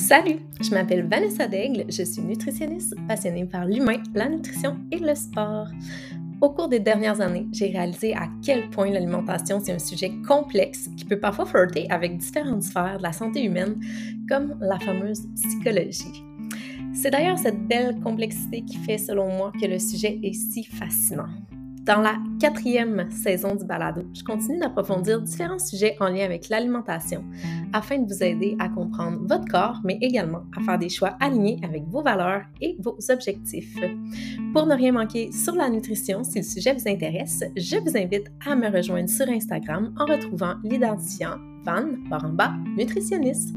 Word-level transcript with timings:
Salut, 0.00 0.40
je 0.60 0.70
m'appelle 0.70 1.06
Vanessa 1.06 1.46
Daigle, 1.46 1.84
je 1.88 2.02
suis 2.02 2.22
nutritionniste 2.22 2.96
passionnée 3.06 3.44
par 3.44 3.66
l'humain, 3.66 4.02
la 4.14 4.30
nutrition 4.30 4.78
et 4.90 4.98
le 4.98 5.14
sport. 5.14 5.68
Au 6.40 6.48
cours 6.48 6.68
des 6.68 6.80
dernières 6.80 7.20
années, 7.20 7.46
j'ai 7.52 7.66
réalisé 7.66 8.14
à 8.14 8.26
quel 8.42 8.70
point 8.70 8.90
l'alimentation 8.90 9.60
c'est 9.62 9.72
un 9.72 9.78
sujet 9.78 10.10
complexe 10.26 10.88
qui 10.96 11.04
peut 11.04 11.20
parfois 11.20 11.44
flirter 11.44 11.86
avec 11.90 12.16
différentes 12.16 12.62
sphères 12.62 12.96
de 12.96 13.02
la 13.02 13.12
santé 13.12 13.44
humaine, 13.44 13.78
comme 14.26 14.56
la 14.60 14.78
fameuse 14.80 15.28
psychologie. 15.36 16.24
C'est 16.94 17.10
d'ailleurs 17.10 17.38
cette 17.38 17.68
belle 17.68 18.00
complexité 18.00 18.62
qui 18.62 18.78
fait, 18.78 18.98
selon 18.98 19.28
moi, 19.28 19.52
que 19.60 19.66
le 19.66 19.78
sujet 19.78 20.18
est 20.22 20.32
si 20.32 20.64
fascinant. 20.64 21.28
Dans 21.84 22.02
la 22.02 22.16
quatrième 22.38 23.10
saison 23.10 23.54
du 23.54 23.64
balado, 23.64 24.02
je 24.12 24.22
continue 24.22 24.58
d'approfondir 24.58 25.20
différents 25.22 25.58
sujets 25.58 25.96
en 25.98 26.08
lien 26.08 26.24
avec 26.24 26.50
l'alimentation 26.50 27.24
afin 27.72 27.98
de 27.98 28.06
vous 28.06 28.22
aider 28.22 28.54
à 28.58 28.68
comprendre 28.68 29.20
votre 29.26 29.46
corps, 29.46 29.80
mais 29.82 29.96
également 30.02 30.42
à 30.56 30.62
faire 30.62 30.78
des 30.78 30.90
choix 30.90 31.16
alignés 31.20 31.58
avec 31.62 31.84
vos 31.84 32.02
valeurs 32.02 32.42
et 32.60 32.76
vos 32.80 32.98
objectifs. 33.08 33.76
Pour 34.52 34.66
ne 34.66 34.74
rien 34.74 34.92
manquer 34.92 35.32
sur 35.32 35.54
la 35.54 35.70
nutrition, 35.70 36.22
si 36.22 36.40
le 36.40 36.44
sujet 36.44 36.74
vous 36.74 36.86
intéresse, 36.86 37.42
je 37.56 37.76
vous 37.76 37.96
invite 37.96 38.30
à 38.46 38.54
me 38.54 38.68
rejoindre 38.68 39.08
sur 39.08 39.28
Instagram 39.28 39.94
en 39.98 40.04
retrouvant 40.04 40.56
l'identifiant 40.62 41.38
Van 41.64 41.86
Baramba 42.10 42.52
Nutritionniste. 42.76 43.54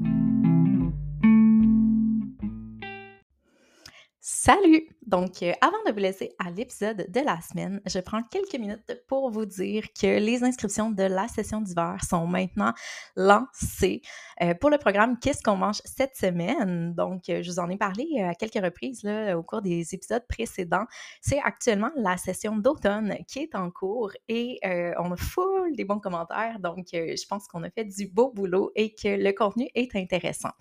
Salut! 4.22 4.93
Donc, 5.08 5.44
euh, 5.44 5.52
avant 5.60 5.78
de 5.86 5.92
vous 5.92 6.00
laisser 6.00 6.32
à 6.40 6.50
l'épisode 6.50 7.06
de 7.10 7.20
la 7.20 7.42
semaine, 7.42 7.82
je 7.86 8.00
prends 8.00 8.24
quelques 8.24 8.56
minutes 8.56 9.04
pour 9.08 9.30
vous 9.32 9.46
dire 9.46 9.84
que 10.00 10.20
les 10.20 10.44
inscriptions 10.44 10.92
de 10.92 11.04
la 11.04 11.28
session 11.28 11.62
d'hiver 11.62 11.98
sont 12.08 12.26
maintenant 12.26 12.74
lancées 13.16 14.02
euh, 14.42 14.54
pour 14.54 14.70
le 14.70 14.78
programme 14.78 15.18
Qu'est-ce 15.20 15.42
qu'on 15.42 15.58
mange 15.58 15.82
cette 15.84 16.16
semaine? 16.16 16.94
Donc, 16.94 17.30
euh, 17.30 17.44
je 17.44 17.52
vous 17.52 17.60
en 17.60 17.70
ai 17.70 17.78
parlé 17.78 18.22
à 18.22 18.34
quelques 18.34 18.64
reprises 18.64 19.06
au 19.36 19.44
cours 19.44 19.62
des 19.62 19.94
épisodes 19.94 20.26
précédents. 20.28 20.86
C'est 21.22 21.40
actuellement 21.44 21.92
la 21.95 22.17
session 22.17 22.56
d'automne 22.56 23.17
qui 23.28 23.40
est 23.40 23.56
en 23.56 23.72
cours 23.72 24.12
et 24.28 24.60
on 25.00 25.12
a 25.12 25.17
full 25.17 25.76
des 25.76 25.84
bons 25.86 26.00
commentaires. 26.00 26.60
Donc, 26.60 26.88
je 26.92 27.28
pense 27.28 27.48
qu'on 27.48 27.64
a 27.64 27.70
fait 27.70 27.86
du 27.86 28.08
beau 28.08 28.32
boulot 28.32 28.72
et 28.76 28.94
que 28.94 29.08
le 29.08 29.32
contenu 29.32 29.67
est 29.76 29.95
intéressant. 29.95 30.52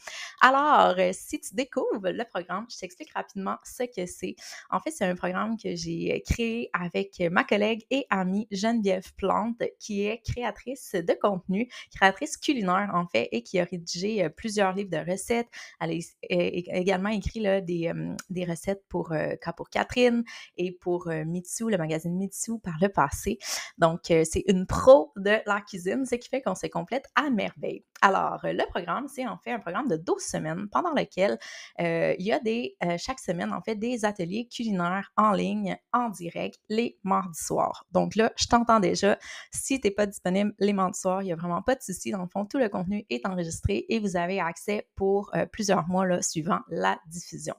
Alors, 0.40 0.96
si 1.12 1.40
tu 1.40 1.54
découvres 1.54 2.10
le 2.10 2.24
programme, 2.24 2.66
je 2.70 2.78
t'explique 2.78 3.12
rapidement 3.14 3.56
ce 3.64 3.84
que 3.84 4.06
c'est. 4.06 4.32
En 4.70 4.80
fait, 4.80 4.90
c'est 4.90 5.04
un 5.04 5.14
programme 5.14 5.56
que 5.56 5.74
j'ai 5.74 6.14
euh, 6.14 6.18
créé 6.24 6.70
avec 6.72 7.20
euh, 7.20 7.30
ma 7.30 7.44
collègue 7.44 7.84
et 7.90 8.06
amie 8.10 8.46
Geneviève 8.50 9.12
Plante, 9.16 9.62
qui 9.78 10.06
est 10.06 10.22
créatrice 10.22 10.94
de 10.94 11.16
contenu, 11.20 11.68
créatrice 11.94 12.36
culinaire 12.36 12.90
en 12.94 13.06
fait, 13.06 13.28
et 13.32 13.42
qui 13.42 13.58
a 13.58 13.64
rédigé 13.64 14.24
euh, 14.24 14.28
plusieurs 14.28 14.72
livres 14.72 14.90
de 14.90 15.10
recettes. 15.10 15.48
Elle 15.80 15.90
a 15.90 16.76
également 16.78 17.10
écrit 17.10 17.42
des 17.62 18.44
recettes 18.48 18.82
pour, 18.88 19.14
pour 19.56 19.70
Catherine 19.70 20.24
et 20.56 20.72
pour 20.72 21.08
Mitsu, 21.08 21.70
le 21.70 21.78
magazine 21.78 22.16
Mitsu 22.16 22.58
par 22.58 22.74
le 22.80 22.88
passé. 22.88 23.38
Donc, 23.78 24.00
c'est 24.06 24.44
une 24.46 24.66
pro 24.66 25.12
de 25.16 25.38
la 25.46 25.60
cuisine, 25.60 26.04
ce 26.06 26.14
qui 26.14 26.28
fait 26.28 26.42
qu'on 26.42 26.54
se 26.54 26.66
complète 26.66 27.06
à 27.14 27.30
merveille. 27.30 27.84
Alors, 28.00 28.40
le 28.44 28.66
programme, 28.68 29.08
c'est 29.08 29.26
en 29.26 29.38
fait 29.38 29.52
un 29.52 29.60
programme 29.60 29.88
de 29.88 29.96
12 29.96 30.22
semaines 30.22 30.68
pendant 30.70 30.92
lequel 30.92 31.38
il 31.78 32.24
y 32.24 32.32
a 32.32 32.40
des, 32.40 32.76
chaque 32.98 33.20
semaine, 33.20 33.52
en 33.52 33.60
fait, 33.60 33.76
des 33.76 34.04
ateliers 34.04 34.21
culinaires 34.48 35.12
en 35.16 35.32
ligne, 35.32 35.76
en 35.92 36.08
direct, 36.08 36.58
les 36.68 36.98
mardis 37.02 37.42
soirs. 37.42 37.86
Donc 37.92 38.16
là, 38.16 38.32
je 38.36 38.46
t'entends 38.46 38.80
déjà. 38.80 39.18
Si 39.52 39.80
tu 39.80 39.88
n'es 39.88 39.94
pas 39.94 40.06
disponible 40.06 40.54
les 40.58 40.72
mardis 40.72 40.98
soirs, 40.98 41.22
il 41.22 41.26
n'y 41.26 41.32
a 41.32 41.36
vraiment 41.36 41.62
pas 41.62 41.74
de 41.74 41.82
souci. 41.82 42.10
Dans 42.10 42.22
le 42.22 42.28
fond, 42.28 42.46
tout 42.46 42.58
le 42.58 42.68
contenu 42.68 43.04
est 43.10 43.26
enregistré 43.26 43.86
et 43.88 43.98
vous 43.98 44.16
avez 44.16 44.40
accès 44.40 44.88
pour 44.96 45.32
plusieurs 45.52 45.86
mois 45.88 46.06
là, 46.06 46.22
suivant 46.22 46.60
la 46.68 46.98
diffusion. 47.06 47.54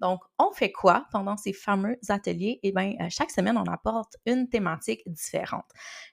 Donc, 0.00 0.20
on 0.38 0.52
fait 0.52 0.72
quoi 0.72 1.06
pendant 1.10 1.36
ces 1.36 1.52
fameux 1.52 1.96
ateliers? 2.08 2.60
Eh 2.62 2.72
bien, 2.72 2.94
euh, 3.00 3.06
chaque 3.08 3.30
semaine, 3.30 3.56
on 3.56 3.64
apporte 3.64 4.16
une 4.26 4.48
thématique 4.48 5.02
différente. 5.06 5.64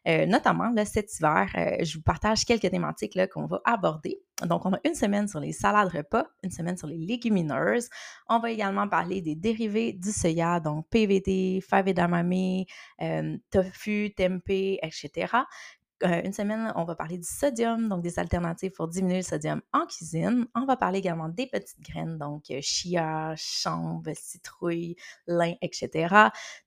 Euh, 0.07 0.25
notamment, 0.25 0.73
cet 0.85 1.19
hiver, 1.19 1.49
euh, 1.55 1.83
je 1.83 1.97
vous 1.97 2.03
partage 2.03 2.45
quelques 2.45 2.69
thématiques 2.69 3.19
qu'on 3.31 3.45
va 3.45 3.61
aborder. 3.65 4.21
Donc, 4.47 4.65
on 4.65 4.73
a 4.73 4.79
une 4.85 4.95
semaine 4.95 5.27
sur 5.27 5.39
les 5.39 5.51
salades 5.51 5.89
repas, 5.89 6.25
une 6.43 6.51
semaine 6.51 6.77
sur 6.77 6.87
les 6.87 6.97
légumineuses. 6.97 7.89
On 8.29 8.39
va 8.39 8.51
également 8.51 8.87
parler 8.87 9.21
des 9.21 9.35
dérivés 9.35 9.93
du 9.93 10.11
soya, 10.11 10.59
donc 10.59 10.87
PVD, 10.89 11.61
fave 11.61 11.89
edamame, 11.89 12.63
tofu, 13.51 14.13
tempeh, 14.15 14.79
etc. 14.81 15.27
Euh, 16.03 16.21
une 16.25 16.33
semaine, 16.33 16.73
on 16.75 16.83
va 16.83 16.95
parler 16.95 17.17
du 17.17 17.27
sodium, 17.27 17.87
donc 17.87 18.01
des 18.01 18.19
alternatives 18.19 18.71
pour 18.71 18.89
diminuer 18.89 19.17
le 19.17 19.23
sodium 19.23 19.61
en 19.71 19.85
cuisine. 19.85 20.47
On 20.53 20.65
va 20.65 20.75
parler 20.75 20.99
également 20.99 21.29
des 21.29 21.47
petites 21.47 21.79
graines, 21.81 22.17
donc 22.17 22.51
euh, 22.51 22.59
chia, 22.61 23.33
chanvre, 23.37 24.11
citrouille, 24.13 24.97
lin, 25.27 25.53
etc. 25.61 26.13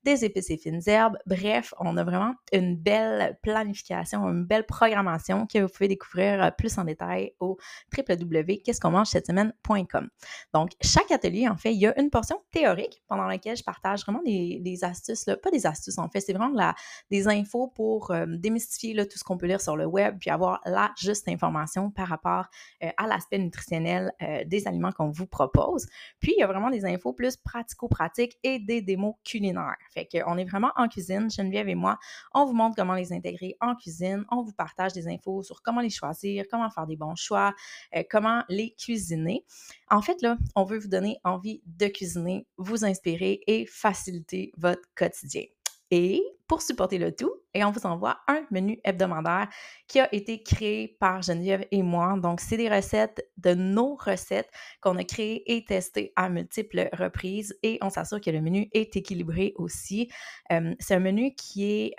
Des 0.04 0.24
épices 0.24 0.48
et 0.50 0.56
fines 0.56 0.80
herbes. 0.86 1.18
Bref, 1.26 1.74
on 1.78 1.98
a 1.98 2.04
vraiment 2.04 2.34
une 2.52 2.76
belle 2.76 3.38
planification, 3.42 4.26
une 4.26 4.46
belle 4.46 4.64
programmation 4.64 5.46
que 5.46 5.58
vous 5.58 5.68
pouvez 5.68 5.88
découvrir 5.88 6.42
euh, 6.42 6.50
plus 6.50 6.78
en 6.78 6.84
détail 6.84 7.32
au 7.38 7.58
www.qu'est-ce 7.94 8.80
qu'on 8.80 8.90
mange 8.90 9.08
cette 9.08 9.26
semaine.com. 9.26 10.08
Donc, 10.54 10.70
chaque 10.80 11.10
atelier, 11.10 11.46
en 11.46 11.58
fait, 11.58 11.74
il 11.74 11.80
y 11.80 11.86
a 11.86 12.00
une 12.00 12.08
portion 12.08 12.40
théorique 12.52 13.02
pendant 13.06 13.26
laquelle 13.26 13.56
je 13.56 13.64
partage 13.64 14.00
vraiment 14.00 14.22
des, 14.24 14.78
astuces, 14.82 15.26
pas 15.42 15.50
des 15.50 15.66
astuces 15.66 15.98
en 15.98 16.08
fait, 16.08 16.20
c'est 16.20 16.32
vraiment 16.32 16.72
des 17.10 17.28
infos 17.28 17.68
pour 17.68 18.14
démystifier 18.26 18.94
tout 19.06 19.18
ce 19.18 19.24
qu'on 19.26 19.36
peut 19.36 19.46
lire 19.46 19.60
sur 19.60 19.76
le 19.76 19.84
web, 19.84 20.16
puis 20.20 20.30
avoir 20.30 20.60
la 20.64 20.92
juste 20.96 21.28
information 21.28 21.90
par 21.90 22.08
rapport 22.08 22.46
euh, 22.82 22.88
à 22.96 23.06
l'aspect 23.06 23.38
nutritionnel 23.38 24.12
euh, 24.22 24.44
des 24.46 24.68
aliments 24.68 24.92
qu'on 24.92 25.10
vous 25.10 25.26
propose. 25.26 25.86
Puis, 26.20 26.32
il 26.36 26.40
y 26.40 26.42
a 26.42 26.46
vraiment 26.46 26.70
des 26.70 26.84
infos 26.84 27.12
plus 27.12 27.36
pratico-pratiques 27.36 28.38
et 28.44 28.60
des 28.60 28.80
démos 28.80 29.14
culinaires. 29.24 29.76
Fait 29.92 30.06
qu'on 30.06 30.38
est 30.38 30.44
vraiment 30.44 30.70
en 30.76 30.88
cuisine, 30.88 31.28
Geneviève 31.28 31.68
et 31.68 31.74
moi, 31.74 31.98
on 32.32 32.44
vous 32.46 32.54
montre 32.54 32.76
comment 32.76 32.94
les 32.94 33.12
intégrer 33.12 33.56
en 33.60 33.74
cuisine, 33.74 34.24
on 34.30 34.42
vous 34.42 34.52
partage 34.52 34.92
des 34.92 35.08
infos 35.08 35.42
sur 35.42 35.60
comment 35.62 35.80
les 35.80 35.90
choisir, 35.90 36.44
comment 36.50 36.70
faire 36.70 36.86
des 36.86 36.96
bons 36.96 37.16
choix, 37.16 37.52
euh, 37.96 38.04
comment 38.08 38.44
les 38.48 38.74
cuisiner. 38.74 39.44
En 39.90 40.02
fait, 40.02 40.22
là, 40.22 40.36
on 40.54 40.64
veut 40.64 40.78
vous 40.78 40.88
donner 40.88 41.18
envie 41.24 41.62
de 41.66 41.88
cuisiner, 41.88 42.46
vous 42.56 42.84
inspirer 42.84 43.40
et 43.48 43.66
faciliter 43.66 44.52
votre 44.56 44.82
quotidien. 44.94 45.42
Et 45.90 46.22
pour 46.46 46.62
supporter 46.62 46.98
le 46.98 47.14
tout, 47.14 47.32
et 47.54 47.64
on 47.64 47.70
vous 47.70 47.86
envoie 47.86 48.18
un 48.28 48.44
menu 48.50 48.78
hebdomadaire 48.84 49.48
qui 49.88 49.98
a 49.98 50.14
été 50.14 50.42
créé 50.42 50.96
par 51.00 51.22
Geneviève 51.22 51.64
et 51.70 51.82
moi. 51.82 52.16
Donc, 52.18 52.40
c'est 52.40 52.56
des 52.56 52.68
recettes 52.68 53.26
de 53.38 53.54
nos 53.54 53.96
recettes 53.96 54.50
qu'on 54.80 54.96
a 54.96 55.04
créées 55.04 55.42
et 55.52 55.64
testées 55.64 56.12
à 56.16 56.28
multiples 56.28 56.88
reprises 56.92 57.58
et 57.62 57.78
on 57.80 57.88
s'assure 57.88 58.20
que 58.20 58.30
le 58.30 58.42
menu 58.42 58.68
est 58.72 58.94
équilibré 58.96 59.54
aussi. 59.56 60.10
c'est 60.50 60.94
un 60.94 61.00
menu 61.00 61.34
qui 61.34 61.64
est 61.64 61.94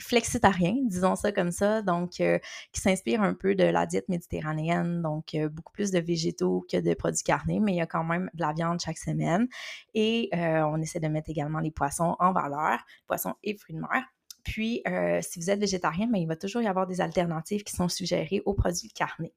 flexitarien, 0.00 0.76
disons 0.84 1.14
ça 1.14 1.30
comme 1.30 1.50
ça, 1.50 1.82
donc 1.82 2.12
qui 2.12 2.80
s'inspire 2.80 3.22
un 3.22 3.34
peu 3.34 3.54
de 3.54 3.64
la 3.64 3.86
diète 3.86 4.08
méditerranéenne, 4.08 5.02
donc 5.02 5.36
beaucoup 5.52 5.72
plus 5.72 5.90
de 5.90 5.98
végétaux 5.98 6.64
que 6.70 6.78
de 6.78 6.94
produits 6.94 7.22
carnés, 7.22 7.60
mais 7.60 7.72
il 7.72 7.76
y 7.76 7.82
a 7.82 7.86
quand 7.86 8.04
même 8.04 8.30
de 8.34 8.40
la 8.40 8.52
viande 8.52 8.80
chaque 8.80 8.98
semaine. 8.98 9.46
Et 9.94 10.30
on 10.32 10.80
essaie 10.80 11.00
de 11.00 11.08
mettre 11.08 11.28
également 11.28 11.60
les 11.60 11.70
poissons 11.70 12.16
en 12.18 12.32
valeur, 12.32 12.78
poissons 13.06 13.34
et 13.44 13.56
fruits 13.56 13.76
de 13.76 13.80
mer. 13.80 14.04
Puis, 14.44 14.82
euh, 14.86 15.20
si 15.22 15.38
vous 15.38 15.50
êtes 15.50 15.58
végétarien, 15.58 16.06
mais 16.06 16.18
ben, 16.18 16.22
il 16.22 16.28
va 16.28 16.36
toujours 16.36 16.62
y 16.62 16.66
avoir 16.66 16.86
des 16.86 17.00
alternatives 17.00 17.64
qui 17.64 17.74
sont 17.74 17.88
suggérées 17.88 18.42
aux 18.44 18.54
produits 18.54 18.90
carnés. 18.90 19.32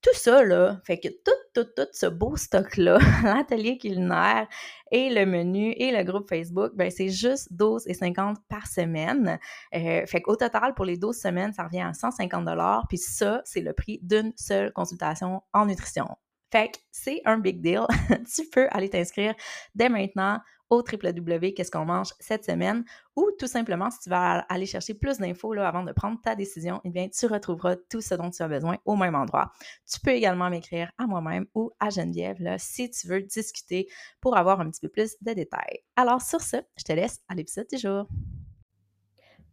Tout 0.00 0.14
ça, 0.14 0.44
là, 0.44 0.80
fait 0.84 1.00
que 1.00 1.08
tout, 1.08 1.32
tout, 1.54 1.66
tout 1.76 1.88
ce 1.92 2.06
beau 2.06 2.36
stock-là, 2.36 2.98
l'atelier 3.24 3.78
culinaire 3.78 4.46
et 4.92 5.10
le 5.10 5.26
menu 5.26 5.72
et 5.72 5.90
le 5.90 6.04
groupe 6.04 6.28
Facebook, 6.28 6.70
ben 6.76 6.88
c'est 6.88 7.08
juste 7.08 7.52
12,50 7.52 8.36
par 8.48 8.68
semaine. 8.68 9.40
Euh, 9.74 10.06
fait 10.06 10.22
qu'au 10.22 10.36
total, 10.36 10.74
pour 10.74 10.84
les 10.84 10.96
12 10.96 11.16
semaines, 11.18 11.52
ça 11.52 11.64
revient 11.64 11.80
à 11.80 11.94
150 11.94 12.48
Puis 12.88 12.98
ça, 12.98 13.42
c'est 13.44 13.60
le 13.60 13.72
prix 13.72 13.98
d'une 14.02 14.32
seule 14.36 14.72
consultation 14.72 15.42
en 15.52 15.66
nutrition. 15.66 16.06
Fait 16.52 16.70
que 16.70 16.78
c'est 16.92 17.20
un 17.24 17.38
big 17.38 17.60
deal. 17.60 17.82
tu 18.34 18.48
peux 18.50 18.68
aller 18.70 18.88
t'inscrire 18.88 19.34
dès 19.74 19.88
maintenant 19.88 20.38
au 20.70 20.78
www 20.78 21.54
qu'est-ce 21.54 21.70
qu'on 21.70 21.84
mange 21.84 22.14
cette 22.20 22.44
semaine? 22.44 22.84
Ou 23.16 23.30
tout 23.38 23.46
simplement 23.46 23.90
si 23.90 24.00
tu 24.00 24.10
vas 24.10 24.40
aller 24.48 24.66
chercher 24.66 24.94
plus 24.94 25.18
d'infos 25.18 25.52
avant 25.54 25.82
de 25.82 25.92
prendre 25.92 26.20
ta 26.20 26.34
décision, 26.34 26.80
eh 26.84 26.90
bien 26.90 27.08
tu 27.08 27.26
retrouveras 27.26 27.76
tout 27.88 28.00
ce 28.00 28.14
dont 28.14 28.30
tu 28.30 28.42
as 28.42 28.48
besoin 28.48 28.76
au 28.84 28.96
même 28.96 29.14
endroit. 29.14 29.52
Tu 29.90 30.00
peux 30.00 30.10
également 30.10 30.50
m'écrire 30.50 30.90
à 30.98 31.06
moi-même 31.06 31.46
ou 31.54 31.70
à 31.80 31.90
Geneviève 31.90 32.40
là, 32.40 32.58
si 32.58 32.90
tu 32.90 33.08
veux 33.08 33.22
discuter 33.22 33.88
pour 34.20 34.36
avoir 34.36 34.60
un 34.60 34.70
petit 34.70 34.80
peu 34.80 34.88
plus 34.88 35.16
de 35.20 35.32
détails. 35.32 35.80
Alors 35.96 36.22
sur 36.22 36.40
ce, 36.40 36.56
je 36.76 36.84
te 36.84 36.92
laisse 36.92 37.20
à 37.28 37.34
l'épisode 37.34 37.66
du 37.70 37.78
jour. 37.78 38.06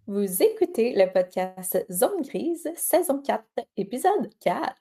Vous 0.08 0.44
écoutez 0.44 0.94
le 0.96 1.12
podcast 1.12 1.84
Zone 1.92 2.22
Grise, 2.22 2.70
saison 2.76 3.24
4, 3.24 3.44
épisode 3.76 4.30
4. 4.40 4.76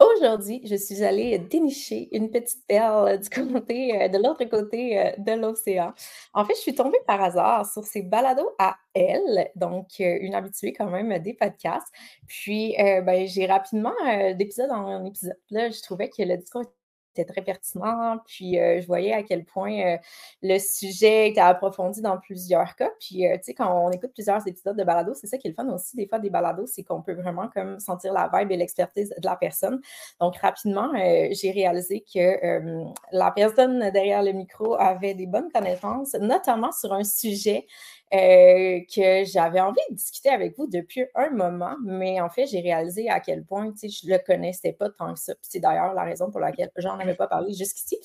Aujourd'hui, 0.00 0.62
je 0.64 0.76
suis 0.76 1.04
allée 1.04 1.38
dénicher 1.38 2.08
une 2.16 2.30
petite 2.30 2.66
perle 2.66 3.18
du 3.18 3.28
côté, 3.28 4.00
euh, 4.00 4.08
de 4.08 4.16
l'autre 4.16 4.44
côté 4.46 4.98
euh, 4.98 5.12
de 5.18 5.32
l'océan. 5.32 5.92
En 6.32 6.46
fait, 6.46 6.54
je 6.54 6.60
suis 6.60 6.74
tombée 6.74 6.98
par 7.06 7.20
hasard 7.22 7.70
sur 7.70 7.84
ces 7.84 8.00
balados 8.00 8.50
à 8.58 8.76
elle, 8.94 9.50
donc 9.56 9.88
euh, 10.00 10.16
une 10.22 10.34
habituée 10.34 10.72
quand 10.72 10.88
même 10.88 11.18
des 11.18 11.34
podcasts. 11.34 11.92
Puis, 12.26 12.74
ben, 12.78 13.26
j'ai 13.26 13.44
rapidement, 13.44 13.92
d'épisode 14.36 14.70
en 14.70 15.04
épisode, 15.04 15.36
là, 15.50 15.68
je 15.68 15.82
trouvais 15.82 16.08
que 16.08 16.22
le 16.22 16.38
discours 16.38 16.64
c'était 17.12 17.30
très 17.30 17.42
pertinent. 17.42 18.18
Puis 18.26 18.54
je 18.54 18.86
voyais 18.86 19.12
à 19.12 19.22
quel 19.22 19.44
point 19.44 19.98
le 20.42 20.58
sujet 20.58 21.28
était 21.28 21.40
approfondi 21.40 22.00
dans 22.00 22.18
plusieurs 22.18 22.76
cas. 22.76 22.90
Puis 23.00 23.24
tu 23.24 23.38
sais, 23.42 23.54
quand 23.54 23.86
on 23.86 23.90
écoute 23.90 24.12
plusieurs 24.12 24.46
épisodes 24.46 24.76
de 24.76 24.84
balado, 24.84 25.14
c'est 25.14 25.26
ça 25.26 25.38
qui 25.38 25.48
est 25.48 25.50
le 25.50 25.56
fun 25.56 25.68
aussi 25.68 25.96
des 25.96 26.06
fois 26.06 26.18
des 26.18 26.30
balados, 26.30 26.66
c'est 26.66 26.82
qu'on 26.82 27.02
peut 27.02 27.14
vraiment 27.14 27.48
comme 27.48 27.78
sentir 27.80 28.12
la 28.12 28.30
vibe 28.32 28.52
et 28.52 28.56
l'expertise 28.56 29.14
de 29.16 29.26
la 29.26 29.36
personne. 29.36 29.80
Donc 30.20 30.36
rapidement, 30.36 30.90
j'ai 30.94 31.50
réalisé 31.50 32.04
que 32.12 32.84
la 33.12 33.30
personne 33.30 33.90
derrière 33.90 34.22
le 34.22 34.32
micro 34.32 34.74
avait 34.74 35.14
des 35.14 35.26
bonnes 35.26 35.50
connaissances, 35.52 36.14
notamment 36.14 36.72
sur 36.72 36.92
un 36.92 37.04
sujet 37.04 37.66
euh, 38.12 38.80
que 38.92 39.24
j'avais 39.24 39.60
envie 39.60 39.78
de 39.88 39.94
discuter 39.94 40.30
avec 40.30 40.56
vous 40.58 40.66
depuis 40.66 41.04
un 41.14 41.30
moment, 41.30 41.76
mais 41.84 42.20
en 42.20 42.28
fait, 42.28 42.44
j'ai 42.46 42.58
réalisé 42.58 43.08
à 43.08 43.20
quel 43.20 43.44
point 43.44 43.72
je 43.80 43.86
ne 43.86 44.12
le 44.12 44.18
connaissais 44.18 44.72
pas 44.72 44.90
tant 44.90 45.14
que 45.14 45.20
ça. 45.20 45.34
C'est 45.42 45.60
d'ailleurs 45.60 45.94
la 45.94 46.02
raison 46.02 46.28
pour 46.28 46.40
laquelle 46.40 46.72
j'en 46.76 46.98
avais 46.98 47.14
pas 47.14 47.28
parlé 47.28 47.52
jusqu'ici. 47.52 47.96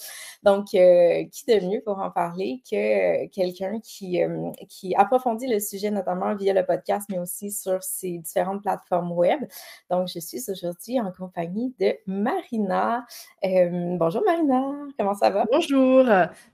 Donc, 0.44 0.76
euh, 0.76 1.24
qui 1.32 1.46
de 1.48 1.66
mieux 1.68 1.82
pour 1.82 1.98
en 1.98 2.12
parler 2.12 2.62
que 2.70 3.26
quelqu'un 3.30 3.80
qui, 3.80 4.22
euh, 4.24 4.52
qui 4.70 4.94
approfondit 4.96 5.48
le 5.48 5.60
sujet, 5.60 5.90
notamment 5.90 6.36
via 6.36 6.54
le 6.54 6.64
podcast, 6.64 7.08
mais 7.10 7.18
aussi 7.18 7.50
sur 7.50 7.82
ses 7.82 8.20
différentes 8.20 8.62
plateformes 8.62 9.12
web? 9.12 9.40
Donc, 9.90 10.08
je 10.08 10.20
suis 10.20 10.44
aujourd'hui 10.52 11.00
en 11.00 11.12
compagnie 11.12 11.74
de 11.80 11.96
Marina. 12.06 13.08
bonjour 13.42 14.22
Marina, 14.24 14.72
comment 15.00 15.16
ça 15.16 15.32
va? 15.32 15.46
Bonjour, 15.52 16.06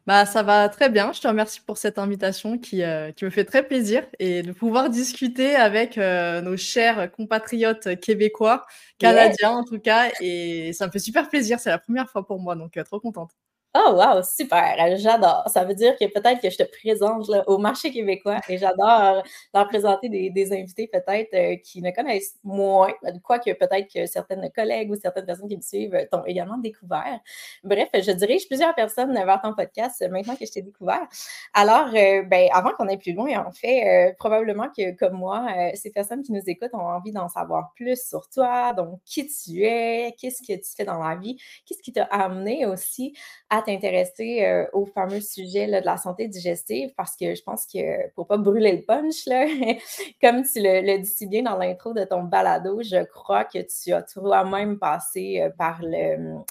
bah, 0.07 0.25
ça 0.25 0.41
va 0.41 0.69
très 0.69 0.89
bien. 0.89 1.11
Je 1.11 1.19
te 1.19 1.27
remercie 1.27 1.59
pour 1.59 1.77
cette 1.77 1.99
invitation 1.99 2.57
qui, 2.57 2.81
qui 3.17 3.25
me 3.25 3.29
fait 3.29 3.40
très 3.45 3.67
plaisir 3.67 4.05
et 4.19 4.41
de 4.43 4.51
pouvoir 4.51 4.89
discuter 4.89 5.55
avec 5.55 5.97
euh, 5.97 6.41
nos 6.41 6.57
chers 6.57 7.11
compatriotes 7.11 7.99
québécois, 7.99 8.65
canadiens 8.97 9.51
en 9.51 9.63
tout 9.63 9.79
cas. 9.79 10.11
Et 10.21 10.73
ça 10.73 10.87
me 10.87 10.91
fait 10.91 10.99
super 10.99 11.29
plaisir. 11.29 11.59
C'est 11.59 11.69
la 11.69 11.79
première 11.79 12.09
fois 12.09 12.25
pour 12.25 12.39
moi, 12.39 12.55
donc 12.55 12.77
euh, 12.77 12.83
trop 12.83 12.99
contente. 12.99 13.31
Oh, 13.73 13.93
wow, 13.93 14.21
super, 14.21 14.75
j'adore. 14.97 15.47
Ça 15.47 15.63
veut 15.63 15.73
dire 15.73 15.95
que 15.97 16.03
peut-être 16.03 16.41
que 16.41 16.49
je 16.49 16.57
te 16.57 16.63
présente 16.63 17.31
au 17.47 17.57
marché 17.57 17.89
québécois 17.89 18.41
et 18.49 18.57
j'adore 18.57 19.23
leur 19.53 19.67
présenter 19.69 20.09
des, 20.09 20.51
invités 20.51 20.87
peut-être 20.91 21.33
euh, 21.33 21.55
qui 21.55 21.81
me 21.81 21.95
connaissent 21.95 22.37
moins, 22.43 22.91
quoique 23.23 23.49
peut-être 23.53 23.87
que 23.93 24.05
certaines 24.07 24.51
collègues 24.53 24.91
ou 24.91 24.95
certaines 24.95 25.25
personnes 25.25 25.47
qui 25.47 25.55
me 25.55 25.61
suivent 25.61 26.05
t'ont 26.11 26.25
également 26.25 26.57
découvert. 26.57 27.21
Bref, 27.63 27.87
je 27.93 28.11
dirige 28.11 28.45
plusieurs 28.45 28.75
personnes 28.75 29.13
vers 29.13 29.39
ton 29.41 29.53
podcast 29.53 30.05
maintenant 30.11 30.35
que 30.35 30.45
je 30.45 30.51
t'ai 30.51 30.61
découvert. 30.61 31.07
Alors, 31.53 31.87
euh, 31.95 32.23
ben, 32.23 32.49
avant 32.51 32.71
qu'on 32.73 32.89
aille 32.89 32.97
plus 32.97 33.13
loin, 33.13 33.45
en 33.45 33.51
fait, 33.51 34.09
euh, 34.09 34.13
probablement 34.19 34.67
que 34.75 34.91
comme 34.97 35.13
moi, 35.13 35.47
ces 35.75 35.91
personnes 35.91 36.23
qui 36.23 36.33
nous 36.33 36.43
écoutent 36.45 36.73
ont 36.73 36.79
envie 36.79 37.13
d'en 37.13 37.29
savoir 37.29 37.71
plus 37.77 38.05
sur 38.05 38.27
toi, 38.27 38.73
donc 38.73 38.99
qui 39.05 39.25
tu 39.27 39.63
es, 39.63 40.13
qu'est-ce 40.19 40.41
que 40.41 40.59
tu 40.59 40.75
fais 40.75 40.83
dans 40.83 41.01
la 41.01 41.15
vie, 41.15 41.37
qu'est-ce 41.65 41.81
qui 41.81 41.93
t'a 41.93 42.03
amené 42.03 42.65
aussi 42.65 43.13
à 43.49 43.60
t'intéresser 43.61 44.45
euh, 44.45 44.65
au 44.73 44.85
fameux 44.85 45.21
sujet 45.21 45.67
de 45.67 45.85
la 45.85 45.97
santé 45.97 46.27
digestive 46.27 46.91
parce 46.95 47.15
que 47.15 47.35
je 47.35 47.43
pense 47.43 47.65
que 47.65 48.09
pour 48.11 48.27
pas 48.27 48.37
brûler 48.37 48.73
le 48.73 48.81
punch, 48.83 49.25
là, 49.25 49.45
comme 50.21 50.43
tu 50.43 50.61
le, 50.61 50.97
dis 50.99 51.09
si 51.09 51.27
bien 51.27 51.43
dans 51.43 51.57
l'intro 51.57 51.93
de 51.93 52.03
ton 52.03 52.23
balado, 52.23 52.81
je 52.83 53.03
crois 53.05 53.45
que 53.45 53.59
tu 53.59 53.93
as 53.93 54.03
toi-même 54.03 54.79
passé 54.79 55.41
euh, 55.41 55.49
par 55.57 55.79
le, 55.81 56.41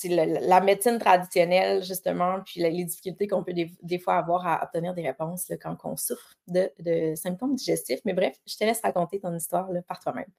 la 0.00 0.60
médecine 0.60 0.98
traditionnelle, 0.98 1.82
justement, 1.82 2.40
puis 2.44 2.60
les 2.60 2.84
difficultés 2.84 3.28
qu'on 3.28 3.44
peut 3.44 3.54
des, 3.54 3.98
fois 3.98 4.14
avoir 4.14 4.46
à 4.46 4.64
obtenir 4.64 4.94
des 4.94 5.02
réponses 5.02 5.52
quand 5.60 5.76
on 5.84 5.96
souffre 5.96 6.36
de, 6.48 6.70
de, 6.80 7.14
symptômes 7.14 7.54
digestifs. 7.54 8.00
Mais 8.04 8.14
bref, 8.14 8.36
je 8.46 8.56
te 8.56 8.64
laisse 8.64 8.80
raconter 8.82 9.20
ton 9.20 9.34
histoire 9.34 9.68
par 9.86 10.00
toi-même. 10.00 10.30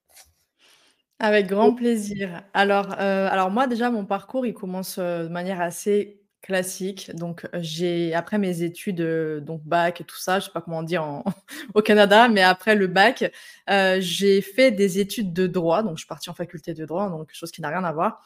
Avec 1.19 1.47
grand 1.47 1.73
plaisir. 1.73 2.43
Alors, 2.53 2.93
euh, 2.99 3.27
alors 3.31 3.49
moi 3.49 3.65
déjà 3.65 3.89
mon 3.89 4.05
parcours 4.05 4.45
il 4.45 4.53
commence, 4.53 4.97
euh, 4.99 5.23
de 5.23 5.29
manière 5.29 5.61
assez 5.61 6.21
classique. 6.43 7.11
Donc, 7.15 7.47
j'ai 7.55 8.13
après 8.13 8.37
mes 8.37 8.61
études, 8.61 9.01
euh, 9.01 9.39
donc 9.41 9.63
bac 9.63 9.99
et 9.99 10.03
tout 10.03 10.15
ça, 10.17 10.39
je 10.39 10.45
sais 10.45 10.51
pas 10.51 10.61
comment 10.61 10.79
on 10.79 10.83
dit 10.83 10.97
au 11.73 11.81
Canada, 11.81 12.29
mais 12.29 12.43
après 12.43 12.75
le 12.75 12.85
bac, 12.87 13.31
j'ai 13.99 14.41
fait 14.41 14.71
des 14.71 14.99
études 14.99 15.33
de 15.33 15.47
droit. 15.47 15.81
Donc 15.81 15.93
je 15.97 16.01
suis 16.01 16.07
partie 16.07 16.29
en 16.29 16.33
faculté 16.35 16.73
de 16.75 16.85
droit, 16.85 17.09
donc 17.09 17.29
chose 17.33 17.51
qui 17.51 17.61
n'a 17.61 17.69
rien 17.69 17.83
à 17.83 17.91
voir. 17.91 18.23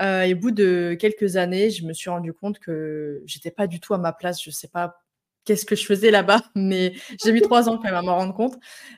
et 0.00 0.34
au 0.34 0.36
bout 0.36 0.50
de 0.50 0.96
quelques 1.00 1.36
années, 1.36 1.70
je 1.70 1.84
me 1.86 1.94
suis 1.94 2.10
rendu 2.10 2.32
compte 2.34 2.58
que 2.58 3.22
j'étais 3.26 3.50
pas 3.50 3.66
du 3.66 3.80
tout 3.80 3.94
à 3.94 3.98
ma 3.98 4.12
place. 4.12 4.42
Je 4.42 4.50
sais 4.50 4.68
pas 4.68 5.03
qu'est-ce 5.44 5.66
que 5.66 5.76
je 5.76 5.84
faisais 5.84 6.10
là-bas, 6.10 6.42
mais 6.54 6.94
j'ai 7.22 7.32
mis 7.32 7.40
trois 7.40 7.68
ans 7.68 7.76
quand 7.76 7.84
même 7.84 7.94
à 7.94 8.02
m'en 8.02 8.16
rendre 8.16 8.34
compte. 8.34 8.54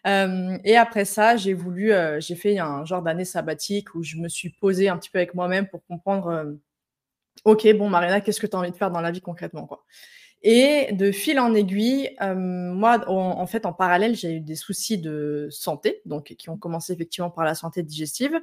Euh, 0.07 0.59
et 0.65 0.77
après 0.77 1.05
ça, 1.05 1.37
j'ai 1.37 1.55
voulu, 1.55 1.93
euh, 1.93 2.21
j'ai 2.21 2.37
fait 2.37 2.59
un 2.59 2.85
genre 2.85 3.03
d'année 3.03 3.25
sabbatique 3.25 3.95
où 3.95 4.03
je 4.03 4.17
me 4.17 4.29
suis 4.29 4.51
posée 4.51 4.89
un 4.89 4.97
petit 4.97 5.11
peu 5.11 5.19
avec 5.19 5.35
moi-même 5.35 5.69
pour 5.69 5.85
comprendre, 5.87 6.29
euh, 6.29 6.53
ok, 7.45 7.67
bon 7.77 7.89
Marina, 7.89 8.21
qu'est-ce 8.21 8.41
que 8.41 8.47
tu 8.47 8.57
as 8.57 8.59
envie 8.59 8.71
de 8.71 8.77
faire 8.77 8.91
dans 8.91 9.01
la 9.01 9.11
vie 9.11 9.21
concrètement, 9.21 9.67
quoi. 9.67 9.85
Et 10.43 10.93
de 10.93 11.11
fil 11.11 11.41
en 11.41 11.55
aiguille, 11.55 12.15
moi, 12.21 13.03
en, 13.09 13.47
fait, 13.47 13.67
en 13.67 13.73
parallèle, 13.73 14.15
j'ai 14.15 14.35
eu 14.35 14.41
des 14.41 14.55
soucis 14.55 14.99
de 14.99 15.49
santé, 15.51 16.03
donc 16.05 16.35
qui 16.39 16.51
ont 16.51 16.59
commencé 16.59 16.93
effectivement 16.93 17.31
par 17.31 17.45
la 17.45 17.55
santé 17.55 17.83
digestive. 17.83 18.39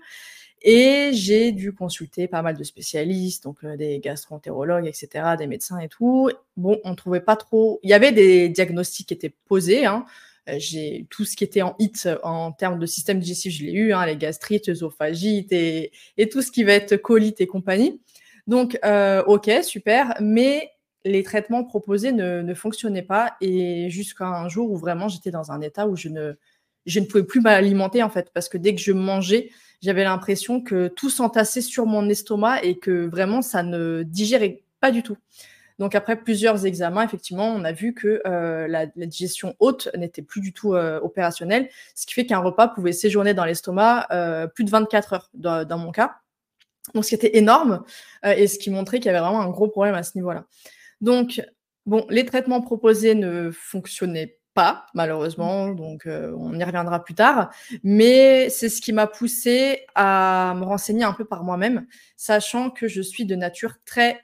Et 0.65 1.11
j'ai 1.11 1.51
dû 1.51 1.73
consulter 1.73 2.29
pas 2.29 2.41
mal 2.41 2.57
de 2.57 2.63
spécialistes, 2.63 3.43
donc 3.43 3.57
euh, 3.65 3.75
des 3.75 3.99
gastroentérologues, 3.99 4.87
etc., 4.87 5.35
des 5.37 5.45
médecins 5.47 5.77
et 5.79 5.89
tout. 5.89 6.29
Bon, 6.55 6.79
on 6.85 6.95
trouvait 6.95 7.19
pas 7.19 7.35
trop. 7.35 7.81
Il 7.83 7.89
y 7.89 7.93
avait 7.93 8.13
des 8.13 8.47
diagnostics 8.47 9.07
qui 9.07 9.13
étaient 9.13 9.35
posés. 9.45 9.85
Hein. 9.85 10.05
Euh, 10.47 10.55
j'ai 10.59 11.05
tout 11.09 11.25
ce 11.25 11.35
qui 11.35 11.43
était 11.43 11.61
en 11.61 11.75
hit 11.79 12.07
en 12.23 12.53
termes 12.53 12.79
de 12.79 12.85
système 12.85 13.19
digestif, 13.19 13.53
je 13.53 13.63
l'ai 13.63 13.73
eu, 13.73 13.93
hein, 13.93 14.05
les 14.05 14.15
gastrites, 14.15 14.69
œsophagites 14.69 15.51
et, 15.51 15.91
et, 16.17 16.29
tout 16.29 16.41
ce 16.41 16.51
qui 16.51 16.63
va 16.63 16.73
être 16.73 16.95
colite 16.95 17.41
et 17.41 17.47
compagnie. 17.47 18.01
Donc, 18.47 18.77
euh, 18.85 19.23
ok, 19.25 19.49
super, 19.63 20.15
mais 20.21 20.69
les 21.05 21.23
traitements 21.23 21.63
proposés 21.63 22.11
ne, 22.13 22.41
ne 22.41 22.53
fonctionnaient 22.53 23.01
pas 23.01 23.35
et 23.41 23.89
jusqu'à 23.89 24.27
un 24.27 24.47
jour 24.47 24.71
où 24.71 24.77
vraiment 24.77 25.09
j'étais 25.09 25.31
dans 25.31 25.51
un 25.51 25.59
état 25.61 25.87
où 25.87 25.97
je 25.97 26.09
ne, 26.09 26.33
je 26.85 26.99
ne 26.99 27.05
pouvais 27.05 27.23
plus 27.23 27.41
m'alimenter 27.41 28.03
en 28.03 28.09
fait, 28.09 28.31
parce 28.33 28.49
que 28.49 28.57
dès 28.57 28.75
que 28.75 28.81
je 28.81 28.91
mangeais, 28.91 29.49
j'avais 29.83 30.05
l'impression 30.05 30.61
que 30.61 30.87
tout 30.87 31.09
s'entassait 31.09 31.61
sur 31.61 31.85
mon 31.85 32.07
estomac 32.09 32.63
et 32.63 32.77
que 32.77 33.05
vraiment 33.05 33.41
ça 33.41 33.63
ne 33.63 34.03
digérait 34.03 34.63
pas 34.79 34.91
du 34.91 35.03
tout. 35.03 35.17
Donc 35.77 35.93
après 35.95 36.15
plusieurs 36.15 36.65
examens, 36.65 37.03
effectivement, 37.03 37.47
on 37.47 37.65
a 37.65 37.73
vu 37.73 37.93
que 37.93 38.21
euh, 38.25 38.67
la, 38.67 38.85
digestion 38.85 39.55
haute 39.59 39.89
n'était 39.97 40.21
plus 40.21 40.39
du 40.39 40.53
tout 40.53 40.73
euh, 40.75 40.99
opérationnelle, 41.01 41.69
ce 41.95 42.05
qui 42.05 42.13
fait 42.13 42.25
qu'un 42.25 42.39
repas 42.39 42.69
pouvait 42.69 42.93
séjourner 42.93 43.33
dans 43.33 43.43
l'estomac 43.43 44.07
euh, 44.11 44.47
plus 44.47 44.63
de 44.63 44.69
24 44.69 45.13
heures 45.13 45.29
dans, 45.33 45.77
mon 45.77 45.91
cas. 45.91 46.15
Donc 46.93 47.03
ce 47.03 47.09
qui 47.09 47.15
était 47.15 47.37
énorme 47.37 47.83
et 48.23 48.47
ce 48.47 48.59
qui 48.59 48.69
montrait 48.69 48.99
qu'il 48.99 49.07
y 49.07 49.09
avait 49.09 49.19
vraiment 49.19 49.41
un 49.41 49.49
gros 49.49 49.67
problème 49.67 49.95
à 49.95 50.03
ce 50.03 50.11
niveau-là. 50.15 50.45
Donc 51.01 51.41
bon, 51.85 52.05
les 52.09 52.25
traitements 52.25 52.61
proposés 52.61 53.15
ne 53.15 53.51
fonctionnaient 53.51 54.37
pas, 54.53 54.85
malheureusement, 54.93 55.69
donc 55.69 56.07
on 56.07 56.57
y 56.57 56.63
reviendra 56.63 57.03
plus 57.03 57.15
tard. 57.15 57.51
Mais 57.83 58.49
c'est 58.49 58.69
ce 58.69 58.81
qui 58.81 58.93
m'a 58.93 59.07
poussé 59.07 59.85
à 59.95 60.53
me 60.57 60.63
renseigner 60.63 61.03
un 61.03 61.13
peu 61.13 61.25
par 61.25 61.43
moi-même, 61.43 61.85
sachant 62.17 62.69
que 62.69 62.87
je 62.87 63.01
suis 63.01 63.25
de 63.25 63.35
nature 63.35 63.75
très 63.85 64.21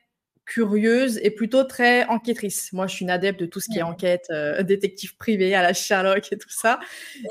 curieuse 0.50 1.20
et 1.22 1.30
plutôt 1.30 1.64
très 1.64 2.06
enquêtrice. 2.06 2.74
Moi, 2.74 2.88
je 2.88 2.96
suis 2.96 3.04
une 3.06 3.12
adepte 3.12 3.40
de 3.40 3.46
tout 3.46 3.60
ce 3.60 3.70
qui 3.70 3.78
est 3.78 3.84
enquête, 3.84 4.32
détective 4.62 5.16
privé 5.16 5.54
à 5.54 5.62
la 5.62 5.74
Sherlock 5.74 6.28
et 6.32 6.38
tout 6.38 6.50
ça. 6.50 6.80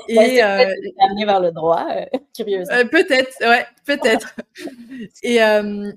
Et 0.07 0.41
euh, 0.41 0.73
vers 1.25 1.41
le 1.41 1.51
droit, 1.51 1.85
curieuse. 2.35 2.67
peut-être, 2.91 3.35
ouais, 3.41 3.65
peut-être. 3.85 4.35
et, 5.23 5.39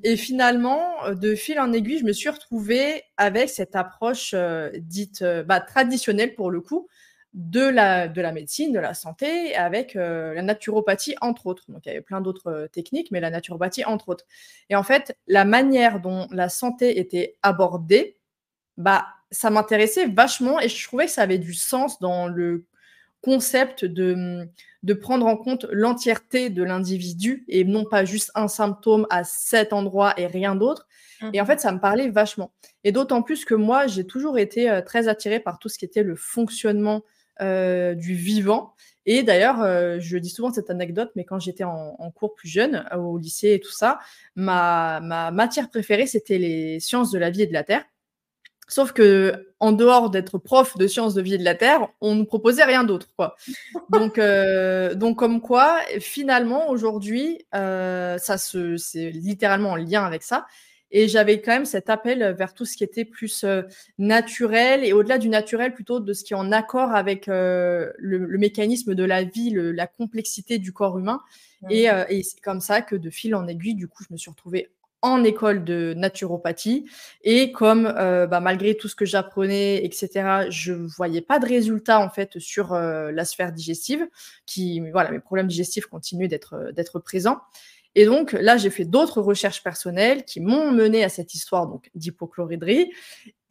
et, 0.02 0.16
finalement, 0.16 0.82
de 1.12 1.34
fil 1.34 1.60
en 1.60 1.72
aiguille, 1.72 1.98
je 1.98 2.04
me 2.04 2.12
suis 2.12 2.28
retrouvée 2.28 3.04
avec 3.16 3.48
cette 3.48 3.76
approche 3.76 4.34
dite 4.78 5.24
bah, 5.46 5.60
traditionnelle 5.60 6.34
pour 6.34 6.50
le 6.50 6.60
coup, 6.60 6.88
de 7.34 7.66
la, 7.66 8.08
de 8.08 8.20
la 8.20 8.32
médecine, 8.32 8.72
de 8.72 8.78
la 8.78 8.94
santé, 8.94 9.54
avec 9.54 9.96
euh, 9.96 10.34
la 10.34 10.42
naturopathie, 10.42 11.14
entre 11.20 11.46
autres. 11.46 11.64
Donc, 11.68 11.82
il 11.86 11.88
y 11.88 11.92
avait 11.92 12.02
plein 12.02 12.20
d'autres 12.20 12.48
euh, 12.48 12.68
techniques, 12.68 13.10
mais 13.10 13.20
la 13.20 13.30
naturopathie, 13.30 13.84
entre 13.84 14.10
autres. 14.10 14.26
Et 14.68 14.76
en 14.76 14.82
fait, 14.82 15.16
la 15.26 15.44
manière 15.44 16.00
dont 16.00 16.28
la 16.30 16.48
santé 16.48 16.98
était 16.98 17.36
abordée, 17.42 18.18
bah, 18.76 19.06
ça 19.30 19.50
m'intéressait 19.50 20.06
vachement 20.06 20.60
et 20.60 20.68
je 20.68 20.86
trouvais 20.86 21.06
que 21.06 21.12
ça 21.12 21.22
avait 21.22 21.38
du 21.38 21.54
sens 21.54 21.98
dans 22.00 22.28
le 22.28 22.66
concept 23.22 23.84
de, 23.84 24.48
de 24.82 24.94
prendre 24.94 25.26
en 25.26 25.36
compte 25.36 25.66
l'entièreté 25.70 26.50
de 26.50 26.62
l'individu 26.62 27.44
et 27.48 27.64
non 27.64 27.84
pas 27.84 28.04
juste 28.04 28.30
un 28.34 28.48
symptôme 28.48 29.06
à 29.10 29.24
cet 29.24 29.72
endroit 29.72 30.12
et 30.18 30.26
rien 30.26 30.54
d'autre. 30.54 30.86
Et 31.32 31.40
en 31.40 31.44
mmh 31.44 31.46
fait, 31.46 31.60
ça 31.60 31.70
me 31.70 31.78
parlait 31.78 32.08
vachement. 32.08 32.52
Et 32.82 32.90
d'autant 32.90 33.22
plus 33.22 33.44
que 33.44 33.54
moi, 33.54 33.86
j'ai 33.86 34.04
toujours 34.04 34.38
été 34.38 34.68
euh, 34.68 34.82
très 34.82 35.06
attirée 35.06 35.38
par 35.38 35.60
tout 35.60 35.68
ce 35.68 35.78
qui 35.78 35.84
était 35.84 36.02
le 36.02 36.16
fonctionnement 36.16 37.02
euh, 37.40 37.94
du 37.94 38.14
vivant. 38.14 38.74
Et 39.06 39.22
d'ailleurs, 39.22 39.62
euh, 39.62 39.96
je 39.98 40.18
dis 40.18 40.28
souvent 40.28 40.52
cette 40.52 40.70
anecdote, 40.70 41.10
mais 41.16 41.24
quand 41.24 41.40
j'étais 41.40 41.64
en, 41.64 42.10
cours 42.14 42.34
plus 42.34 42.48
jeune, 42.48 42.84
euh, 42.92 42.96
au 42.96 43.18
lycée 43.18 43.52
et 43.52 43.60
tout 43.60 43.72
ça, 43.72 43.98
ma, 44.36 45.00
matière 45.32 45.70
préférée, 45.70 46.06
c'était 46.06 46.38
les 46.38 46.78
sciences 46.78 47.10
de 47.10 47.18
la 47.18 47.30
vie 47.30 47.42
et 47.42 47.46
de 47.46 47.52
la 47.52 47.64
terre. 47.64 47.84
Sauf 48.68 48.92
que 48.92 49.48
en 49.60 49.72
dehors 49.72 50.10
d'être 50.10 50.38
prof 50.38 50.76
de 50.76 50.86
sciences 50.86 51.14
de 51.14 51.22
vie 51.22 51.34
et 51.34 51.38
de 51.38 51.44
la 51.44 51.54
Terre, 51.54 51.88
on 52.00 52.14
ne 52.14 52.24
proposait 52.24 52.64
rien 52.64 52.84
d'autre. 52.84 53.08
Donc, 53.90 54.18
donc, 54.18 55.18
comme 55.18 55.42
quoi, 55.42 55.78
finalement, 56.00 56.70
aujourd'hui, 56.70 57.44
ça 57.52 58.38
se, 58.38 58.76
c'est 58.78 59.10
littéralement 59.10 59.72
en 59.72 59.76
lien 59.76 60.04
avec 60.04 60.22
ça. 60.22 60.46
Et 60.92 61.08
j'avais 61.08 61.40
quand 61.40 61.52
même 61.52 61.64
cet 61.64 61.90
appel 61.90 62.34
vers 62.38 62.54
tout 62.54 62.64
ce 62.64 62.76
qui 62.76 62.84
était 62.84 63.04
plus 63.04 63.42
euh, 63.42 63.62
naturel 63.98 64.84
et 64.84 64.92
au-delà 64.92 65.18
du 65.18 65.28
naturel, 65.28 65.74
plutôt 65.74 65.98
de 65.98 66.12
ce 66.12 66.22
qui 66.22 66.34
est 66.34 66.36
en 66.36 66.52
accord 66.52 66.92
avec 66.92 67.26
le, 67.26 67.92
mécanisme 68.38 68.94
de 68.94 69.04
la 69.04 69.24
vie, 69.24 69.50
la 69.52 69.86
complexité 69.86 70.58
du 70.58 70.72
corps 70.72 70.98
humain. 70.98 71.20
Et, 71.70 71.86
et 72.08 72.22
c'est 72.22 72.40
comme 72.40 72.60
ça 72.60 72.82
que 72.82 72.96
de 72.96 73.10
fil 73.10 73.34
en 73.34 73.46
aiguille, 73.46 73.74
du 73.74 73.88
coup, 73.88 74.04
je 74.06 74.12
me 74.12 74.18
suis 74.18 74.30
retrouvée 74.30 74.70
en 75.02 75.24
école 75.24 75.64
de 75.64 75.94
naturopathie. 75.96 76.88
Et 77.22 77.52
comme 77.52 77.86
euh, 77.86 78.26
bah, 78.26 78.40
malgré 78.40 78.76
tout 78.76 78.88
ce 78.88 78.94
que 78.94 79.04
j'apprenais, 79.04 79.84
etc., 79.84 80.46
je 80.48 80.72
voyais 80.72 81.20
pas 81.20 81.40
de 81.40 81.46
résultats 81.46 82.00
en 82.00 82.08
fait 82.08 82.38
sur 82.38 82.72
euh, 82.72 83.10
la 83.10 83.24
sphère 83.24 83.52
digestive, 83.52 84.06
qui 84.46 84.80
voilà, 84.92 85.10
mes 85.10 85.20
problèmes 85.20 85.48
digestifs 85.48 85.86
continuaient 85.86 86.28
d'être 86.28 86.54
euh, 86.54 86.72
d'être 86.72 87.00
présents. 87.00 87.40
Et 87.94 88.06
donc 88.06 88.32
là, 88.32 88.56
j'ai 88.56 88.70
fait 88.70 88.84
d'autres 88.84 89.20
recherches 89.20 89.62
personnelles 89.62 90.24
qui 90.24 90.40
m'ont 90.40 90.72
mené 90.72 91.04
à 91.04 91.08
cette 91.08 91.34
histoire 91.34 91.66
donc 91.66 91.90
d'hypochloridrie. 91.94 92.90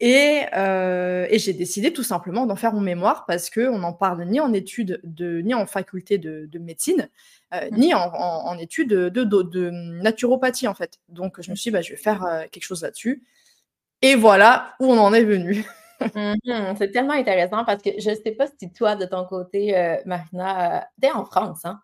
Et, 0.00 0.42
et 0.52 1.38
j'ai 1.38 1.52
décidé 1.52 1.92
tout 1.92 2.02
simplement 2.02 2.44
d'en 2.44 2.56
faire 2.56 2.72
mon 2.72 2.80
mémoire 2.80 3.24
parce 3.26 3.50
qu'on 3.50 3.78
n'en 3.78 3.92
parle 3.92 4.24
ni 4.24 4.40
en 4.40 4.52
études 4.52 5.00
de, 5.04 5.38
ni 5.42 5.54
en 5.54 5.66
faculté 5.66 6.18
de, 6.18 6.46
de 6.50 6.58
médecine, 6.58 7.08
euh, 7.54 7.68
mmh. 7.70 7.76
ni 7.76 7.94
en, 7.94 8.58
études 8.58 8.88
de, 8.88 9.70
naturopathie 10.02 10.68
en 10.68 10.74
fait. 10.74 10.98
Donc 11.08 11.40
je 11.40 11.50
me 11.50 11.56
suis 11.56 11.70
dit, 11.70 11.72
bah, 11.72 11.82
je 11.82 11.90
vais 11.90 11.96
faire 11.96 12.24
euh, 12.24 12.44
quelque 12.50 12.64
chose 12.64 12.82
là-dessus. 12.82 13.24
Et 14.00 14.14
voilà 14.14 14.74
où 14.80 14.86
on 14.86 14.98
en 14.98 15.12
est 15.12 15.24
venu. 15.24 15.64
Mmh 16.16 16.74
c'est 16.78 16.90
tellement 16.90 17.12
intéressant 17.12 17.64
parce 17.64 17.80
que 17.80 17.90
je 17.96 18.10
ne 18.10 18.16
sais 18.16 18.32
pas 18.32 18.48
si 18.58 18.72
toi, 18.72 18.96
de 18.96 19.04
ton 19.04 19.24
côté, 19.24 19.78
euh, 19.78 19.98
Marina, 20.04 20.88
tu 21.00 21.06
es 21.06 21.12
en 21.12 21.24
France, 21.24 21.64
hein? 21.64 21.80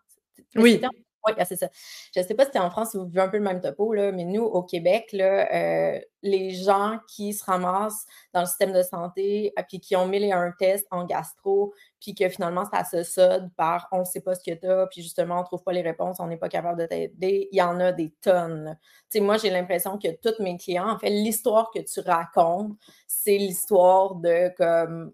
Oui. 0.57 0.81
Oui, 1.27 1.33
c'est 1.45 1.57
ça. 1.57 1.67
Je 2.15 2.21
ne 2.21 2.25
sais 2.25 2.33
pas 2.33 2.45
si 2.49 2.57
en 2.57 2.69
France 2.71 2.93
ou 2.93 2.99
vous 3.01 3.07
vivez 3.07 3.21
un 3.21 3.27
peu 3.27 3.37
le 3.37 3.43
même 3.43 3.59
topo, 3.59 3.93
là, 3.93 4.11
mais 4.13 4.23
nous, 4.23 4.43
au 4.43 4.63
Québec, 4.63 5.09
là, 5.11 5.49
euh, 5.53 5.99
les 6.21 6.51
gens 6.51 6.97
qui 7.09 7.33
se 7.33 7.43
ramassent 7.43 8.05
dans 8.33 8.39
le 8.41 8.45
système 8.45 8.71
de 8.71 8.81
santé, 8.83 9.47
et 9.57 9.63
puis 9.67 9.79
qui 9.81 9.95
ont 9.97 10.07
mis 10.07 10.31
un 10.31 10.51
test 10.57 10.87
en 10.91 11.03
gastro, 11.05 11.73
puis 11.99 12.15
que 12.15 12.29
finalement, 12.29 12.63
ça 12.71 12.85
se 12.85 13.03
sode 13.03 13.49
par 13.57 13.87
on 13.91 13.99
ne 13.99 14.03
sait 14.05 14.21
pas 14.21 14.33
ce 14.35 14.43
que 14.49 14.55
tu 14.57 14.65
as, 14.67 14.87
puis 14.87 15.01
justement, 15.01 15.35
on 15.35 15.39
ne 15.41 15.45
trouve 15.45 15.63
pas 15.63 15.73
les 15.73 15.81
réponses, 15.81 16.17
on 16.19 16.27
n'est 16.27 16.37
pas 16.37 16.49
capable 16.49 16.79
de 16.79 16.85
t'aider. 16.85 17.49
Il 17.51 17.57
y 17.57 17.61
en 17.61 17.79
a 17.81 17.91
des 17.91 18.11
tonnes. 18.21 18.77
Tu 19.11 19.17
sais, 19.17 19.19
moi, 19.19 19.37
j'ai 19.37 19.49
l'impression 19.49 19.97
que 19.97 20.07
tous 20.21 20.41
mes 20.41 20.57
clients, 20.57 20.89
en 20.89 20.97
fait, 20.99 21.09
l'histoire 21.09 21.69
que 21.73 21.79
tu 21.79 21.99
racontes, 21.99 22.71
c'est 23.07 23.37
l'histoire 23.37 24.15
de 24.15 24.53
comme 24.57 25.11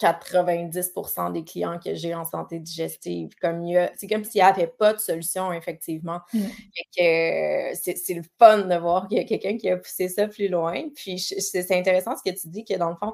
90% 0.00 1.32
des 1.32 1.44
clients 1.44 1.78
que 1.78 1.94
j'ai 1.94 2.14
en 2.14 2.24
santé 2.24 2.58
digestive. 2.58 3.30
Comme 3.40 3.64
c'est 3.96 4.06
comme 4.06 4.24
s'il 4.24 4.40
n'y 4.40 4.46
avait 4.46 4.66
pas 4.66 4.92
de 4.92 4.98
solution, 4.98 5.52
effectivement. 5.52 6.20
Mmh. 6.32 6.40
c'est, 6.92 8.14
le 8.14 8.22
fun 8.38 8.58
de 8.58 8.76
voir 8.76 9.08
qu'il 9.08 9.18
y 9.18 9.20
a 9.20 9.24
quelqu'un 9.24 9.56
qui 9.56 9.68
a 9.70 9.76
poussé 9.76 10.08
ça 10.08 10.28
plus 10.28 10.48
loin. 10.48 10.88
Puis 10.94 11.18
c'est, 11.18 11.70
intéressant 11.76 12.14
ce 12.16 12.28
que 12.28 12.36
tu 12.36 12.48
dis, 12.48 12.64
que 12.64 12.74
dans 12.74 12.90
le 12.90 12.96
fond, 12.96 13.12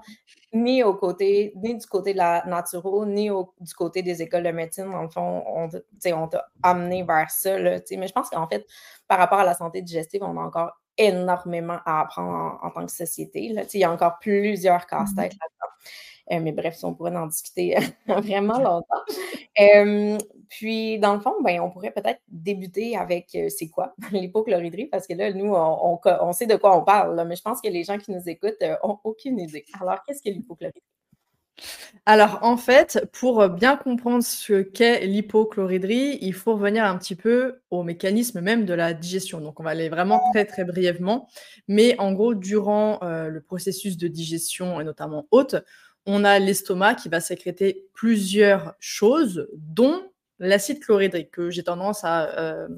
ni 0.53 0.83
au 0.83 0.95
côté, 0.95 1.53
ni 1.57 1.77
du 1.77 1.87
côté 1.87 2.13
de 2.13 2.19
la 2.19 2.45
naturo, 2.47 3.07
ni 3.07 3.29
du 3.29 3.75
côté 3.75 4.03
des 4.03 4.23
écoles 4.23 4.45
de 4.45 4.51
médecine, 4.51 4.91
dans 4.91 5.03
le 5.03 5.09
fond, 5.09 5.45
on, 5.47 5.69
on 6.15 6.29
t'a 6.29 6.47
amené 6.63 7.03
vers 7.03 7.31
ça. 7.31 7.59
Là, 7.59 7.81
mais 7.97 8.09
je 8.09 8.13
pense 8.13 8.31
qu'en 8.31 8.49
fait, 8.49 8.67
par 9.09 9.19
rapport 9.19 9.39
à 9.39 9.45
la 9.45 9.55
santé 9.55 9.83
digestive, 9.83 10.23
on 10.23 10.37
a 10.37 10.41
encore 10.41 10.73
énormément 10.99 11.79
à 11.87 12.03
apprendre 12.03 12.59
en, 12.63 12.71
tant 12.71 12.85
que 12.85 12.93
société. 12.93 13.49
Là. 13.53 13.63
Il 13.73 13.81
y 13.81 13.85
a 13.85 13.91
encore 13.91 14.19
plusieurs 14.21 14.87
casse-têtes 14.87 15.35
mmh. 15.35 15.39
là-dedans. 15.41 15.73
Euh, 16.31 16.41
mais 16.41 16.53
bref, 16.53 16.79
on 16.85 16.95
pourrait 16.95 17.17
en 17.17 17.27
discuter 17.27 17.77
vraiment 18.07 18.59
longtemps. 18.59 19.03
puis, 20.49 20.99
dans 20.99 21.15
le 21.15 21.21
fond, 21.21 21.35
ben, 21.43 21.61
on 21.61 21.71
pourrait 21.71 21.91
peut-être 21.91 22.21
débuter 22.29 22.97
avec 22.97 23.35
euh, 23.35 23.49
c'est 23.49 23.69
quoi 23.69 23.95
l'hypochloridrie, 24.13 24.87
parce 24.87 25.07
que 25.07 25.15
là, 25.15 25.33
nous, 25.33 25.53
on, 25.55 26.33
sait 26.33 26.47
de 26.47 26.57
quoi 26.57 26.77
on 26.77 26.85
parle, 26.85 27.27
mais 27.27 27.37
je 27.37 27.43
pense 27.43 27.61
que 27.61 27.69
les 27.69 27.85
gens 27.85 27.99
qui 27.99 28.13
nous 28.13 28.29
écoutent 28.29 28.61
n'ont 28.61 28.93
euh, 28.93 28.97
aucune 29.05 29.39
idée. 29.41 29.65
Alors, 29.81 30.03
qu'est-ce 30.07 30.23
que 30.23 30.31
l'hypochloridrie? 30.31 30.83
Alors, 32.07 32.39
en 32.43 32.57
fait, 32.57 33.07
pour 33.13 33.47
bien 33.51 33.77
comprendre 33.77 34.25
ce 34.25 34.63
qu'est 34.63 35.07
l'hypochloridrie, 35.07 36.19
il 36.23 36.33
faut 36.33 36.55
revenir 36.55 36.85
un 36.85 36.97
petit 36.97 37.15
peu 37.15 37.61
au 37.71 37.83
mécanisme 37.83 38.41
même 38.41 38.65
de 38.65 38.73
la 38.73 38.95
digestion. 38.95 39.41
Donc, 39.41 39.61
on 39.61 39.63
va 39.63 39.71
aller 39.71 39.91
vraiment 39.91 40.19
très, 40.33 40.47
très 40.47 40.65
brièvement. 40.65 41.29
Mais 41.69 41.95
en 42.01 42.13
gros, 42.15 42.35
durant 42.35 42.99
le 43.03 43.41
processus 43.41 43.99
de 43.99 44.09
digestion, 44.09 44.81
et 44.81 44.85
notamment 44.85 45.27
haute, 45.31 45.57
on 46.07 46.25
a 46.25 46.39
l'estomac 46.39 46.97
qui 46.97 47.09
va 47.09 47.21
sécréter 47.21 47.87
plusieurs 47.95 48.75
choses, 48.81 49.49
dont 49.55 50.03
l'acide 50.39 50.81
chlorhydrique, 50.81 51.31
que 51.31 51.51
j'ai 51.51 51.63
tendance 51.63 52.05
à, 52.05 52.39
euh, 52.39 52.69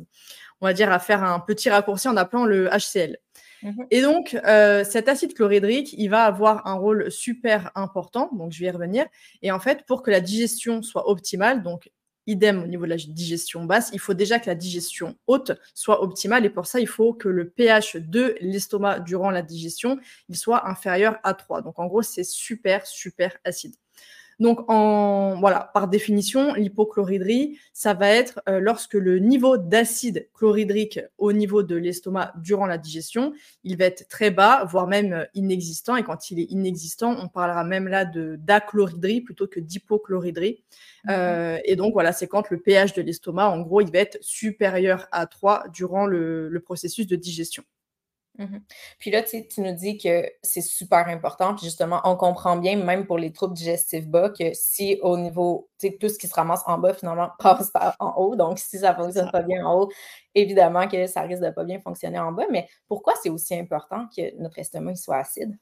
on 0.60 0.66
va 0.66 0.72
dire, 0.72 0.92
à 0.92 0.98
faire 0.98 1.22
un 1.22 1.40
petit 1.40 1.70
raccourci 1.70 2.08
en 2.08 2.16
appelant 2.16 2.44
le 2.44 2.68
HCl. 2.68 3.18
Mhm. 3.62 3.86
Et 3.90 4.02
donc, 4.02 4.36
euh, 4.46 4.84
cet 4.84 5.08
acide 5.08 5.34
chlorhydrique, 5.34 5.94
il 5.94 6.08
va 6.08 6.24
avoir 6.24 6.66
un 6.66 6.74
rôle 6.74 7.10
super 7.10 7.70
important, 7.74 8.28
donc 8.32 8.52
je 8.52 8.60
vais 8.60 8.66
y 8.66 8.70
revenir. 8.70 9.06
Et 9.40 9.50
en 9.50 9.58
fait, 9.58 9.84
pour 9.86 10.02
que 10.02 10.10
la 10.10 10.20
digestion 10.20 10.82
soit 10.82 11.08
optimale, 11.08 11.62
donc 11.62 11.90
Idem 12.26 12.62
au 12.62 12.66
niveau 12.66 12.84
de 12.84 12.90
la 12.90 12.96
digestion 12.96 13.64
basse, 13.64 13.90
il 13.92 14.00
faut 14.00 14.14
déjà 14.14 14.38
que 14.38 14.46
la 14.46 14.54
digestion 14.54 15.16
haute 15.26 15.52
soit 15.74 16.02
optimale 16.02 16.44
et 16.46 16.50
pour 16.50 16.66
ça, 16.66 16.80
il 16.80 16.88
faut 16.88 17.12
que 17.12 17.28
le 17.28 17.50
pH 17.50 17.96
de 17.96 18.34
l'estomac 18.40 19.00
durant 19.00 19.30
la 19.30 19.42
digestion, 19.42 19.98
soit 20.32 20.68
inférieur 20.68 21.18
à 21.22 21.34
3. 21.34 21.62
Donc 21.62 21.78
en 21.78 21.86
gros, 21.86 22.02
c'est 22.02 22.24
super, 22.24 22.86
super 22.86 23.36
acide. 23.44 23.74
Donc, 24.40 24.68
en, 24.68 25.38
voilà, 25.38 25.70
par 25.74 25.88
définition, 25.88 26.54
l'hypochloridrie, 26.54 27.58
ça 27.72 27.94
va 27.94 28.08
être 28.08 28.40
euh, 28.48 28.60
lorsque 28.60 28.94
le 28.94 29.18
niveau 29.18 29.56
d'acide 29.56 30.28
chlorhydrique 30.34 31.00
au 31.18 31.32
niveau 31.32 31.62
de 31.62 31.76
l'estomac 31.76 32.32
durant 32.36 32.66
la 32.66 32.78
digestion, 32.78 33.32
il 33.62 33.76
va 33.76 33.84
être 33.86 34.08
très 34.08 34.30
bas, 34.30 34.64
voire 34.64 34.86
même 34.86 35.12
euh, 35.12 35.24
inexistant. 35.34 35.96
Et 35.96 36.02
quand 36.02 36.30
il 36.30 36.40
est 36.40 36.50
inexistant, 36.50 37.16
on 37.18 37.28
parlera 37.28 37.64
même 37.64 37.88
là 37.88 38.04
de 38.04 38.36
d'achloridrie 38.36 39.20
plutôt 39.20 39.46
que 39.46 39.60
d'hypochloridrie. 39.60 40.64
Euh, 41.08 41.58
et 41.64 41.76
donc, 41.76 41.92
voilà, 41.92 42.12
c'est 42.12 42.26
quand 42.26 42.50
le 42.50 42.60
pH 42.60 42.94
de 42.94 43.02
l'estomac, 43.02 43.48
en 43.48 43.60
gros, 43.60 43.80
il 43.80 43.90
va 43.92 43.98
être 43.98 44.18
supérieur 44.20 45.06
à 45.12 45.26
3 45.26 45.64
durant 45.72 46.06
le 46.06 46.60
processus 46.64 47.06
de 47.06 47.16
digestion. 47.16 47.64
Mmh 48.36 48.58
puis 48.98 49.10
là, 49.10 49.22
tu 49.22 49.44
nous 49.58 49.74
dis 49.74 49.96
que 49.96 50.28
c'est 50.42 50.60
super 50.60 51.06
important. 51.08 51.54
Puis 51.54 51.66
justement, 51.66 52.00
on 52.04 52.16
comprend 52.16 52.56
bien, 52.56 52.76
même 52.76 53.06
pour 53.06 53.18
les 53.18 53.32
troubles 53.32 53.54
digestifs 53.54 54.08
bas, 54.08 54.30
que 54.30 54.52
si 54.54 54.98
au 55.02 55.16
niveau, 55.16 55.68
tu 55.78 55.88
sais, 55.88 55.96
tout 56.00 56.08
ce 56.08 56.18
qui 56.18 56.26
se 56.26 56.34
ramasse 56.34 56.62
en 56.66 56.78
bas, 56.78 56.94
finalement, 56.94 57.30
passe 57.38 57.70
par 57.70 57.96
en 58.00 58.14
haut. 58.16 58.34
Donc, 58.36 58.58
si 58.58 58.78
ça 58.78 58.92
ne 58.92 58.96
fonctionne 58.96 59.30
pas 59.30 59.42
bien 59.42 59.64
en 59.64 59.74
haut, 59.78 59.92
évidemment 60.34 60.88
que 60.88 61.06
ça 61.06 61.22
risque 61.22 61.42
de 61.42 61.50
pas 61.50 61.64
bien 61.64 61.80
fonctionner 61.80 62.18
en 62.18 62.32
bas. 62.32 62.46
Mais 62.50 62.68
pourquoi 62.88 63.14
c'est 63.22 63.30
aussi 63.30 63.54
important 63.54 64.08
que 64.16 64.36
notre 64.40 64.58
estomac 64.58 64.96
soit 64.96 65.18
acide? 65.18 65.56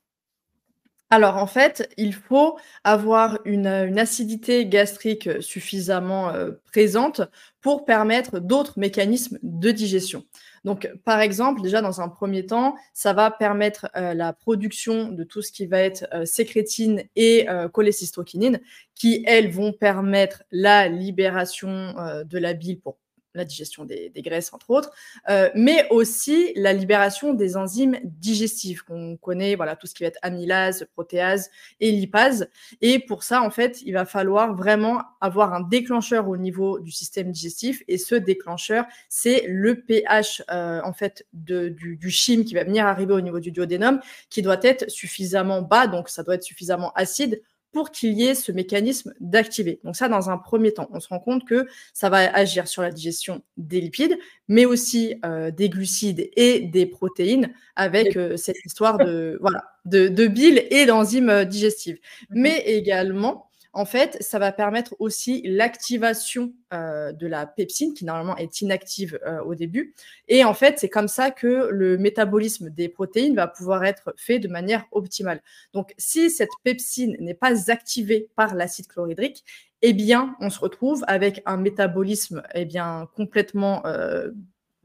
Alors 1.12 1.36
en 1.36 1.46
fait, 1.46 1.92
il 1.98 2.14
faut 2.14 2.58
avoir 2.84 3.38
une, 3.44 3.66
acidité 3.66 4.64
gastrique 4.64 5.42
suffisamment 5.42 6.30
euh, 6.30 6.52
présente 6.64 7.20
pour 7.60 7.84
permettre 7.84 8.38
d'autres 8.38 8.78
mécanismes 8.78 9.38
de 9.42 9.70
digestion. 9.72 10.24
Donc, 10.64 10.88
par 11.04 11.20
exemple, 11.20 11.60
déjà 11.60 11.82
dans 11.82 12.00
un 12.00 12.08
premier 12.08 12.46
temps, 12.46 12.76
ça 12.94 13.12
va 13.12 13.30
permettre 13.30 13.88
euh, 13.96 14.14
la 14.14 14.32
production 14.32 15.08
de 15.08 15.24
tout 15.24 15.42
ce 15.42 15.50
qui 15.50 15.66
va 15.66 15.80
être 15.80 16.06
euh, 16.14 16.24
sécrétine 16.24 17.02
et 17.16 17.48
euh, 17.48 17.68
cholécystokinine, 17.68 18.60
qui, 18.94 19.24
elles, 19.26 19.50
vont 19.50 19.72
permettre 19.72 20.44
la 20.52 20.88
libération 20.88 21.94
de 22.24 22.38
la 22.38 22.54
bile 22.54 22.78
pour 22.78 22.98
la 23.34 23.44
digestion 23.44 23.84
des, 23.84 24.10
graisses, 24.16 24.52
entre 24.52 24.70
autres, 24.70 24.90
euh, 25.28 25.50
mais 25.54 25.86
aussi 25.90 26.52
la 26.56 26.72
libération 26.72 27.34
des 27.34 27.56
enzymes 27.56 27.98
digestives 28.04 28.84
qu'on 28.84 29.16
connaît, 29.16 29.54
voilà, 29.54 29.76
tout 29.76 29.86
ce 29.86 29.94
qui 29.94 30.02
va 30.02 30.08
être 30.08 30.18
amylase, 30.22 30.86
protéase 30.92 31.50
et 31.80 31.90
lipase. 31.90 32.48
Et 32.80 32.98
pour 32.98 33.22
ça, 33.22 33.42
en 33.42 33.50
fait, 33.50 33.82
il 33.82 33.92
va 33.92 34.04
falloir 34.04 34.54
vraiment 34.54 35.02
avoir 35.20 35.54
un 35.54 35.60
déclencheur 35.60 36.28
au 36.28 36.36
niveau 36.36 36.78
du 36.78 36.90
système 36.90 37.30
digestif. 37.30 37.82
Et 37.88 37.98
ce 37.98 38.14
déclencheur, 38.14 38.84
c'est 39.08 39.44
le 39.48 39.80
pH, 39.80 40.42
euh, 40.50 40.80
en 40.84 40.92
fait, 40.92 41.26
du, 41.32 41.96
du 41.96 42.10
chime 42.10 42.44
qui 42.44 42.54
va 42.54 42.64
venir 42.64 42.86
arriver 42.86 43.14
au 43.14 43.20
niveau 43.20 43.40
du 43.40 43.50
duodénum, 43.50 44.00
qui 44.30 44.42
doit 44.42 44.60
être 44.62 44.90
suffisamment 44.90 45.62
bas, 45.62 45.86
donc 45.86 46.08
ça 46.08 46.22
doit 46.22 46.34
être 46.34 46.42
suffisamment 46.42 46.92
acide 46.94 47.42
pour 47.72 47.90
qu'il 47.90 48.12
y 48.12 48.24
ait 48.24 48.34
ce 48.34 48.52
mécanisme 48.52 49.14
d'activer. 49.20 49.80
Donc 49.82 49.96
ça, 49.96 50.08
dans 50.08 50.30
un 50.30 50.38
premier 50.38 50.72
temps, 50.72 50.88
on 50.92 51.00
se 51.00 51.08
rend 51.08 51.20
compte 51.20 51.46
que 51.46 51.66
ça 51.94 52.10
va 52.10 52.32
agir 52.34 52.68
sur 52.68 52.82
la 52.82 52.90
digestion 52.90 53.42
des 53.56 53.80
lipides, 53.80 54.18
mais 54.48 54.66
aussi 54.66 55.16
euh, 55.24 55.50
des 55.50 55.68
glucides 55.68 56.30
et 56.36 56.60
des 56.60 56.86
protéines 56.86 57.52
avec 57.74 58.16
euh, 58.16 58.36
cette 58.36 58.62
histoire 58.64 58.98
de, 58.98 59.38
voilà, 59.40 59.64
de, 59.86 60.26
bile 60.26 60.66
et 60.70 60.86
d'enzymes 60.86 61.30
euh, 61.30 61.44
digestives. 61.44 61.98
Mhm. 62.30 62.42
Mais 62.42 62.58
également, 62.66 63.48
en 63.74 63.86
fait, 63.86 64.18
ça 64.20 64.38
va 64.38 64.52
permettre 64.52 64.94
aussi 64.98 65.40
l'activation 65.44 66.52
euh, 66.74 67.12
de 67.12 67.26
la 67.26 67.46
pepsine, 67.46 67.94
qui 67.94 68.04
normalement 68.04 68.36
est 68.36 68.60
inactive 68.60 69.18
euh, 69.26 69.40
au 69.42 69.54
début. 69.54 69.94
Et 70.28 70.44
en 70.44 70.52
fait, 70.52 70.78
c'est 70.78 70.90
comme 70.90 71.08
ça 71.08 71.30
que 71.30 71.68
le 71.70 71.96
métabolisme 71.96 72.68
des 72.68 72.90
protéines 72.90 73.34
va 73.34 73.46
pouvoir 73.46 73.84
être 73.84 74.12
fait 74.18 74.38
de 74.38 74.48
manière 74.48 74.84
optimale. 74.92 75.42
Donc, 75.72 75.94
si 75.96 76.30
cette 76.30 76.50
pepsine 76.64 77.16
n'est 77.18 77.34
pas 77.34 77.70
activée 77.70 78.28
par 78.36 78.54
l'acide 78.54 78.88
chlorhydrique, 78.88 79.42
eh 79.80 79.94
bien, 79.94 80.36
on 80.40 80.50
se 80.50 80.60
retrouve 80.60 81.02
avec 81.08 81.42
un 81.46 81.56
métabolisme 81.56 82.42
eh 82.54 82.66
bien, 82.66 83.08
complètement... 83.16 83.86
Euh, 83.86 84.32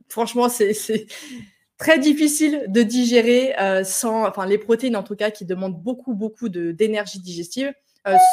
franchement, 0.08 0.48
c'est 0.48 1.08
très 1.78 2.00
difficile 2.00 2.64
de 2.70 2.84
digérer 2.84 3.54
sans... 3.84 4.26
Enfin, 4.26 4.46
les 4.46 4.58
protéines, 4.58 4.96
en 4.96 5.04
tout 5.04 5.18
cas, 5.18 5.30
qui 5.30 5.44
demandent 5.44 5.80
beaucoup, 5.80 6.16
beaucoup 6.16 6.48
d'énergie 6.48 7.20
digestive 7.20 7.74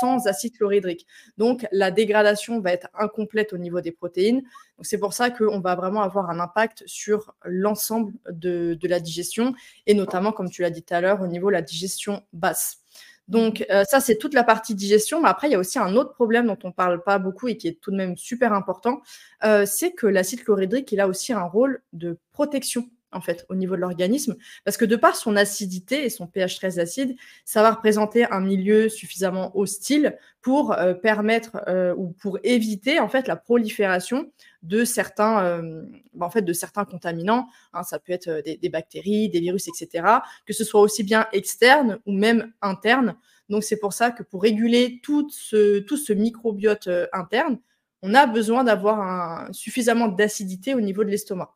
sans 0.01 0.27
acide 0.27 0.57
chlorhydrique. 0.57 1.07
Donc, 1.39 1.67
la 1.73 1.91
dégradation 1.91 2.61
va 2.61 2.73
être 2.73 2.89
incomplète 2.99 3.53
au 3.53 3.59
niveau 3.59 3.81
des 3.81 3.93
protéines. 3.93 4.43
C'est 4.83 4.99
pour 4.99 5.13
ça 5.13 5.31
qu'on 5.31 5.61
va 5.61 5.75
vraiment 5.75 6.03
avoir 6.03 6.31
un 6.31 6.41
impact 6.41 6.83
sur 6.87 7.35
l'ensemble 7.45 8.13
de, 8.31 8.79
la 8.83 9.01
digestion 9.01 9.55
et 9.87 9.95
notamment, 9.95 10.33
comme 10.33 10.51
tu 10.51 10.63
l'as 10.63 10.71
dit 10.71 10.83
tout 10.83 10.95
à 10.95 11.01
l'heure, 11.01 11.21
au 11.23 11.27
niveau 11.27 11.49
de 11.49 11.55
la 11.55 11.63
digestion 11.63 12.23
basse. 12.33 12.79
Donc, 13.27 13.65
euh, 13.71 13.85
ça, 13.85 14.01
c'est 14.01 14.17
toute 14.17 14.35
la 14.35 14.45
partie 14.45 14.75
digestion. 14.75 15.23
Mais 15.23 15.29
après, 15.29 15.49
il 15.49 15.53
y 15.53 15.55
a 15.55 15.59
aussi 15.59 15.79
un 15.79 15.97
autre 15.97 16.13
problème 16.13 16.47
dont 16.47 16.59
on 16.63 16.69
ne 16.69 16.73
parle 16.73 17.03
pas 17.03 17.19
beaucoup 17.19 17.49
et 17.49 17.57
qui 17.57 17.69
est 17.69 17.81
tout 17.81 17.91
de 17.91 17.97
même 17.97 18.17
super 18.17 18.53
important. 18.53 19.01
Euh, 19.45 19.65
c'est 19.67 19.93
que 19.93 20.07
l'acide 20.07 20.45
chlorhydrique, 20.45 20.93
il 20.93 21.01
a 21.01 21.09
aussi 21.09 21.33
un 21.33 21.45
rôle 21.45 21.83
de 21.93 22.19
protection 22.33 22.89
en 23.15 23.21
fait, 23.21 23.47
au 23.49 23.55
niveau 23.55 23.77
de 23.77 23.81
l'organisme, 23.81 24.37
parce 24.65 24.77
que 24.77 24.85
de 24.85 24.97
par 24.97 25.17
son 25.17 25.37
acidité 25.37 26.05
et 26.05 26.11
son 26.11 26.27
pH 26.27 26.57
très 26.57 26.79
acide, 26.79 27.17
ça 27.45 27.63
va 27.63 27.71
représenter 27.71 28.25
un 28.31 28.41
milieu 28.41 28.89
suffisamment 28.89 29.57
hostile 29.57 30.19
pour 30.43 30.73
euh, 30.73 30.93
permettre 30.93 31.63
euh, 31.69 31.95
ou 31.97 32.11
pour 32.11 32.39
éviter 32.43 33.01
en 33.01 33.09
fait 33.09 33.27
la 33.29 33.37
prolifération 33.37 34.31
de 34.63 34.85
certains, 34.85 35.43
euh, 35.43 35.85
en 36.21 36.29
fait, 36.29 36.45
contaminants. 36.91 37.49
Hein. 37.73 37.83
ça 37.83 37.99
peut 37.99 38.13
être 38.13 38.43
des, 38.45 38.57
des, 38.57 38.69
bactéries, 38.69 39.31
des 39.31 39.41
virus, 39.41 39.69
etc. 39.69 40.07
Que 40.45 40.53
ce 40.53 40.65
soit 40.65 40.81
aussi 40.81 41.03
bien 41.03 41.27
externe 41.33 41.99
ou 42.05 42.13
même 42.13 42.53
interne. 42.61 43.17
Donc 43.49 43.63
c'est 43.63 43.79
pour 43.79 43.93
ça 43.93 44.11
que 44.11 44.23
pour 44.23 44.43
réguler 44.43 45.01
tout 45.03 45.29
ce, 45.31 45.79
tout 45.81 45.97
ce 45.97 46.13
microbiote 46.13 46.89
interne, 47.13 47.59
on 48.03 48.15
a 48.15 48.27
besoin 48.27 48.65
d'avoir 48.65 49.49
suffisamment 49.55 50.09
d'acidité 50.09 50.75
au 50.75 50.81
niveau 50.81 51.05
de 51.05 51.11
l'estomac. 51.11 51.55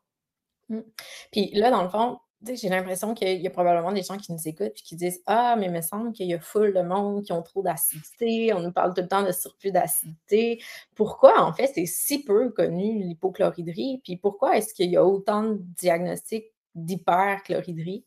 Mmh. 0.69 0.79
Puis 1.31 1.51
là, 1.53 1.71
dans 1.71 1.83
le 1.83 1.89
fond, 1.89 2.19
j'ai 2.45 2.69
l'impression 2.69 3.13
qu'il 3.13 3.41
y 3.41 3.47
a 3.47 3.49
probablement 3.49 3.91
des 3.91 4.03
gens 4.03 4.17
qui 4.17 4.31
nous 4.31 4.47
écoutent 4.47 4.67
et 4.67 4.83
qui 4.83 4.95
disent 4.95 5.21
Ah, 5.25 5.55
mais 5.57 5.65
il 5.65 5.71
me 5.71 5.81
semble 5.81 6.13
qu'il 6.13 6.27
y 6.27 6.33
a 6.33 6.39
full 6.39 6.73
de 6.73 6.81
monde 6.81 7.23
qui 7.23 7.33
ont 7.33 7.41
trop 7.41 7.61
d'acidité. 7.61 8.53
On 8.53 8.61
nous 8.61 8.71
parle 8.71 8.93
tout 8.93 9.01
le 9.01 9.07
temps 9.07 9.23
de 9.23 9.31
surplus 9.31 9.71
d'acidité. 9.71 10.61
Pourquoi, 10.95 11.43
en 11.43 11.53
fait, 11.53 11.67
c'est 11.73 11.85
si 11.85 12.23
peu 12.23 12.49
connu 12.51 13.03
l'hypochloridrie? 13.03 14.01
Puis 14.03 14.17
pourquoi 14.17 14.57
est-ce 14.57 14.73
qu'il 14.73 14.89
y 14.89 14.97
a 14.97 15.03
autant 15.05 15.43
de 15.43 15.57
diagnostics 15.59 16.47
d'hyperchloridrie? 16.75 18.05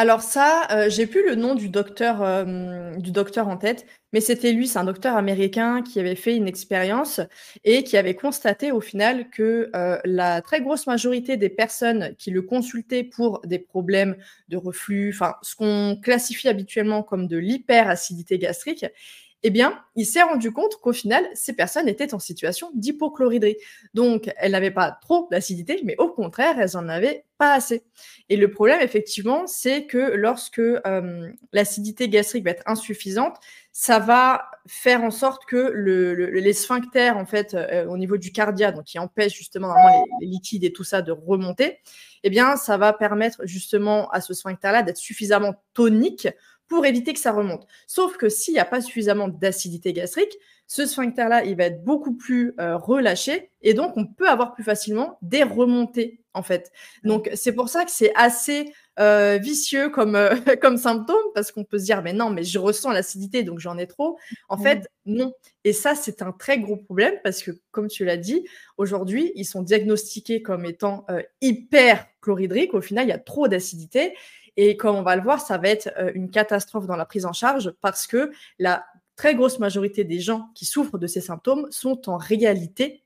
Alors 0.00 0.22
ça, 0.22 0.66
euh, 0.70 0.88
j'ai 0.88 1.06
plus 1.06 1.22
le 1.28 1.34
nom 1.34 1.54
du 1.54 1.68
docteur, 1.68 2.22
euh, 2.22 2.96
du 2.96 3.10
docteur 3.12 3.48
en 3.48 3.58
tête, 3.58 3.84
mais 4.14 4.22
c'était 4.22 4.50
lui, 4.52 4.66
c'est 4.66 4.78
un 4.78 4.84
docteur 4.84 5.14
américain 5.14 5.82
qui 5.82 6.00
avait 6.00 6.14
fait 6.14 6.34
une 6.34 6.48
expérience 6.48 7.20
et 7.64 7.84
qui 7.84 7.98
avait 7.98 8.14
constaté 8.14 8.72
au 8.72 8.80
final 8.80 9.28
que 9.28 9.70
euh, 9.76 9.98
la 10.06 10.40
très 10.40 10.62
grosse 10.62 10.86
majorité 10.86 11.36
des 11.36 11.50
personnes 11.50 12.14
qui 12.16 12.30
le 12.30 12.40
consultaient 12.40 13.04
pour 13.04 13.42
des 13.44 13.58
problèmes 13.58 14.16
de 14.48 14.56
reflux, 14.56 15.10
enfin 15.12 15.34
ce 15.42 15.54
qu'on 15.54 15.98
classifie 16.02 16.48
habituellement 16.48 17.02
comme 17.02 17.26
de 17.26 17.36
l'hyperacidité 17.36 18.38
gastrique, 18.38 18.86
eh 19.42 19.50
bien, 19.50 19.82
il 19.96 20.04
s'est 20.04 20.22
rendu 20.22 20.52
compte 20.52 20.76
qu'au 20.76 20.92
final, 20.92 21.26
ces 21.34 21.54
personnes 21.54 21.88
étaient 21.88 22.12
en 22.12 22.18
situation 22.18 22.70
d'hypochloridrie. 22.74 23.56
Donc, 23.94 24.30
elles 24.36 24.52
n'avaient 24.52 24.70
pas 24.70 24.98
trop 25.00 25.28
d'acidité, 25.30 25.80
mais 25.82 25.96
au 25.98 26.08
contraire, 26.08 26.58
elles 26.60 26.76
en 26.76 26.88
avaient 26.88 27.24
pas 27.38 27.54
assez. 27.54 27.82
Et 28.28 28.36
le 28.36 28.50
problème, 28.50 28.80
effectivement, 28.82 29.46
c'est 29.46 29.86
que 29.86 29.96
lorsque 29.96 30.58
euh, 30.58 31.32
l'acidité 31.54 32.10
gastrique 32.10 32.44
va 32.44 32.50
être 32.50 32.62
insuffisante, 32.66 33.36
ça 33.72 33.98
va 33.98 34.50
faire 34.66 35.02
en 35.02 35.10
sorte 35.10 35.46
que 35.46 35.72
les 35.74 36.52
sphincters, 36.52 37.16
en 37.16 37.24
fait, 37.24 37.54
euh, 37.54 37.86
au 37.86 37.96
niveau 37.96 38.18
du 38.18 38.32
cardia, 38.32 38.72
donc 38.72 38.84
qui 38.84 38.98
empêche 38.98 39.34
justement 39.34 39.74
les, 39.74 40.26
les, 40.26 40.32
liquides 40.32 40.64
et 40.64 40.72
tout 40.72 40.84
ça 40.84 41.00
de 41.00 41.12
remonter, 41.12 41.78
eh 42.24 42.30
bien, 42.30 42.56
ça 42.56 42.76
va 42.76 42.92
permettre 42.92 43.40
justement 43.46 44.10
à 44.10 44.20
ce 44.20 44.34
sphincter-là 44.34 44.82
d'être 44.82 44.98
suffisamment 44.98 45.54
tonique 45.72 46.28
pour 46.70 46.86
éviter 46.86 47.12
que 47.12 47.18
ça 47.18 47.32
remonte. 47.32 47.66
Sauf 47.86 48.16
que 48.16 48.30
s'il 48.30 48.54
n'y 48.54 48.60
a 48.60 48.64
pas 48.64 48.80
suffisamment 48.80 49.28
d'acidité 49.28 49.92
gastrique, 49.92 50.38
ce 50.68 50.86
sphincter-là, 50.86 51.44
il 51.44 51.56
va 51.56 51.64
être 51.64 51.82
beaucoup 51.82 52.14
plus 52.14 52.54
euh, 52.60 52.76
relâché 52.76 53.50
et 53.60 53.74
donc 53.74 53.96
on 53.96 54.06
peut 54.06 54.28
avoir 54.28 54.54
plus 54.54 54.62
facilement 54.62 55.18
des 55.20 55.42
remontées 55.42 56.20
en 56.32 56.44
fait. 56.44 56.70
Donc 57.02 57.28
c'est 57.34 57.52
pour 57.52 57.68
ça 57.68 57.84
que 57.84 57.90
c'est 57.90 58.12
assez 58.14 58.72
euh, 59.00 59.36
vicieux 59.42 59.88
comme, 59.88 60.14
euh, 60.14 60.36
comme 60.62 60.76
symptôme 60.76 61.16
parce 61.34 61.50
qu'on 61.50 61.64
peut 61.64 61.80
se 61.80 61.86
dire 61.86 62.02
mais 62.02 62.12
non 62.12 62.30
mais 62.30 62.44
je 62.44 62.60
ressens 62.60 62.92
l'acidité 62.92 63.42
donc 63.42 63.58
j'en 63.58 63.78
ai 63.78 63.88
trop. 63.88 64.16
En 64.48 64.56
fait 64.56 64.88
non. 65.06 65.32
Et 65.64 65.72
ça 65.72 65.96
c'est 65.96 66.22
un 66.22 66.30
très 66.30 66.60
gros 66.60 66.76
problème 66.76 67.14
parce 67.24 67.42
que 67.42 67.50
comme 67.72 67.88
tu 67.88 68.04
l'as 68.04 68.16
dit 68.16 68.46
aujourd'hui 68.76 69.32
ils 69.34 69.46
sont 69.46 69.62
diagnostiqués 69.62 70.40
comme 70.40 70.64
étant 70.64 71.04
hyper 71.40 72.06
chlorhydriques. 72.20 72.74
Au 72.74 72.80
final 72.80 73.06
il 73.06 73.08
y 73.08 73.12
a 73.12 73.18
trop 73.18 73.48
d'acidité 73.48 74.14
et 74.56 74.76
comme 74.76 74.96
on 74.96 75.02
va 75.02 75.16
le 75.16 75.22
voir, 75.22 75.40
ça 75.40 75.58
va 75.58 75.68
être 75.68 75.90
euh, 75.98 76.12
une 76.14 76.30
catastrophe 76.30 76.86
dans 76.86 76.96
la 76.96 77.04
prise 77.04 77.26
en 77.26 77.32
charge 77.32 77.72
parce 77.80 78.06
que 78.06 78.30
la 78.58 78.84
très 79.16 79.34
grosse 79.34 79.58
majorité 79.58 80.04
des 80.04 80.20
gens 80.20 80.48
qui 80.54 80.64
souffrent 80.64 80.98
de 80.98 81.06
ces 81.06 81.20
symptômes 81.20 81.66
sont 81.70 82.08
en 82.08 82.16
réalité 82.16 83.02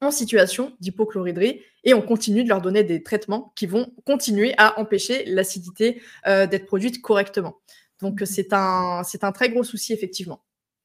en 0.00 0.10
situation 0.10 0.72
d'hypochloridrie 0.80 1.62
et 1.84 1.94
on 1.94 2.02
continue 2.02 2.44
de 2.44 2.48
leur 2.48 2.60
donner 2.60 2.82
des 2.82 3.02
traitements 3.02 3.52
qui 3.56 3.66
vont 3.66 3.92
continuer 4.04 4.54
à 4.58 4.78
empêcher 4.80 5.24
l'acidité 5.26 6.02
euh, 6.26 6.46
d'être 6.46 6.66
produite 6.66 7.00
correctement. 7.00 7.56
Donc 8.00 8.20
mmh 8.20 8.26
c'est 8.26 8.52
un, 8.52 9.02
c'est 9.04 9.24
un 9.24 9.32
très 9.32 9.48
gros 9.48 9.62
souci 9.62 9.92
effectivement. 9.92 10.42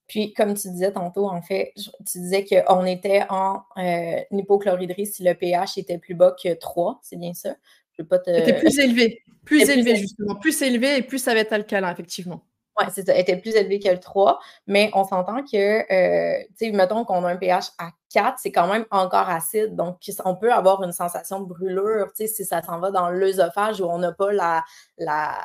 Puis, 0.08 0.34
comme 0.34 0.54
tu 0.54 0.70
disais 0.70 0.94
tantôt, 0.94 1.28
en 1.28 1.42
fait, 1.42 1.74
tu 1.76 2.20
disais 2.20 2.46
qu'on 2.46 2.86
était 2.86 3.24
en 3.30 3.64
euh, 3.78 4.22
hypochloridrie 4.32 5.06
si 5.06 5.24
le 5.24 5.34
pH 5.34 5.78
était 5.78 5.98
plus 5.98 6.16
bas 6.16 6.34
que 6.42 6.54
3, 6.54 7.02
c'est 7.04 7.18
bien 7.18 7.34
ça? 7.34 7.56
Je 7.98 8.04
pas 8.04 8.20
te... 8.20 8.30
Était 8.30 8.60
plus 8.60 8.78
élevé. 8.80 9.24
Plus 9.48 9.70
élevé, 9.70 9.96
justement. 9.96 10.36
Plus 10.36 10.62
élevé 10.62 10.98
et 10.98 11.02
plus 11.02 11.20
ça 11.20 11.34
va 11.34 11.40
être 11.40 11.54
alcalin, 11.54 11.90
effectivement. 11.90 12.47
Oui, 12.80 12.86
c'est 12.94 13.06
ça. 13.08 13.18
était 13.18 13.38
plus 13.38 13.56
élevé 13.56 13.80
que 13.80 13.90
le 13.90 14.00
3, 14.00 14.40
mais 14.68 14.92
on 14.94 15.04
s'entend 15.04 15.44
que, 15.44 15.58
euh, 15.92 16.44
tu 16.60 16.68
sais, 16.68 16.72
mettons 16.72 17.06
qu'on 17.06 17.24
a 17.24 17.30
un 17.30 17.36
pH 17.38 17.72
à 17.80 17.90
4, 18.14 18.38
c'est 18.40 18.52
quand 18.52 18.68
même 18.72 18.86
encore 18.92 19.28
acide. 19.30 19.76
Donc, 19.76 19.98
on 20.26 20.36
peut 20.36 20.54
avoir 20.54 20.84
une 20.84 20.92
sensation 20.92 21.40
de 21.40 21.46
brûlure, 21.48 22.08
tu 22.16 22.28
sais, 22.28 22.28
si 22.28 22.46
ça 22.46 22.62
s'en 22.62 22.80
va 22.80 22.92
dans 22.92 23.10
l'œsophage 23.10 23.82
où 23.82 23.86
on 23.86 23.98
n'a 23.98 24.12
pas 24.12 24.32
la, 24.32 24.64
la, 25.00 25.40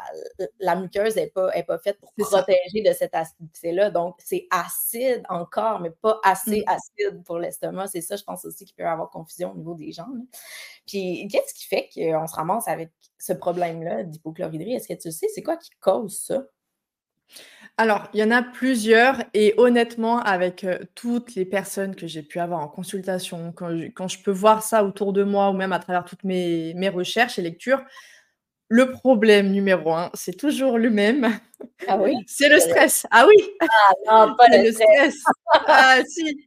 la 0.61 0.77
muqueuse 0.77 1.17
n'est 1.17 1.29
pas, 1.29 1.51
est 1.57 1.63
pas 1.63 1.79
faite 1.79 1.99
pour 2.01 2.13
protéger 2.19 2.83
de 2.85 2.93
cette 2.93 3.15
acidité-là. 3.15 3.91
Donc, 3.91 4.17
c'est 4.23 4.47
acide 4.51 5.23
encore, 5.31 5.81
mais 5.81 5.91
pas 5.91 6.21
assez 6.25 6.61
mmh. 6.61 6.71
acide 6.71 7.25
pour 7.25 7.39
l'estomac. 7.39 7.87
C'est 7.89 8.03
ça, 8.03 8.17
je 8.17 8.25
pense 8.25 8.45
aussi 8.45 8.67
qu'il 8.67 8.75
peut 8.77 8.83
y 8.83 8.87
avoir 8.87 9.09
confusion 9.11 9.53
au 9.53 9.57
niveau 9.57 9.75
des 9.75 9.91
gens. 9.93 10.07
Puis, 10.87 11.29
qu'est-ce 11.31 11.55
qui 11.55 11.65
fait 11.67 11.89
qu'on 11.95 12.27
se 12.27 12.35
ramasse 12.35 12.69
avec 12.69 12.91
ce 13.19 13.33
problème-là 13.33 14.03
d'hypochloridrie? 14.05 14.75
Est-ce 14.75 14.89
que 14.89 14.95
tu 15.01 15.11
sais, 15.13 15.29
c'est 15.35 15.43
quoi 15.43 15.57
qui 15.57 15.71
cause 15.81 16.19
ça? 16.19 16.43
Alors, 17.79 18.09
il 18.13 18.21
y 18.21 18.23
en 18.23 18.31
a 18.31 18.43
plusieurs 18.43 19.25
et 19.33 19.55
honnêtement, 19.57 20.19
avec 20.21 20.65
euh, 20.65 20.79
toutes 20.95 21.35
les 21.35 21.45
personnes 21.45 21.97
que 21.97 22.07
j'ai 22.07 22.23
pu 22.23 22.39
avoir 22.39 22.61
en 22.61 22.69
consultation, 22.69 23.53
quand 23.53 24.09
je, 24.09 24.23
peux 24.23 24.31
voir 24.31 24.63
ça 24.63 24.85
autour 24.85 25.13
de 25.13 25.25
moi 25.25 25.51
ou 25.51 25.55
même 25.55 25.73
à 25.73 25.79
travers 25.79 26.05
toutes 26.05 26.23
mes, 26.25 26.75
mes 26.75 26.91
recherches 26.91 27.39
et 27.39 27.43
lectures, 27.43 27.83
le 28.73 28.91
problème 28.91 29.51
numéro 29.51 29.93
un, 29.93 30.11
c'est 30.15 30.35
toujours 30.35 30.79
le 30.79 30.89
même. 30.89 31.39
Ah 31.87 31.99
oui? 31.99 32.15
C'est 32.27 32.49
le 32.49 32.59
stress. 32.59 33.07
Ah 33.11 33.27
oui! 33.29 33.37
Ah 33.61 34.27
non, 34.27 34.35
pas 34.39 34.49
le 34.49 34.73
stress. 34.73 35.15
ah 35.67 35.99
si! 36.09 36.43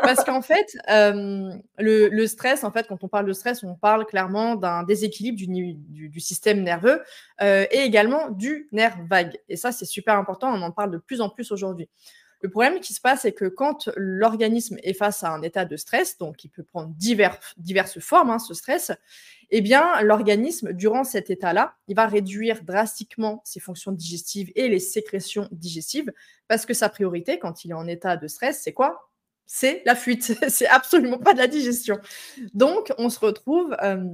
Parce 0.00 0.24
qu'en 0.24 0.40
fait, 0.40 0.66
le, 0.88 2.26
stress, 2.26 2.64
en 2.64 2.72
fait, 2.72 2.86
quand 2.88 3.04
on 3.04 3.08
parle 3.08 3.26
de 3.26 3.34
stress, 3.34 3.62
on 3.64 3.74
parle 3.74 4.06
clairement 4.06 4.56
d'un 4.56 4.82
déséquilibre 4.82 5.36
du, 5.36 5.74
du, 6.08 6.20
système 6.20 6.62
nerveux 6.62 7.02
euh, 7.42 7.66
et 7.70 7.80
également 7.80 8.30
du 8.30 8.66
nerf 8.72 8.96
vague. 9.06 9.36
Et 9.50 9.56
ça, 9.56 9.70
c'est 9.70 9.84
super 9.84 10.14
important. 10.16 10.50
On 10.50 10.62
en 10.62 10.70
parle 10.70 10.92
de 10.92 10.98
plus 10.98 11.20
en 11.20 11.28
plus 11.28 11.52
aujourd'hui. 11.52 11.90
Le 12.40 12.50
problème 12.50 12.80
qui 12.80 12.94
se 12.94 13.00
passe, 13.00 13.22
c'est 13.22 13.32
que 13.32 13.46
quand 13.46 13.88
l'organisme 13.96 14.78
est 14.82 14.92
face 14.92 15.24
à 15.24 15.30
un 15.30 15.42
état 15.42 15.64
de 15.64 15.76
stress, 15.76 16.18
donc 16.18 16.44
il 16.44 16.48
peut 16.48 16.62
prendre 16.62 16.94
diverses 17.56 17.98
formes, 17.98 18.30
hein, 18.30 18.38
ce 18.38 18.54
stress, 18.54 18.92
eh 19.50 19.60
bien, 19.60 20.00
l'organisme, 20.02 20.72
durant 20.72 21.04
cet 21.04 21.30
état-là, 21.30 21.74
il 21.88 21.96
va 21.96 22.06
réduire 22.06 22.62
drastiquement 22.62 23.40
ses 23.44 23.60
fonctions 23.60 23.92
digestives 23.92 24.52
et 24.54 24.68
les 24.68 24.78
sécrétions 24.78 25.48
digestives, 25.50 26.12
parce 26.46 26.66
que 26.66 26.74
sa 26.74 26.88
priorité, 26.88 27.38
quand 27.38 27.64
il 27.64 27.72
est 27.72 27.74
en 27.74 27.86
état 27.86 28.16
de 28.16 28.28
stress, 28.28 28.60
c'est 28.62 28.72
quoi? 28.72 29.10
C'est 29.46 29.82
la 29.86 29.96
fuite. 29.96 30.36
c'est 30.48 30.68
absolument 30.68 31.18
pas 31.18 31.32
de 31.32 31.38
la 31.38 31.48
digestion. 31.48 31.98
Donc, 32.54 32.92
on 32.98 33.08
se 33.08 33.18
retrouve 33.18 33.74
euh, 33.82 34.04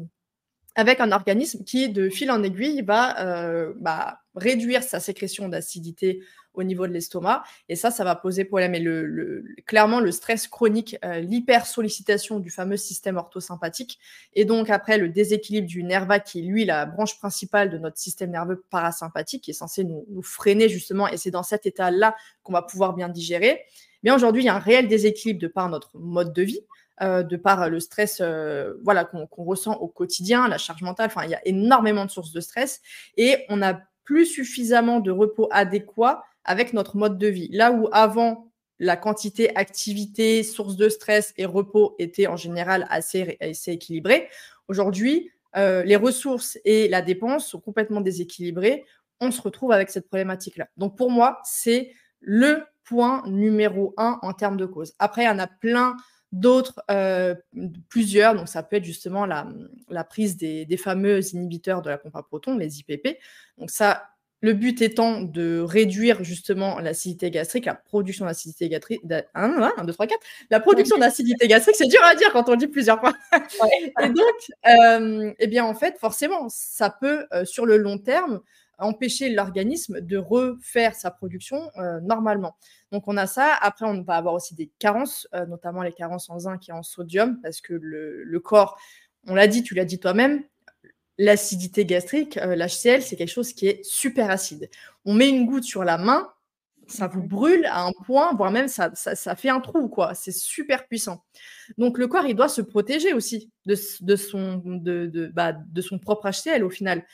avec 0.74 1.00
un 1.00 1.12
organisme 1.12 1.64
qui, 1.64 1.88
de 1.88 2.08
fil 2.08 2.30
en 2.30 2.42
aiguille, 2.42 2.82
va 2.82 3.20
euh, 3.20 3.72
bah, 3.80 4.20
réduire 4.34 4.82
sa 4.82 5.00
sécrétion 5.00 5.48
d'acidité 5.48 6.20
au 6.54 6.62
niveau 6.62 6.86
de 6.86 6.92
l'estomac. 6.92 7.42
Et 7.68 7.76
ça, 7.76 7.90
ça 7.90 8.04
va 8.04 8.14
poser 8.14 8.44
problème. 8.44 8.74
Et 8.74 8.80
le, 8.80 9.44
clairement, 9.66 10.00
le 10.00 10.12
stress 10.12 10.48
chronique, 10.48 10.96
euh, 11.04 11.20
l'hypersollicitation 11.20 12.38
du 12.38 12.50
fameux 12.50 12.76
système 12.76 13.16
orthosympathique, 13.16 13.98
et 14.34 14.44
donc 14.44 14.70
après 14.70 14.98
le 14.98 15.08
déséquilibre 15.08 15.66
du 15.66 15.82
nerf 15.82 16.06
vague, 16.06 16.22
qui 16.22 16.40
est 16.40 16.42
lui 16.42 16.64
la 16.64 16.86
branche 16.86 17.18
principale 17.18 17.70
de 17.70 17.78
notre 17.78 17.98
système 17.98 18.30
nerveux 18.30 18.64
parasympathique, 18.70 19.42
qui 19.42 19.50
est 19.50 19.54
censé 19.54 19.84
nous, 19.84 20.04
freiner 20.22 20.68
justement. 20.68 21.08
Et 21.08 21.16
c'est 21.16 21.30
dans 21.30 21.42
cet 21.42 21.66
état-là 21.66 22.14
qu'on 22.42 22.52
va 22.52 22.62
pouvoir 22.62 22.94
bien 22.94 23.08
digérer. 23.08 23.62
Mais 24.02 24.10
aujourd'hui, 24.10 24.42
il 24.42 24.46
y 24.46 24.50
a 24.50 24.54
un 24.54 24.58
réel 24.58 24.86
déséquilibre 24.86 25.40
de 25.40 25.48
par 25.48 25.68
notre 25.68 25.96
mode 25.98 26.32
de 26.32 26.42
vie. 26.42 26.60
Euh, 27.02 27.24
de 27.24 27.36
par 27.36 27.68
le 27.68 27.80
stress 27.80 28.18
euh, 28.20 28.74
voilà, 28.84 29.04
qu'on 29.04 29.26
ressent 29.44 29.74
au 29.78 29.88
quotidien, 29.88 30.46
la 30.46 30.58
charge 30.58 30.82
mentale. 30.82 31.06
Enfin, 31.06 31.24
il 31.24 31.30
y 31.30 31.34
a 31.34 31.40
énormément 31.44 32.04
de 32.04 32.10
sources 32.10 32.30
de 32.30 32.40
stress 32.40 32.80
et 33.16 33.44
on 33.48 33.56
n'a 33.56 33.82
plus 34.04 34.26
suffisamment 34.26 35.00
de 35.00 35.10
repos 35.10 35.48
adéquat 35.50 36.22
avec 36.44 36.72
notre 36.72 36.96
mode 36.96 37.18
de 37.18 37.26
vie. 37.26 37.48
Là 37.50 37.72
où 37.72 37.88
avant, 37.90 38.52
la 38.78 38.96
quantité 38.96 39.56
activité, 39.56 40.44
source 40.44 40.76
de 40.76 40.88
stress 40.88 41.34
et 41.36 41.46
repos 41.46 41.96
était 41.98 42.28
en 42.28 42.36
général 42.36 42.86
assez, 42.90 43.38
assez 43.40 43.72
équilibrée, 43.72 44.28
aujourd'hui, 44.68 45.32
euh, 45.56 45.82
les 45.82 45.96
ressources 45.96 46.58
et 46.64 46.86
la 46.86 47.02
dépense 47.02 47.48
sont 47.48 47.60
complètement 47.60 48.02
déséquilibrées. 48.02 48.84
On 49.20 49.32
se 49.32 49.42
retrouve 49.42 49.72
avec 49.72 49.90
cette 49.90 50.06
problématique-là. 50.06 50.68
Donc 50.76 50.96
pour 50.96 51.10
moi, 51.10 51.40
c'est 51.42 51.90
le 52.20 52.62
point 52.84 53.24
numéro 53.26 53.94
un 53.96 54.20
en 54.22 54.32
termes 54.32 54.56
de 54.56 54.66
cause. 54.66 54.94
Après, 55.00 55.22
il 55.22 55.26
y 55.26 55.30
en 55.30 55.40
a 55.40 55.48
plein 55.48 55.96
d'autres, 56.34 56.82
euh, 56.90 57.34
plusieurs. 57.88 58.34
Donc, 58.34 58.48
ça 58.48 58.62
peut 58.62 58.76
être 58.76 58.84
justement 58.84 59.24
la, 59.24 60.04
prise 60.04 60.36
des, 60.36 60.76
fameux 60.76 61.20
inhibiteurs 61.34 61.80
de 61.80 61.90
la 61.90 61.98
pompe 61.98 62.16
à 62.16 62.22
proton, 62.22 62.56
les 62.58 62.80
IPP. 62.80 63.18
Donc, 63.58 63.70
ça, 63.70 64.08
le 64.40 64.52
but 64.52 64.82
étant 64.82 65.22
de 65.22 65.60
réduire 65.60 66.22
justement 66.24 66.78
l'acidité 66.80 67.30
gastrique, 67.30 67.64
la 67.64 67.74
production 67.74 68.26
d'acidité 68.26 68.68
gastrique. 68.68 69.00
1, 69.34 69.84
2, 69.84 69.92
3, 69.92 70.06
4. 70.06 70.20
La 70.50 70.60
production 70.60 70.98
d'acidité 70.98 71.48
gastrique, 71.48 71.76
c'est 71.76 71.88
dur 71.88 72.02
à 72.02 72.14
dire 72.14 72.32
quand 72.32 72.48
on 72.48 72.56
dit 72.56 72.66
plusieurs 72.66 73.00
fois. 73.00 73.14
Et 74.02 74.08
donc, 74.08 74.52
euh, 74.66 75.32
eh 75.38 75.46
bien, 75.46 75.64
en 75.64 75.74
fait, 75.74 75.98
forcément, 75.98 76.48
ça 76.48 76.90
peut, 76.90 77.26
euh, 77.32 77.44
sur 77.44 77.64
le 77.64 77.76
long 77.76 77.98
terme, 77.98 78.40
empêcher 78.78 79.30
l'organisme 79.30 80.00
de 80.00 80.16
refaire 80.16 80.94
sa 80.94 81.10
production 81.10 81.70
euh, 81.76 82.00
normalement. 82.00 82.56
Donc 82.92 83.08
on 83.08 83.16
a 83.16 83.26
ça. 83.26 83.54
Après, 83.60 83.86
on 83.86 84.02
va 84.02 84.16
avoir 84.16 84.34
aussi 84.34 84.54
des 84.54 84.70
carences, 84.78 85.28
euh, 85.34 85.46
notamment 85.46 85.82
les 85.82 85.92
carences 85.92 86.30
en 86.30 86.38
zinc 86.38 86.68
et 86.68 86.72
en 86.72 86.82
sodium, 86.82 87.40
parce 87.42 87.60
que 87.60 87.74
le, 87.74 88.40
corps, 88.40 88.78
on 89.26 89.34
l'a 89.34 89.46
dit, 89.46 89.62
tu 89.62 89.74
l'as 89.74 89.84
dit 89.84 89.98
toi-même, 89.98 90.42
l'acidité 91.18 91.84
gastrique, 91.84 92.36
euh, 92.38 92.56
l'HCl, 92.56 93.02
c'est 93.02 93.16
quelque 93.16 93.28
chose 93.28 93.52
qui 93.52 93.66
est 93.66 93.84
super 93.84 94.30
acide. 94.30 94.68
On 95.04 95.14
met 95.14 95.28
une 95.28 95.46
goutte 95.46 95.64
sur 95.64 95.84
la 95.84 95.98
main, 95.98 96.30
ça 96.86 97.06
vous 97.06 97.22
brûle 97.22 97.64
à 97.66 97.84
un 97.84 97.92
point, 98.04 98.34
voire 98.34 98.50
même 98.50 98.68
ça, 98.68 98.90
ça, 98.94 99.36
fait 99.36 99.48
un 99.48 99.60
trou, 99.60 99.88
quoi. 99.88 100.14
C'est 100.14 100.32
super 100.32 100.86
puissant. 100.86 101.24
Donc 101.78 101.98
le 101.98 102.08
corps, 102.08 102.26
il 102.26 102.36
doit 102.36 102.48
se 102.48 102.60
protéger 102.60 103.12
aussi 103.14 103.50
de, 103.64 103.74
son, 103.74 104.62
de, 104.64 105.06
de, 105.06 105.26
bah, 105.28 105.52
de 105.52 105.80
son 105.80 105.98
propre 105.98 106.30
HCl 106.30 106.62
au 106.62 106.70
final 106.70 107.04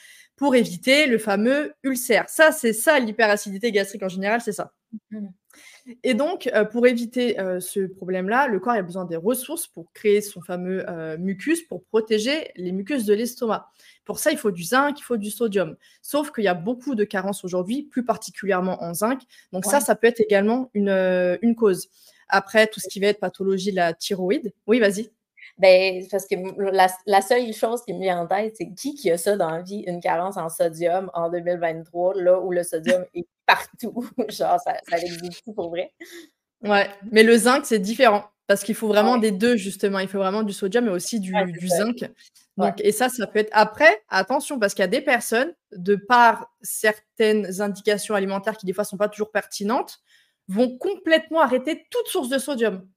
pour 0.41 0.55
éviter 0.55 1.07
le 1.07 1.19
fameux 1.19 1.75
ulcère. 1.83 2.25
Ça, 2.31 2.51
c'est 2.51 2.73
ça, 2.73 2.99
l'hyperacidité 2.99 3.71
gastrique 3.73 4.03
en 4.03 4.09
général, 4.09 4.41
c'est 4.41 4.53
ça. 4.53 4.73
Mmh. 5.11 5.27
Et 6.03 6.15
donc, 6.15 6.49
euh, 6.55 6.65
pour 6.65 6.87
éviter 6.87 7.39
euh, 7.39 7.61
ce 7.61 7.81
problème-là, 7.81 8.49
le 8.49 8.59
corps 8.59 8.73
a 8.73 8.81
besoin 8.81 9.05
des 9.05 9.17
ressources 9.17 9.67
pour 9.67 9.93
créer 9.93 10.23
son 10.23 10.41
fameux 10.41 10.89
euh, 10.89 11.19
mucus, 11.19 11.61
pour 11.61 11.85
protéger 11.85 12.53
les 12.57 12.73
mucus 12.73 13.05
de 13.05 13.13
l'estomac. 13.13 13.69
Pour 14.07 14.19
ça, 14.19 14.33
il 14.33 14.39
faut 14.39 14.51
du 14.51 14.65
zinc, 14.65 14.99
il 14.99 15.03
faut 15.03 15.19
du 15.19 15.31
sodium. 15.31 15.77
Sauf 16.01 16.33
qu'il 16.33 16.45
y 16.45 16.49
a 16.49 16.55
beaucoup 16.55 16.95
de 16.95 17.05
carences 17.05 17.45
aujourd'hui, 17.45 17.83
plus 17.83 18.07
particulièrement 18.07 18.83
en 18.83 18.95
zinc. 18.95 19.21
Donc 19.53 19.67
ça, 19.67 19.81
ça 19.81 19.95
peut 19.95 20.07
être 20.07 20.21
également 20.21 20.71
une, 20.73 20.89
une 21.43 21.55
cause. 21.55 21.91
Après, 22.29 22.67
tout 22.67 22.81
ce 22.81 22.89
qui 22.89 22.99
va 22.99 23.09
être 23.09 23.21
pathologie 23.21 23.73
de 23.73 23.77
la 23.77 23.93
thyroïde. 23.93 24.55
Oui, 24.67 24.81
vas-y. 24.81 25.11
Ben, 25.59 26.05
parce 26.11 26.27
que 26.27 26.35
la, 27.07 27.21
seule 27.23 27.53
chose 27.53 27.83
qui 27.85 27.93
me 27.93 28.01
vient 28.01 28.21
en 28.21 28.27
tête, 28.27 28.55
c'est 28.57 28.73
qui 28.75 28.95
qui 28.95 29.11
a 29.11 29.19
ça 29.19 29.37
dans 29.37 29.51
la 29.51 29.63
vie, 29.63 29.85
une 29.87 30.01
carence 30.01 30.37
en 30.37 30.49
sodium 30.49 31.11
en 31.15 31.31
2023, 31.31 32.15
là 32.17 32.41
où 32.41 32.51
le 32.51 32.63
sodium 32.63 33.05
est 33.15 33.27
partout? 33.47 34.09
Genre, 34.29 34.61
ça, 34.61 34.75
ça 34.89 34.99
existe 34.99 35.55
pour 35.55 35.71
vrai? 35.71 35.93
Ouais, 36.63 36.89
mais 37.11 37.23
le 37.23 37.37
zinc, 37.37 37.65
c'est 37.65 37.79
différent. 37.79 38.25
Parce 38.51 38.65
qu'il 38.65 38.75
faut 38.75 38.89
vraiment 38.89 39.17
des 39.17 39.31
deux, 39.31 39.57
justement. 39.57 40.01
Il 40.01 40.09
faut 40.09 40.19
vraiment 40.19 40.43
du 40.43 40.53
sodium 40.53 40.89
et 40.89 40.91
aussi 40.91 41.21
du, 41.21 41.33
zinc. 41.69 42.11
Donc, 42.57 42.81
Et 42.81 42.91
ça, 42.91 43.09
ça 43.09 43.29
peut 43.29 43.39
être 43.39 43.51
après, 43.53 44.03
attention, 44.09 44.59
parce 44.59 44.75
qu'il 44.75 44.83
y 44.83 44.85
a 44.85 44.89
des 44.89 45.01
personnes, 45.01 45.55
de 45.71 45.95
par 45.95 46.53
certaines 46.61 47.63
indications 47.63 48.17
alimentaires 48.17 48.57
qui, 48.57 48.67
des 48.67 48.73
fois, 48.73 48.83
ne 48.83 48.89
sont 48.89 48.97
pas 48.97 49.09
toujours 49.09 49.31
pertinentes, 49.31 50.01
vont 50.49 50.77
complètement 50.79 51.43
arrêter 51.43 51.87
toute 51.93 52.09
source 52.09 52.29
de 52.29 52.39
sodium. 52.39 52.89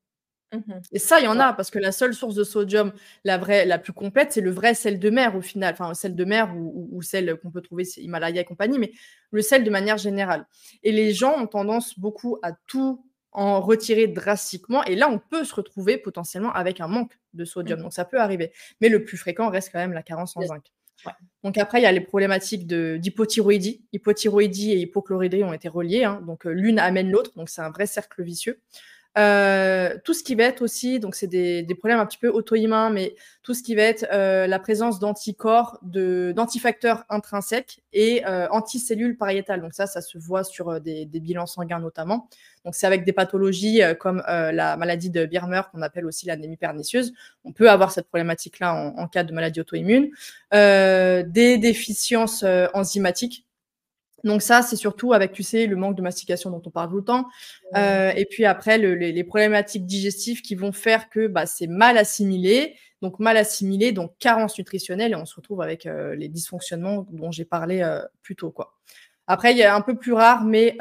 Mmh 0.54 0.74
et 0.92 1.00
ça, 1.00 1.20
il 1.20 1.26
y 1.26 1.28
en 1.28 1.40
a, 1.40 1.54
parce 1.54 1.72
que 1.72 1.80
la 1.80 1.92
seule 1.92 2.14
source 2.14 2.36
de 2.36 2.44
sodium, 2.44 2.94
la 3.24 3.38
vraie, 3.38 3.66
la 3.66 3.80
plus 3.80 3.94
complète, 3.94 4.32
c'est 4.32 4.42
le 4.42 4.52
vrai 4.52 4.76
sel 4.76 5.00
de 5.00 5.10
mer 5.10 5.36
au 5.36 5.42
final. 5.42 5.74
Enfin, 5.74 5.94
sel 5.94 6.16
de 6.16 6.26
mer 6.26 6.56
ou, 6.56 6.90
ou, 6.92 7.02
sel 7.02 7.36
qu'on 7.38 7.52
peut 7.52 7.62
trouver, 7.62 7.86
c'est 7.86 8.02
Himalaya 8.02 8.42
et 8.42 8.46
compagnie, 8.46 8.80
mais 8.80 8.92
le 9.32 9.42
sel 9.42 9.64
de 9.64 9.70
manière 9.70 9.98
générale. 9.98 10.46
Et 10.84 10.92
les 10.92 11.14
gens 11.14 11.36
ont 11.40 11.48
tendance 11.48 11.98
beaucoup 11.98 12.38
à 12.44 12.52
tout 12.68 13.04
en 13.32 13.62
retirer 13.62 14.08
drastiquement. 14.08 14.84
Et 14.84 14.96
là, 14.96 15.10
on 15.10 15.20
peut 15.20 15.44
se 15.44 15.56
retrouver 15.56 15.98
potentiellement 15.98 16.54
avec 16.54 16.80
un 16.82 16.88
manque 16.88 17.18
de 17.34 17.46
sodium. 17.46 17.80
Mmh. 17.80 17.84
Donc, 17.84 17.94
ça 17.94 18.06
peut 18.06 18.20
arriver. 18.20 18.52
Mais 18.80 18.90
le 18.90 19.04
plus 19.04 19.18
fréquent 19.18 19.50
reste 19.50 19.72
quand 19.72 19.80
même 19.80 19.94
la 19.94 20.04
carence 20.04 20.38
en 20.38 20.42
zinc. 20.42 20.72
Donc 21.44 21.58
après, 21.58 21.80
il 21.80 21.84
y 21.84 21.88
a 21.88 21.92
les 21.92 22.02
problématiques 22.02 22.68
d'hypothyroïdie. 22.68 23.84
Hypothyroïdie 23.92 24.72
et 24.72 24.78
hypochloridrie 24.78 25.44
ont 25.44 25.54
été 25.54 25.68
reliées. 25.68 26.04
Hein. 26.04 26.22
Donc 26.26 26.46
euh, 26.46 26.52
l'une 26.52 26.80
amène 26.80 27.12
l'autre. 27.12 27.32
Donc 27.36 27.50
c'est 27.50 27.62
un 27.62 27.70
vrai 27.70 27.86
cercle 27.86 28.24
vicieux. 28.24 28.62
Euh, 29.18 29.96
tout 30.04 30.14
ce 30.14 30.24
qui 30.24 30.34
va 30.34 30.46
être 30.46 30.62
aussi, 30.62 31.00
donc 31.00 31.14
c'est 31.16 31.28
des, 31.28 31.66
problèmes 31.76 32.00
un 32.00 32.06
petit 32.06 32.18
peu 32.18 32.30
auto-immuns, 32.30 32.90
mais 32.90 33.16
tout 33.44 33.54
ce 33.54 33.62
qui 33.62 33.76
va 33.76 33.84
être 33.84 34.08
euh, 34.12 34.48
la 34.48 34.60
présence 34.60 35.00
d'anticorps, 35.00 35.78
d'antifacteurs 35.84 37.04
intrinsèques 37.10 37.82
et 37.94 38.26
euh, 38.26 38.48
anticellules 38.50 39.18
pariétales. 39.18 39.62
Donc 39.62 39.74
ça, 39.74 39.86
ça 39.86 40.02
se 40.02 40.18
voit 40.18 40.44
sur 40.44 40.82
des, 40.82 41.06
bilans 41.06 41.46
sanguins 41.46 41.80
notamment. 41.80 42.28
Donc 42.66 42.76
c'est 42.76 42.88
avec 42.88 43.06
des 43.06 43.14
pathologies 43.14 43.82
comme 44.00 44.24
la 44.28 44.78
maladie 44.78 45.10
de 45.10 45.26
Birmer 45.26 45.62
qu'on 45.72 45.82
appelle 45.82 46.06
aussi 46.06 46.26
l'anémie 46.26 46.58
pernicieuse. 46.58 47.14
On 47.44 47.52
peut 47.52 47.70
avoir 47.70 47.92
cette 47.92 48.08
problématique-là 48.08 48.74
en, 48.74 48.98
en, 48.98 49.08
cas 49.08 49.24
de 49.24 49.34
maladie 49.34 49.60
auto-immune. 49.62 50.10
des 50.52 51.58
déficiences 51.58 52.44
enzymatiques 52.74 53.46
donc 54.24 54.42
ça, 54.42 54.62
c'est 54.62 54.76
surtout 54.76 55.14
avec, 55.14 55.34
tu 55.34 55.44
sais, 55.44 55.68
le 55.68 55.76
manque 55.76 55.96
de 55.96 56.02
mastication 56.02 56.50
dont 56.50 56.62
on 56.66 56.70
parle 56.70 56.90
tout 56.90 56.98
le 56.98 57.04
temps. 57.04 57.28
Euh, 57.76 58.12
et 58.16 58.26
puis 58.26 58.46
après, 58.46 58.78
les, 58.78 59.24
problématiques 59.24 59.86
digestives 59.86 60.42
qui 60.42 60.56
vont 60.56 60.72
faire 60.72 61.10
que 61.10 61.28
bah, 61.28 61.46
c'est 61.46 61.68
mal 61.68 61.98
assimilé. 61.98 62.76
Donc 63.02 63.20
mal 63.20 63.36
assimilé, 63.36 63.92
donc 63.92 64.14
carence 64.18 64.58
nutritionnelle, 64.58 65.12
et 65.12 65.16
on 65.16 65.26
se 65.26 65.36
retrouve 65.36 65.62
avec 65.62 65.86
euh, 65.86 66.16
les 66.16 66.30
dysfonctionnements 66.30 67.06
dont 67.12 67.32
j'ai 67.32 67.44
parlé 67.44 67.82
euh, 67.82 68.02
plus 68.22 68.38
tôt. 68.38 68.50
Quoi. 68.50 68.78
Après, 69.28 69.52
il 69.52 69.58
y 69.58 69.64
a 69.64 69.76
un 69.76 69.82
peu 69.82 69.98
plus 69.98 70.14
rare, 70.14 70.46
mais 70.46 70.78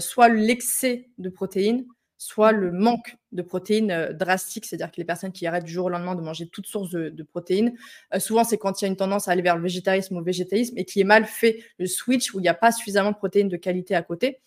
soit 0.00 0.30
l'excès 0.30 1.10
de 1.18 1.28
protéines, 1.28 1.84
soit 2.20 2.52
le 2.52 2.70
manque 2.70 3.16
de 3.32 3.40
protéines 3.40 3.90
euh, 3.90 4.12
drastique, 4.12 4.66
c'est-à-dire 4.66 4.90
que 4.90 4.98
les 4.98 5.06
personnes 5.06 5.32
qui 5.32 5.46
arrêtent 5.46 5.64
du 5.64 5.72
jour 5.72 5.86
au 5.86 5.88
lendemain 5.88 6.14
de 6.14 6.20
manger 6.20 6.46
toutes 6.46 6.66
sources 6.66 6.90
de, 6.90 7.22
protéines, 7.22 7.72
euh, 8.14 8.18
souvent 8.18 8.44
c'est 8.44 8.58
quand 8.58 8.80
il 8.80 8.84
y 8.84 8.88
a 8.88 8.88
une 8.88 8.96
tendance 8.96 9.26
à 9.26 9.32
aller 9.32 9.40
vers 9.40 9.56
le 9.56 9.62
végétarisme 9.62 10.16
ou 10.16 10.18
le 10.18 10.24
végétaïsme 10.26 10.76
et 10.76 10.84
qui 10.84 11.00
est 11.00 11.04
mal 11.04 11.24
fait 11.24 11.64
le 11.78 11.86
switch 11.86 12.34
où 12.34 12.38
il 12.38 12.42
n'y 12.42 12.48
a 12.48 12.54
pas 12.54 12.72
suffisamment 12.72 13.12
de 13.12 13.16
protéines 13.16 13.48
de 13.48 13.56
qualité 13.56 13.94
à 13.94 14.02
côté. 14.02 14.38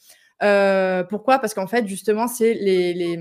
Euh, 0.44 1.04
pourquoi? 1.04 1.40
Parce 1.40 1.56
qu'en 1.56 1.66
fait, 1.66 1.88
justement, 1.88 2.28
c'est 2.28 2.54
les, 2.54 3.18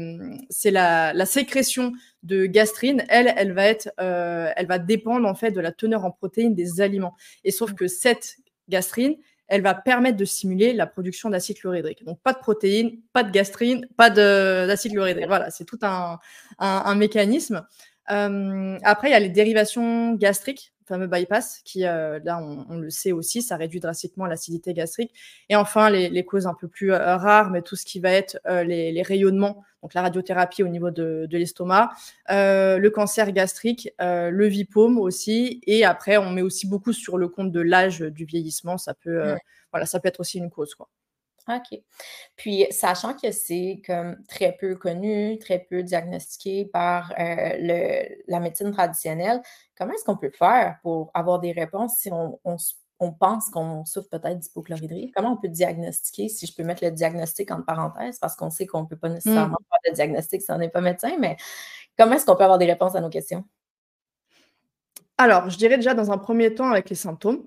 la, 0.67 1.15
la, 1.15 1.27
sécrétion 1.27 1.93
de 2.23 2.45
gastrine. 2.45 3.05
Elle, 3.09 3.33
elle 3.37 3.53
va 3.53 3.67
être, 3.67 3.91
elle 3.99 4.67
va 4.67 4.79
dépendre 4.79 5.27
en 5.27 5.35
fait 5.35 5.53
de 5.53 5.61
la 5.61 5.73
teneur 5.73 6.05
en 6.05 6.11
protéines 6.11 6.55
des 6.55 6.83
aliments. 6.83 7.15
Et 7.45 7.53
sauf 7.53 7.75
que 7.75 7.87
cette 7.87 8.37
gastrine, 8.69 9.17
elle 9.53 9.61
va 9.61 9.75
permettre 9.75 10.17
de 10.17 10.25
stimuler 10.25 10.73
la 10.73 10.87
production 10.87 11.29
d'acide 11.29 11.59
chlorhydrique. 11.59 12.07
Donc, 12.07 12.19
pas 12.23 12.33
de 12.33 12.39
protéines, 12.39 12.99
pas 13.13 13.23
de 13.23 13.31
gastrine, 13.31 13.87
pas 13.99 14.09
d'acide 14.09 14.93
chlorhydrique. 14.93 15.27
Voilà, 15.27 15.51
c'est 15.51 15.67
tout 15.67 15.79
un, 15.83 16.95
mécanisme. 16.95 17.67
Euh, 18.11 18.79
après, 18.83 19.09
il 19.09 19.11
y 19.11 19.15
a 19.15 19.21
les 19.21 19.29
dérivations 19.29 20.15
gastriques, 20.15 20.73
fameux 20.93 21.07
bypass, 21.07 21.61
qui, 21.65 21.87
euh, 21.87 22.21
là, 22.23 22.39
on, 22.39 22.77
le 22.77 22.91
sait 22.91 23.13
aussi, 23.13 23.41
ça 23.41 23.57
réduit 23.57 23.81
drastiquement 23.81 24.27
l'acidité 24.27 24.75
gastrique. 24.75 25.13
Et 25.49 25.57
enfin, 25.57 25.89
les, 25.89 26.25
causes 26.25 26.47
un 26.47 26.55
peu 26.55 26.69
plus 26.69 26.93
euh, 26.93 27.17
rares, 27.17 27.51
mais 27.51 27.63
tout 27.63 27.77
ce 27.77 27.85
qui 27.87 27.99
va 27.99 28.11
être 28.11 28.39
les, 28.47 29.03
rayonnements, 29.03 29.65
donc 29.83 29.95
la 29.95 30.03
radiothérapie 30.03 30.63
au 30.63 30.69
niveau 30.69 30.91
de, 30.91 31.27
l'estomac, 31.31 31.91
le 32.29 32.89
cancer 32.89 33.33
gastrique, 33.33 33.91
le 33.99 34.47
vipome 34.47 34.99
aussi. 34.99 35.61
Et 35.67 35.85
après, 35.85 36.19
on 36.19 36.31
met 36.31 36.43
aussi 36.43 36.67
beaucoup 36.67 36.93
sur 36.93 37.17
le 37.17 37.29
compte 37.29 37.51
de 37.51 37.61
l'âge 37.61 38.01
du 38.01 38.25
vieillissement. 38.25 38.77
Ça 38.77 38.95
peut, 38.95 39.35
voilà, 39.73 39.87
ça 39.87 39.99
peut 39.99 40.09
être 40.09 40.21
aussi 40.21 40.39
une 40.39 40.51
cause. 40.51 40.75
Quoi. 40.75 40.89
OK. 41.49 41.81
Puis, 42.37 42.67
sachant 42.71 43.15
que 43.15 43.33
c'est 43.33 43.83
comme 43.87 44.17
très 44.29 44.53
peu 44.53 44.77
connu, 44.77 45.39
très 45.39 45.59
peu 45.59 45.83
diagnostiqué 45.83 46.67
par 46.67 47.13
euh, 47.19 47.57
le, 47.59 48.23
la 48.29 48.41
médecine 48.41 48.71
traditionnelle, 48.73 49.43
comment 49.77 49.93
est-ce 49.93 50.05
qu'on 50.05 50.17
peut 50.17 50.31
faire 50.31 50.79
pour 50.83 51.11
avoir 51.15 51.41
des 51.41 51.53
réponses 51.53 51.97
si 51.97 52.13
on, 52.13 52.39
on 53.03 53.13
pense 53.13 53.51
qu'on 53.51 53.85
souffre 53.85 54.09
peut-être 54.09 54.39
d'hypochloridrie. 54.39 55.11
Comment 55.15 55.33
on 55.33 55.37
peut 55.37 55.49
diagnostiquer, 55.49 56.29
si 56.29 56.47
je 56.47 56.55
peux 56.55 56.63
mettre 56.63 56.85
le 56.85 56.93
diagnostic 56.93 57.51
en 57.51 57.61
parenthèse, 57.61 58.19
parce 58.21 58.37
qu'on 58.37 58.51
sait 58.51 58.67
qu'on 58.67 58.83
ne 58.83 58.87
peut 58.87 58.97
pas 58.97 59.09
nécessairement 59.09 59.59
mmh. 59.61 59.67
faire 59.69 59.79
le 59.87 59.93
diagnostic 59.93 60.43
si 60.43 60.51
on 60.53 60.59
n'est 60.59 60.69
pas 60.69 60.81
médecin, 60.81 61.17
mais 61.19 61.37
comment 61.99 62.13
est-ce 62.13 62.25
qu'on 62.25 62.37
peut 62.37 62.45
avoir 62.45 62.59
des 62.59 62.67
réponses 62.67 62.95
à 62.95 63.01
nos 63.01 63.11
questions? 63.11 63.45
Alors, 65.19 65.51
je 65.51 65.59
dirais 65.59 65.77
déjà 65.77 65.95
dans 65.95 66.13
un 66.13 66.19
premier 66.19 66.55
temps 66.55 66.71
avec 66.71 66.91
les 66.91 66.97
symptômes. 66.97 67.45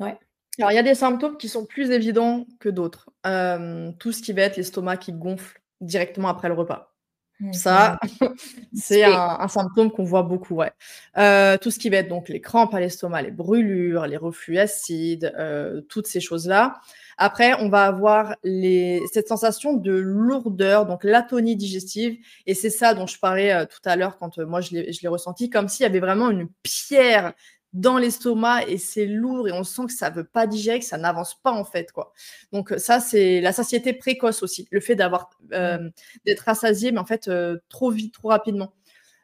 Ouais. 0.00 0.18
Alors, 0.58 0.72
il 0.72 0.74
y 0.74 0.78
a 0.78 0.82
des 0.82 0.94
symptômes 0.94 1.36
qui 1.36 1.48
sont 1.48 1.64
plus 1.64 1.90
évidents 1.90 2.46
que 2.58 2.68
d'autres. 2.68 3.10
Euh, 3.26 3.92
tout 3.98 4.12
ce 4.12 4.22
qui 4.22 4.32
va 4.32 4.42
être 4.42 4.56
l'estomac 4.56 4.96
qui 4.96 5.12
gonfle 5.12 5.60
directement 5.80 6.28
après 6.28 6.48
le 6.48 6.54
repas. 6.54 6.94
Mmh, 7.40 7.52
Ça, 7.52 7.98
mmh. 8.02 8.26
c'est 8.74 9.04
un, 9.04 9.46
symptôme 9.46 9.92
qu'on 9.92 10.02
voit 10.02 10.24
beaucoup, 10.24 10.56
ouais. 10.56 10.72
Euh, 11.18 11.56
tout 11.56 11.70
ce 11.70 11.78
qui 11.78 11.88
va 11.88 11.98
être 11.98 12.08
donc 12.08 12.28
les 12.28 12.40
crampes 12.40 12.74
à 12.74 12.80
l'estomac, 12.80 13.22
les 13.22 13.30
brûlures, 13.30 14.06
les 14.06 14.16
reflux 14.16 14.58
acides, 14.58 15.32
euh, 15.38 15.80
toutes 15.82 16.08
ces 16.08 16.20
choses-là. 16.20 16.80
Après, 17.16 17.54
on 17.60 17.68
va 17.68 17.84
avoir 17.84 18.34
les, 18.42 19.02
cette 19.12 19.28
sensation 19.28 19.74
de 19.74 19.92
lourdeur, 19.92 20.86
donc 20.86 21.04
l'atonie 21.04 21.54
digestive. 21.54 22.18
Et 22.46 22.54
c'est 22.54 22.70
ça 22.70 22.94
dont 22.94 23.06
je 23.06 23.18
parlais 23.20 23.52
euh, 23.52 23.66
tout 23.66 23.80
à 23.84 23.94
l'heure 23.94 24.18
quand 24.18 24.38
moi 24.38 24.60
je 24.60 24.74
l'ai 24.74 25.08
ressenti, 25.08 25.48
comme 25.48 25.68
s'il 25.68 25.84
y 25.84 25.86
avait 25.86 26.00
vraiment 26.00 26.30
une 26.30 26.48
pierre 26.64 27.34
dans 27.72 27.98
l'estomac 27.98 28.66
et 28.66 28.78
c'est 28.78 29.06
lourd 29.06 29.46
et 29.48 29.52
on 29.52 29.62
sent 29.62 29.86
que 29.86 29.92
ça 29.92 30.10
veut 30.10 30.24
pas 30.24 30.46
digérer, 30.46 30.78
que 30.78 30.84
ça 30.84 30.98
n'avance 30.98 31.34
pas 31.42 31.52
en 31.52 31.64
fait 31.64 31.92
quoi. 31.92 32.12
Donc 32.52 32.74
ça 32.78 33.00
c'est 33.00 33.40
la 33.40 33.52
satiété 33.52 33.92
précoce 33.92 34.42
aussi, 34.42 34.66
le 34.70 34.80
fait 34.80 34.94
d'avoir 34.94 35.30
euh, 35.52 35.90
d'être 36.24 36.40
rassasié 36.40 36.92
mais 36.92 36.98
en 36.98 37.04
fait 37.04 37.28
euh, 37.28 37.58
trop 37.68 37.90
vite, 37.90 38.14
trop 38.14 38.28
rapidement. 38.28 38.72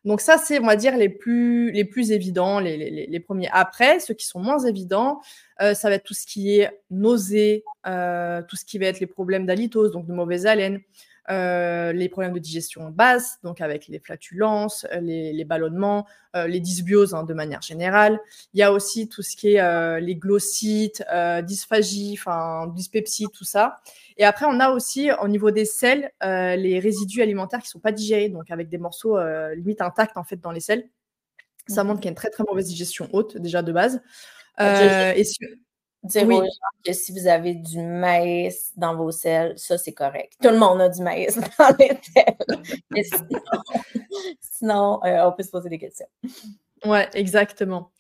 Donc 0.04 0.20
ça 0.20 0.37
c'est 0.37 0.59
on 0.61 0.66
va 0.66 0.76
dire 0.76 0.96
les 0.98 1.09
plus 1.09 1.70
les 1.72 1.87
plus 1.87 2.12
évidents, 2.12 2.61
les, 2.61 2.76
les, 2.76 3.07
les 3.07 3.20
premiers. 3.20 3.48
Après 3.50 3.98
ceux 4.00 4.12
qui 4.12 4.26
sont 4.26 4.40
moins 4.40 4.59
évidents, 4.59 5.22
euh, 5.62 5.72
ça 5.72 5.88
va 5.88 5.94
être 5.94 6.04
tout 6.04 6.14
ce 6.14 6.26
qui 6.26 6.59
est 6.61 6.70
nausée, 6.90 7.64
tout 7.85 8.57
ce 8.57 8.64
qui 8.66 8.78
va 8.78 8.87
être 8.87 9.00
les 9.00 9.07
problèmes 9.07 9.46
d'halitose, 9.46 9.92
donc 9.92 10.07
de 10.07 10.12
mauvaise 10.12 10.44
haleine. 10.44 10.80
Euh, 11.30 11.92
les 11.92 12.10
problèmes 12.10 12.34
de 12.34 12.38
digestion 12.38 12.90
basse, 12.90 13.38
donc 13.42 13.62
avec 13.62 13.88
les 13.88 13.98
flatulences, 13.98 14.87
euh, 14.92 15.00
les, 15.00 15.44
ballonnements, 15.46 16.06
euh, 16.37 16.46
les 16.46 16.60
dysbioses 16.60 17.14
hein, 17.14 17.22
de 17.22 17.32
manière 17.32 17.62
générale. 17.62 18.20
Il 18.52 18.60
y 18.60 18.62
a 18.62 18.72
aussi 18.72 19.08
tout 19.08 19.22
ce 19.22 19.34
qui 19.34 19.54
est 19.54 20.00
les 20.00 20.16
glossites, 20.16 21.02
dysphagie, 21.42 22.16
enfin 22.18 22.66
dyspepsie, 22.74 23.26
tout 23.32 23.44
ça. 23.44 23.76
Et 24.18 24.24
après, 24.24 24.44
on 24.46 24.60
a 24.60 24.70
aussi 24.70 25.10
au 25.22 25.28
niveau 25.28 25.50
des 25.50 25.64
selles 25.64 26.10
les 26.22 26.78
résidus 26.78 27.22
alimentaires 27.22 27.62
qui 27.62 27.68
sont 27.68 27.80
pas 27.80 27.92
digérés, 27.92 28.28
donc 28.28 28.50
avec 28.50 28.68
des 28.68 28.78
morceaux 28.78 29.18
limite 29.54 29.80
intacts 29.80 30.16
en 30.18 30.24
fait 30.24 30.40
dans 30.40 30.50
les 30.50 30.60
selles. 30.60 30.88
Ça 31.68 31.84
montre 31.84 32.00
qu'il 32.00 32.06
y 32.06 32.08
a 32.08 32.12
une 32.12 32.16
très 32.16 32.28
très 32.28 32.44
mauvaise 32.46 32.66
digestion 32.66 33.08
haute 33.12 33.38
déjà 33.38 33.62
de 33.62 33.72
base. 33.72 34.02
et 34.60 35.24
Dire 36.05 36.29
aux 36.29 36.45
gens 36.45 36.51
que 36.85 36.93
si 36.93 37.12
vous 37.12 37.27
avez 37.27 37.55
du 37.55 37.81
maïs 37.81 38.73
dans 38.77 38.95
vos 38.95 39.11
selles, 39.11 39.55
ça 39.57 39.79
c'est 39.79 39.95
correct. 39.95 40.35
Tout 40.43 40.51
le 40.51 40.59
monde 40.59 40.83
a 40.83 40.90
du 40.90 41.03
maïs 41.03 41.35
dans 41.59 41.75
les 41.79 41.99
selles. 42.14 42.37
sinon, 44.40 45.01
euh, 45.05 45.27
on 45.27 45.33
peut 45.33 45.43
se 45.43 45.51
poser 45.51 45.71
des 45.71 45.79
questions. 45.79 46.07
Ouais, 46.85 47.09
exactement. 47.14 47.90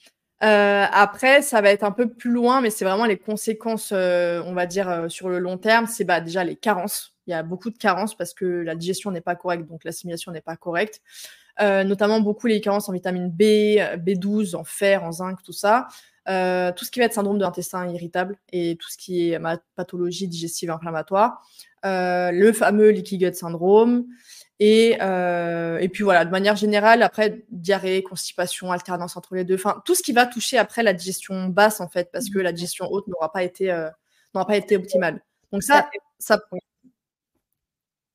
Euh, 0.42 0.84
après, 0.92 1.40
ça 1.40 1.62
va 1.62 1.70
être 1.70 1.84
un 1.84 1.92
peu 1.92 2.10
plus 2.10 2.30
loin, 2.30 2.60
mais 2.60 2.68
c'est 2.68 2.84
vraiment 2.84 3.06
les 3.06 3.16
conséquences, 3.16 3.90
euh, 3.92 4.42
on 4.44 4.52
va 4.52 4.66
dire, 4.66 5.06
sur 5.08 5.30
le 5.30 5.38
long 5.38 5.56
terme. 5.56 5.86
C'est 5.86 6.04
bah, 6.04 6.20
déjà 6.20 6.44
les 6.44 6.56
carences. 6.56 7.14
Il 7.26 7.30
y 7.30 7.34
a 7.34 7.42
beaucoup 7.42 7.70
de 7.70 7.78
carences 7.78 8.14
parce 8.14 8.34
que 8.34 8.44
la 8.44 8.74
digestion 8.74 9.10
n'est 9.10 9.22
pas 9.22 9.34
correcte, 9.34 9.66
donc 9.66 9.82
l'assimilation 9.84 10.30
n'est 10.30 10.42
pas 10.42 10.56
correcte. 10.56 11.00
notamment 11.58 12.20
beaucoup 12.20 12.48
les 12.48 12.60
carences 12.60 12.90
en 12.90 12.92
vitamine 12.92 13.30
B, 13.30 13.78
B12, 13.96 14.56
en 14.56 14.64
fer, 14.64 15.04
en 15.04 15.12
zinc, 15.12 15.42
tout 15.42 15.54
ça. 15.54 15.88
Euh, 16.28 16.72
tout 16.72 16.84
ce 16.84 16.90
qui 16.90 17.00
va 17.00 17.06
être 17.06 17.12
syndrome 17.12 17.36
de 17.36 17.42
l'intestin 17.42 17.86
irritable 17.86 18.38
et 18.50 18.76
tout 18.76 18.88
ce 18.90 18.96
qui 18.96 19.30
est 19.30 19.40
pathologie 19.76 20.26
digestive 20.26 20.70
inflammatoire, 20.70 21.42
euh, 21.84 22.30
le 22.30 22.52
fameux 22.52 22.88
leaky 22.90 23.18
gut 23.18 23.34
syndrome, 23.34 24.06
et, 24.58 24.96
euh, 25.02 25.78
et, 25.78 25.88
puis 25.88 26.04
voilà, 26.04 26.24
de 26.24 26.30
manière 26.30 26.56
générale, 26.56 27.02
après, 27.02 27.44
diarrhée, 27.50 28.02
constipation, 28.02 28.72
alternance 28.72 29.16
entre 29.16 29.34
les 29.34 29.44
deux, 29.44 29.56
enfin, 29.56 29.82
tout 29.84 29.94
ce 29.94 30.02
qui 30.02 30.12
va 30.12 30.26
toucher 30.26 30.56
après 30.56 30.82
la 30.82 30.94
digestion 30.94 31.48
basse, 31.48 31.80
en 31.80 31.88
fait, 31.88 32.10
parce 32.12 32.30
que 32.30 32.38
la 32.38 32.52
digestion 32.52 32.86
haute 32.90 33.06
n'aura 33.08 33.32
pas 33.32 33.42
été, 33.42 33.66
n'aura 34.34 34.46
pas 34.46 34.56
été 34.56 34.76
optimale. 34.76 35.20
Donc 35.52 35.62
ça, 35.62 35.90
ça, 36.18 36.40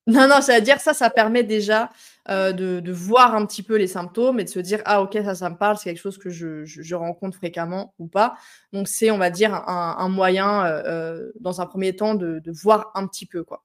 non, 0.09 0.27
non, 0.27 0.41
c'est-à-dire 0.41 0.79
ça, 0.79 0.93
ça 0.93 1.09
permet 1.09 1.43
déjà 1.43 1.89
euh, 2.29 2.51
de, 2.51 2.91
voir 2.91 3.35
un 3.35 3.45
petit 3.45 3.63
peu 3.63 3.75
les 3.75 3.87
symptômes 3.87 4.39
et 4.39 4.43
de 4.43 4.49
se 4.49 4.59
dire 4.59 4.81
ah 4.85 5.01
ok 5.01 5.17
ça, 5.23 5.35
ça 5.35 5.49
me 5.49 5.55
parle, 5.57 5.77
c'est 5.77 5.89
quelque 5.89 6.01
chose 6.01 6.17
que 6.17 6.29
je, 6.29 6.95
rencontre 6.95 7.37
fréquemment 7.37 7.93
ou 7.99 8.07
pas. 8.07 8.35
Donc 8.73 8.87
c'est, 8.87 9.11
on 9.11 9.17
va 9.17 9.29
dire, 9.29 9.53
un, 9.53 10.09
moyen 10.09 10.65
euh, 10.65 10.83
euh, 10.85 11.31
dans 11.39 11.61
un 11.61 11.65
premier 11.65 11.95
temps 11.95 12.15
de, 12.15 12.39
de, 12.39 12.51
voir 12.51 12.91
un 12.95 13.07
petit 13.07 13.25
peu 13.25 13.43
quoi. 13.43 13.63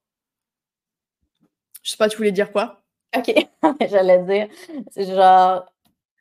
Je 1.83 1.91
sais 1.91 1.97
pas, 1.97 2.09
tu 2.09 2.17
voulais 2.17 2.33
dire 2.33 2.53
quoi? 2.53 2.83
Ok, 3.17 3.33
j'allais 3.91 4.23
dire, 4.25 4.49
c'est 4.91 5.07
genre 5.07 5.65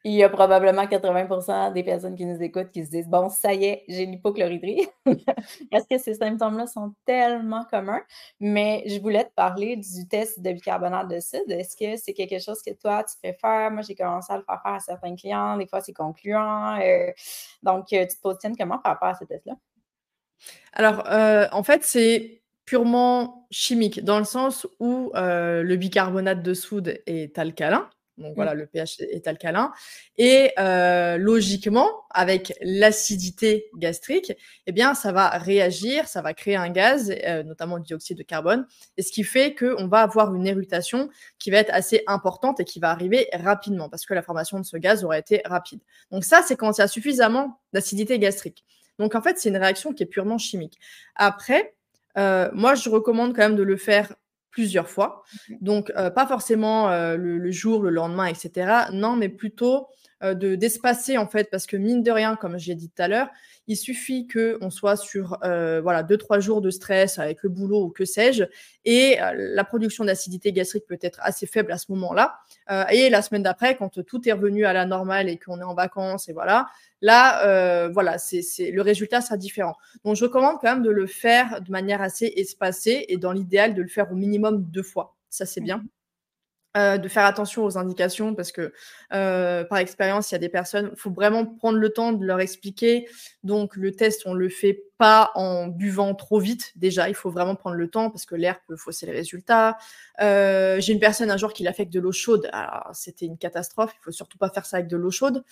il 0.05 0.13
y 0.13 0.23
a 0.23 0.29
probablement 0.29 0.85
80% 0.85 1.71
des 1.71 1.83
personnes 1.83 2.15
qui 2.15 2.25
nous 2.25 2.41
écoutent 2.41 2.71
qui 2.71 2.85
se 2.85 2.91
disent 2.91 3.07
Bon, 3.07 3.29
ça 3.29 3.53
y 3.53 3.65
est, 3.65 3.83
j'ai 3.87 4.05
l'hypochloridrie. 4.05 4.85
Parce 5.71 5.85
que 5.89 5.97
ces 5.97 6.15
symptômes-là 6.15 6.67
sont 6.67 6.93
tellement 7.05 7.63
communs. 7.65 8.01
Mais 8.41 8.83
je 8.85 8.99
voulais 8.99 9.23
te 9.23 9.33
parler 9.33 9.77
du 9.77 10.07
test 10.09 10.41
de 10.41 10.51
bicarbonate 10.51 11.07
de 11.07 11.21
soude. 11.21 11.49
Est-ce 11.49 11.77
que 11.77 11.95
c'est 11.95 12.13
quelque 12.13 12.39
chose 12.39 12.61
que 12.61 12.71
toi, 12.71 13.03
tu 13.03 13.15
fais 13.21 13.37
faire? 13.39 13.71
Moi, 13.71 13.81
j'ai 13.81 13.95
commencé 13.95 14.33
à 14.33 14.37
le 14.37 14.43
faire 14.43 14.61
faire 14.61 14.73
à 14.73 14.79
certains 14.79 15.15
clients. 15.15 15.57
Des 15.57 15.67
fois, 15.67 15.79
c'est 15.79 15.93
concluant. 15.93 16.77
Euh, 16.81 17.11
donc, 17.61 17.93
euh, 17.93 18.05
tu 18.05 18.17
te 18.17 18.21
positionnes 18.21 18.57
comment 18.57 18.79
par 18.79 18.93
rapport 18.93 19.09
à 19.09 19.15
ce 19.15 19.23
test-là? 19.23 19.53
Alors, 20.73 21.09
euh, 21.09 21.47
en 21.53 21.63
fait, 21.63 21.83
c'est 21.83 22.41
purement 22.65 23.47
chimique, 23.51 24.03
dans 24.03 24.19
le 24.19 24.25
sens 24.25 24.67
où 24.79 25.11
le 25.13 25.75
bicarbonate 25.75 26.41
de 26.41 26.53
soude 26.53 27.01
est 27.05 27.37
alcalin. 27.37 27.89
Donc 28.17 28.31
mmh. 28.31 28.35
voilà, 28.35 28.53
le 28.53 28.67
pH 28.67 28.99
est 28.99 29.27
alcalin. 29.27 29.71
Et 30.17 30.51
euh, 30.59 31.17
logiquement, 31.17 31.89
avec 32.09 32.53
l'acidité 32.61 33.69
gastrique, 33.75 34.33
eh 34.67 34.71
bien, 34.71 34.93
ça 34.93 35.11
va 35.11 35.29
réagir, 35.29 36.07
ça 36.07 36.21
va 36.21 36.33
créer 36.33 36.55
un 36.55 36.69
gaz, 36.69 37.13
euh, 37.25 37.43
notamment 37.43 37.77
le 37.77 37.83
dioxyde 37.83 38.17
de 38.17 38.23
carbone, 38.23 38.67
et 38.97 39.01
ce 39.01 39.11
qui 39.11 39.23
fait 39.23 39.55
qu'on 39.55 39.87
va 39.87 40.01
avoir 40.01 40.33
une 40.35 40.45
éruption 40.45 41.09
qui 41.39 41.51
va 41.51 41.57
être 41.57 41.73
assez 41.73 42.03
importante 42.07 42.59
et 42.59 42.65
qui 42.65 42.79
va 42.79 42.89
arriver 42.91 43.27
rapidement, 43.33 43.89
parce 43.89 44.05
que 44.05 44.13
la 44.13 44.21
formation 44.21 44.59
de 44.59 44.65
ce 44.65 44.77
gaz 44.77 45.03
aura 45.03 45.17
été 45.17 45.41
rapide. 45.45 45.79
Donc 46.11 46.23
ça, 46.23 46.41
c'est 46.45 46.55
quand 46.55 46.77
il 46.77 46.81
y 46.81 46.83
a 46.83 46.87
suffisamment 46.87 47.59
d'acidité 47.73 48.19
gastrique. 48.19 48.63
Donc 48.99 49.15
en 49.15 49.21
fait, 49.21 49.39
c'est 49.39 49.49
une 49.49 49.57
réaction 49.57 49.93
qui 49.93 50.03
est 50.03 50.07
purement 50.07 50.37
chimique. 50.37 50.79
Après, 51.15 51.73
euh, 52.17 52.49
moi, 52.53 52.75
je 52.75 52.89
recommande 52.89 53.35
quand 53.35 53.41
même 53.41 53.55
de 53.55 53.63
le 53.63 53.77
faire 53.77 54.13
plusieurs 54.53 54.87
fois. 54.87 55.23
Donc, 55.59 55.91
euh, 55.97 56.09
pas 56.11 56.27
forcément 56.27 56.89
euh, 56.89 57.17
le, 57.17 57.51
jour, 57.51 57.81
le 57.81 57.89
lendemain, 57.89 58.27
etc. 58.27 58.85
Non, 58.93 59.15
mais 59.15 59.27
plutôt 59.27 59.87
de 60.23 60.55
d'espacer, 60.55 61.17
en 61.17 61.27
fait, 61.27 61.49
parce 61.51 61.65
que 61.65 61.77
mine 61.77 62.03
de 62.03 62.11
rien, 62.11 62.35
comme 62.35 62.57
j'ai 62.57 62.75
dit 62.75 62.89
tout 62.89 63.01
à 63.01 63.07
l'heure, 63.07 63.29
il 63.67 63.77
suffit 63.77 64.27
qu'on 64.27 64.69
soit 64.69 64.97
sur 64.97 65.37
voilà, 65.41 66.03
deux, 66.03 66.17
trois 66.17 66.39
jours 66.39 66.61
de 66.61 66.69
stress 66.69 67.17
avec 67.19 67.43
le 67.43 67.49
boulot 67.49 67.83
ou 67.83 67.89
que 67.89 68.03
sais-je, 68.03 68.43
et 68.83 69.17
la 69.33 69.63
production 69.63 70.03
d'acidité 70.03 70.51
gastrique 70.51 70.85
peut 70.85 70.99
être 71.01 71.19
assez 71.23 71.45
faible 71.45 71.71
à 71.71 71.77
ce 71.77 71.85
moment-là. 71.93 72.35
et 72.91 73.09
la 73.09 73.21
semaine 73.21 73.43
d'après, 73.43 73.77
quand 73.77 74.03
tout 74.03 74.27
est 74.27 74.33
revenu 74.33 74.65
à 74.65 74.73
la 74.73 74.85
normale 74.85 75.29
et 75.29 75.37
qu'on 75.37 75.59
est 75.61 75.63
en 75.63 75.73
vacances, 75.75 76.27
et 76.27 76.33
voilà, 76.33 76.67
Là, 77.03 77.45
euh, 77.45 77.89
voilà, 77.89 78.17
c'est, 78.17 78.71
le 78.71 78.81
résultat 78.81 79.19
sera 79.19 79.35
différent. 79.35 79.75
Donc, 80.05 80.15
je 80.15 80.23
recommande 80.23 80.55
quand 80.61 80.73
même 80.73 80.83
de 80.83 80.89
le 80.89 81.05
faire 81.05 81.59
de 81.61 81.69
manière 81.69 82.01
assez 82.01 82.31
espacée 82.37 83.05
et 83.09 83.17
dans 83.17 83.33
l'idéal 83.33 83.73
de 83.75 83.81
le 83.81 83.89
faire 83.89 84.09
au 84.09 84.15
minimum 84.15 84.63
deux 84.63 84.83
fois. 84.83 85.17
Ça, 85.29 85.45
c'est 85.45 85.59
bien. 85.59 85.83
Euh, 86.75 86.97
de 86.97 87.07
faire 87.07 87.25
attention 87.25 87.63
aux 87.65 87.77
indications 87.77 88.33
parce 88.33 88.51
que 88.51 88.73
euh, 89.13 89.63
par 89.63 89.77
expérience, 89.77 90.31
il 90.31 90.33
y 90.33 90.37
a 90.37 90.39
des 90.39 90.49
personnes, 90.49 90.89
il 90.91 90.99
faut 90.99 91.11
vraiment 91.11 91.45
prendre 91.45 91.77
le 91.77 91.89
temps 91.91 92.13
de 92.13 92.25
leur 92.25 92.39
expliquer. 92.39 93.07
Donc 93.43 93.75
le 93.75 93.91
test, 93.91 94.23
on 94.25 94.33
le 94.33 94.49
fait 94.49 94.83
pas 94.97 95.31
en 95.35 95.67
buvant 95.67 96.15
trop 96.15 96.39
vite. 96.39 96.71
Déjà, 96.75 97.09
il 97.09 97.15
faut 97.15 97.29
vraiment 97.29 97.55
prendre 97.55 97.75
le 97.75 97.89
temps 97.89 98.09
parce 98.09 98.25
que 98.25 98.35
l'air 98.35 98.59
peut 98.67 98.75
fausser 98.75 99.05
les 99.05 99.11
résultats. 99.11 99.77
Euh, 100.21 100.79
j'ai 100.79 100.93
une 100.93 100.99
personne 100.99 101.31
un 101.31 101.37
jour 101.37 101.53
qui 101.53 101.63
l'a 101.63 101.73
fait 101.73 101.83
avec 101.83 101.91
de 101.91 101.99
l'eau 101.99 102.11
chaude. 102.11 102.49
C'était 102.93 103.25
une 103.25 103.37
catastrophe. 103.37 103.93
Il 103.99 104.03
faut 104.03 104.11
surtout 104.11 104.37
pas 104.37 104.49
faire 104.49 104.65
ça 104.65 104.77
avec 104.77 104.87
de 104.87 104.97
l'eau 104.97 105.11
chaude. 105.11 105.43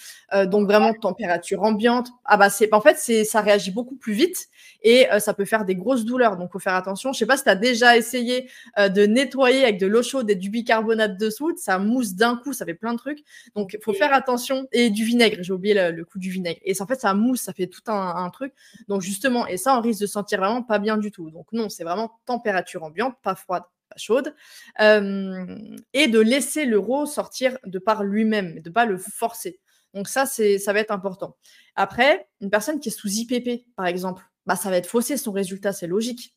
donc 0.45 0.67
vraiment 0.67 0.93
température 0.93 1.63
ambiante. 1.63 2.09
Ah 2.25 2.37
bah 2.37 2.49
c'est, 2.49 2.73
en 2.73 2.81
fait, 2.81 2.97
c'est, 2.97 3.23
ça 3.23 3.41
réagit 3.41 3.71
beaucoup 3.71 3.95
plus 3.95 4.13
vite 4.13 4.49
et 4.83 5.07
ça 5.19 5.33
peut 5.33 5.45
faire 5.45 5.65
des 5.65 5.75
grosses 5.75 6.05
douleurs. 6.05 6.37
Donc 6.37 6.51
faut 6.51 6.59
faire 6.59 6.75
attention. 6.75 7.13
Je 7.13 7.19
sais 7.19 7.25
pas 7.25 7.37
si 7.37 7.43
tu 7.43 7.49
as 7.49 7.55
déjà 7.55 7.97
essayé 7.97 8.49
de 8.77 9.05
nettoyer 9.05 9.63
avec 9.63 9.79
de 9.79 9.87
l'eau 9.87 10.03
chaude 10.03 10.29
et 10.29 10.35
du 10.35 10.49
bicarbonate 10.49 11.17
de 11.17 11.29
soude, 11.29 11.57
ça 11.57 11.79
mousse 11.79 12.13
d'un 12.13 12.35
coup, 12.35 12.53
ça 12.53 12.65
fait 12.65 12.73
plein 12.73 12.93
de 12.93 12.97
trucs. 12.97 13.23
Donc, 13.55 13.73
il 13.73 13.83
faut 13.83 13.93
faire 13.93 14.13
attention. 14.13 14.67
Et 14.71 14.89
du 14.89 15.03
vinaigre, 15.03 15.37
j'ai 15.41 15.53
oublié 15.53 15.91
le, 15.91 16.03
coup 16.05 16.19
du 16.19 16.29
vinaigre. 16.29 16.59
Et 16.63 16.79
en 16.81 16.87
fait, 16.87 16.99
ça 16.99 17.13
mousse, 17.13 17.41
ça 17.41 17.53
fait 17.53 17.67
tout 17.67 17.81
un, 17.87 18.29
truc. 18.29 18.53
Donc, 18.87 19.01
justement, 19.01 19.40
et 19.47 19.57
ça, 19.57 19.77
on 19.77 19.81
risque 19.81 20.01
de 20.01 20.07
sentir 20.07 20.39
vraiment 20.39 20.63
pas 20.63 20.79
bien 20.79 20.97
du 20.97 21.11
tout. 21.11 21.29
Donc, 21.31 21.47
non, 21.51 21.69
c'est 21.69 21.83
vraiment 21.83 22.19
température 22.25 22.83
ambiante, 22.83 23.15
pas 23.21 23.35
froide, 23.35 23.63
pas 23.89 23.95
chaude. 23.97 24.35
et 24.79 26.07
de 26.07 26.19
laisser 26.19 26.65
l'euro 26.65 27.05
sortir 27.05 27.57
de 27.65 27.79
par 27.79 28.03
lui-même, 28.03 28.59
de 28.61 28.69
pas 28.69 28.85
le 28.85 28.97
forcer. 28.97 29.59
Donc 29.93 30.07
ça, 30.07 30.25
c'est, 30.25 30.57
ça 30.57 30.73
va 30.73 30.79
être 30.79 30.91
important. 30.91 31.35
Après, 31.75 32.27
une 32.39 32.49
personne 32.49 32.79
qui 32.79 32.89
est 32.89 32.91
sous 32.91 33.09
IPP, 33.09 33.65
par 33.75 33.85
exemple, 33.85 34.23
bah, 34.45 34.55
ça 34.55 34.69
va 34.69 34.77
être 34.77 34.87
faussé 34.87 35.17
son 35.17 35.31
résultat, 35.31 35.73
c'est 35.73 35.87
logique. 35.87 36.35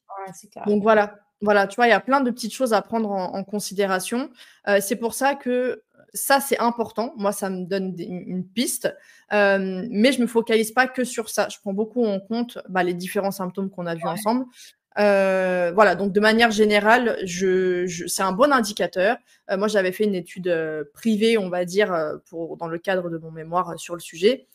Donc 0.66 0.82
voilà, 0.82 1.18
voilà, 1.40 1.66
tu 1.66 1.76
vois, 1.76 1.86
il 1.86 1.90
y 1.90 1.94
a 1.94 2.00
plein 2.00 2.20
de 2.20 2.30
petites 2.30 2.54
choses 2.54 2.72
à 2.72 2.82
prendre 2.82 3.10
en, 3.10 3.44
considération. 3.44 4.30
Euh, 4.68 4.80
c'est 4.80 4.96
pour 4.96 5.14
ça 5.14 5.34
que 5.34 5.82
ça, 6.14 6.40
c'est 6.40 6.58
important. 6.58 7.12
Moi, 7.16 7.32
ça 7.32 7.50
me 7.50 7.64
donne 7.64 7.94
une 7.98 8.46
piste, 8.46 8.94
euh, 9.32 9.84
mais 9.90 10.12
je 10.12 10.20
me 10.20 10.26
focalise 10.26 10.70
pas 10.70 10.86
que 10.86 11.04
sur 11.04 11.28
ça. 11.28 11.48
Je 11.50 11.58
prends 11.60 11.72
beaucoup 11.72 12.04
en 12.04 12.20
compte 12.20 12.58
bah, 12.68 12.82
les 12.82 12.94
différents 12.94 13.32
symptômes 13.32 13.68
qu'on 13.68 13.86
a 13.86 13.94
vus 13.94 14.06
ensemble. 14.06 14.46
Euh, 14.96 15.72
voilà, 15.74 15.96
donc 15.96 16.12
de 16.12 16.20
manière 16.20 16.52
générale, 16.52 17.18
je, 17.24 18.06
c'est 18.06 18.22
un 18.22 18.30
bon 18.30 18.52
indicateur. 18.52 19.16
Euh, 19.50 19.56
moi, 19.56 19.66
j'avais 19.66 19.90
fait 19.90 20.04
une 20.04 20.14
étude 20.14 20.52
privée, 20.94 21.36
on 21.36 21.50
va 21.50 21.64
dire, 21.64 21.92
pour, 22.30 22.56
dans 22.56 22.68
le 22.68 22.78
cadre 22.78 23.10
de 23.10 23.18
mon 23.18 23.32
mémoire 23.32 23.78
sur 23.78 23.94
le 23.94 24.00
sujet. 24.00 24.46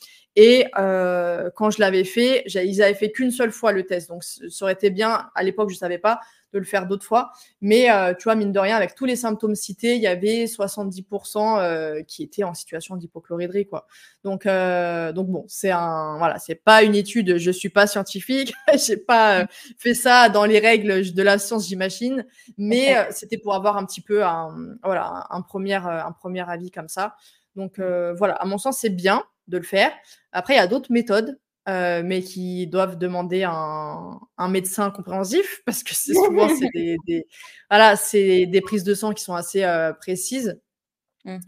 Et 0.41 0.67
quand 0.73 1.69
je 1.69 1.81
l'avais 1.81 2.05
fait, 2.05 2.43
ils 2.45 2.81
avaient 2.81 2.93
fait 2.93 3.11
qu'une 3.11 3.31
seule 3.31 3.51
fois 3.51 3.73
le 3.73 3.85
test. 3.85 4.07
Donc, 4.07 4.23
ça 4.23 4.47
aurait 4.61 4.73
été 4.73 4.89
bien, 4.89 5.29
à 5.35 5.43
l'époque, 5.43 5.69
je 5.69 5.75
ne 5.75 5.79
savais 5.79 5.97
pas, 5.97 6.21
de 6.53 6.59
le 6.59 6.65
faire 6.65 6.87
d'autres 6.87 7.05
fois. 7.05 7.31
Mais 7.59 7.91
euh, 7.91 8.13
tu 8.13 8.23
vois, 8.23 8.35
mine 8.35 8.53
de 8.53 8.59
rien, 8.59 8.77
avec 8.77 8.95
tous 8.95 9.03
les 9.03 9.17
symptômes 9.17 9.55
cités, 9.55 9.95
il 9.95 10.01
y 10.01 10.07
avait 10.07 10.45
70% 10.45 11.59
euh, 11.59 12.03
qui 12.03 12.23
étaient 12.23 12.45
en 12.45 12.53
situation 12.53 12.95
d'hypochloridrie, 12.95 13.67
quoi. 13.67 13.85
Donc, 14.23 14.45
euh, 14.45 15.11
donc 15.11 15.27
bon, 15.27 15.43
c'est 15.49 15.71
un, 15.71 16.17
voilà, 16.17 16.39
c'est 16.39 16.55
pas 16.55 16.83
une 16.83 16.95
étude. 16.95 17.37
Je 17.37 17.51
suis 17.51 17.69
pas 17.69 17.85
scientifique, 17.85 18.53
j'ai 18.87 18.97
pas 18.97 19.45
fait 19.77 19.93
ça 19.93 20.29
dans 20.29 20.45
les 20.45 20.59
règles 20.59 21.13
de 21.13 21.21
la 21.21 21.37
science, 21.37 21.67
j'imagine. 21.67 22.25
Mais 22.57 22.95
c'était 23.11 23.37
pour 23.37 23.53
avoir 23.55 23.77
un 23.77 23.85
petit 23.85 24.01
peu 24.01 24.23
un, 24.23 24.55
voilà, 24.83 25.27
un 25.29 25.41
premier, 25.41 25.75
un 25.75 26.11
premier 26.11 26.49
avis 26.49 26.71
comme 26.71 26.87
ça. 26.87 27.15
Donc 27.55 27.79
voilà, 27.79 28.35
à 28.35 28.45
mon 28.45 28.57
sens, 28.57 28.79
c'est 28.79 28.89
bien 28.89 29.23
de 29.49 29.57
le 29.57 29.63
faire. 29.63 29.91
Après, 30.31 30.53
il 30.53 30.57
y 30.57 30.61
a 30.61 30.67
d'autres 30.67 30.91
méthodes 30.91 31.37
euh, 31.69 32.01
mais 32.03 32.23
qui 32.23 32.65
doivent 32.65 32.97
demander 32.97 33.43
un, 33.43 34.19
médecin 34.49 34.89
compréhensif 34.89 35.61
parce 35.65 35.83
que 35.83 35.93
c'est 35.93 36.13
souvent 36.13 36.47
des, 36.73 36.97
des, 37.05 37.27
voilà, 37.69 37.95
des 38.13 38.61
prises 38.63 38.83
de 38.83 38.95
sang 38.95 39.13
qui 39.13 39.23
sont 39.23 39.35
assez 39.35 39.63
euh, 39.63 39.93
précises. 39.93 40.59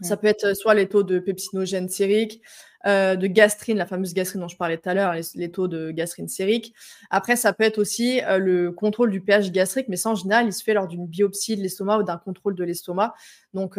Ça 0.02 0.14
mmh 0.14 0.18
peut 0.18 0.26
être 0.28 0.54
soit 0.54 0.74
les 0.74 0.86
taux 0.86 1.02
de 1.02 1.18
pepsinogène 1.18 1.88
sérique, 1.88 2.40
euh, 2.86 3.16
de 3.16 3.26
gastrine, 3.26 3.78
la 3.78 3.86
fameuse 3.86 4.14
gastrine 4.14 4.42
dont 4.42 4.48
je 4.48 4.56
parlais 4.56 4.76
tout 4.76 4.88
à 4.88 4.94
l'heure, 4.94 5.14
les, 5.34 5.50
taux 5.50 5.66
de 5.66 5.90
gastrine 5.90 6.28
sérique. 6.28 6.72
Après, 7.10 7.34
ça 7.34 7.52
peut 7.52 7.64
être 7.64 7.78
aussi 7.78 8.20
le 8.38 8.70
contrôle 8.70 9.10
du 9.10 9.22
pH 9.22 9.50
gastrique, 9.50 9.88
mais 9.88 9.96
ça, 9.96 10.10
en 10.10 10.14
général, 10.14 10.46
il 10.46 10.52
se 10.52 10.62
fait 10.62 10.74
lors 10.74 10.86
d'une 10.86 11.06
biopsie 11.06 11.56
de 11.56 11.62
l'estomac 11.62 11.98
ou 11.98 12.02
d'un 12.04 12.18
contrôle 12.18 12.54
de 12.54 12.62
l'estomac. 12.62 13.14
Donc, 13.54 13.76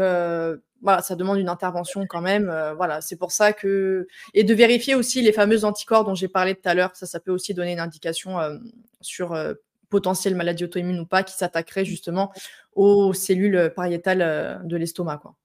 voilà, 0.84 1.02
ça 1.02 1.15
demande 1.15 1.39
une 1.39 1.50
intervention 1.50 2.06
quand 2.06 2.22
même. 2.22 2.50
Euh, 2.50 2.74
voilà, 2.76 3.02
c'est 3.02 3.15
pour 3.15 3.32
ça 3.32 3.54
que 3.54 4.08
et 4.34 4.43
de 4.43 4.54
vérifier 4.54 4.96
aussi 4.96 5.22
les 5.22 5.32
fameux 5.32 5.65
anticorps 5.65 6.04
dont 6.04 6.13
j'ai 6.13 6.28
parlé 6.28 6.56
tout 6.56 6.69
à 6.69 6.74
l'heure. 6.74 6.96
Ça, 6.96 7.06
ça 7.06 7.19
peut 7.19 7.32
aussi 7.32 7.54
donner 7.54 7.72
une 7.72 7.80
indication 7.80 8.39
euh, 8.39 8.58
sur 9.02 9.34
euh, 9.34 9.54
potentielle 9.89 10.36
maladie 10.36 10.65
auto-immune 10.65 11.00
ou 11.00 11.06
pas 11.06 11.24
qui 11.24 11.36
s'attaquerait 11.36 11.86
justement 11.86 12.34
aux 12.74 13.13
cellules 13.13 13.72
pariétales 13.76 14.62
de 14.65 14.76
l'estomac, 14.76 15.17
quoi. 15.17 15.36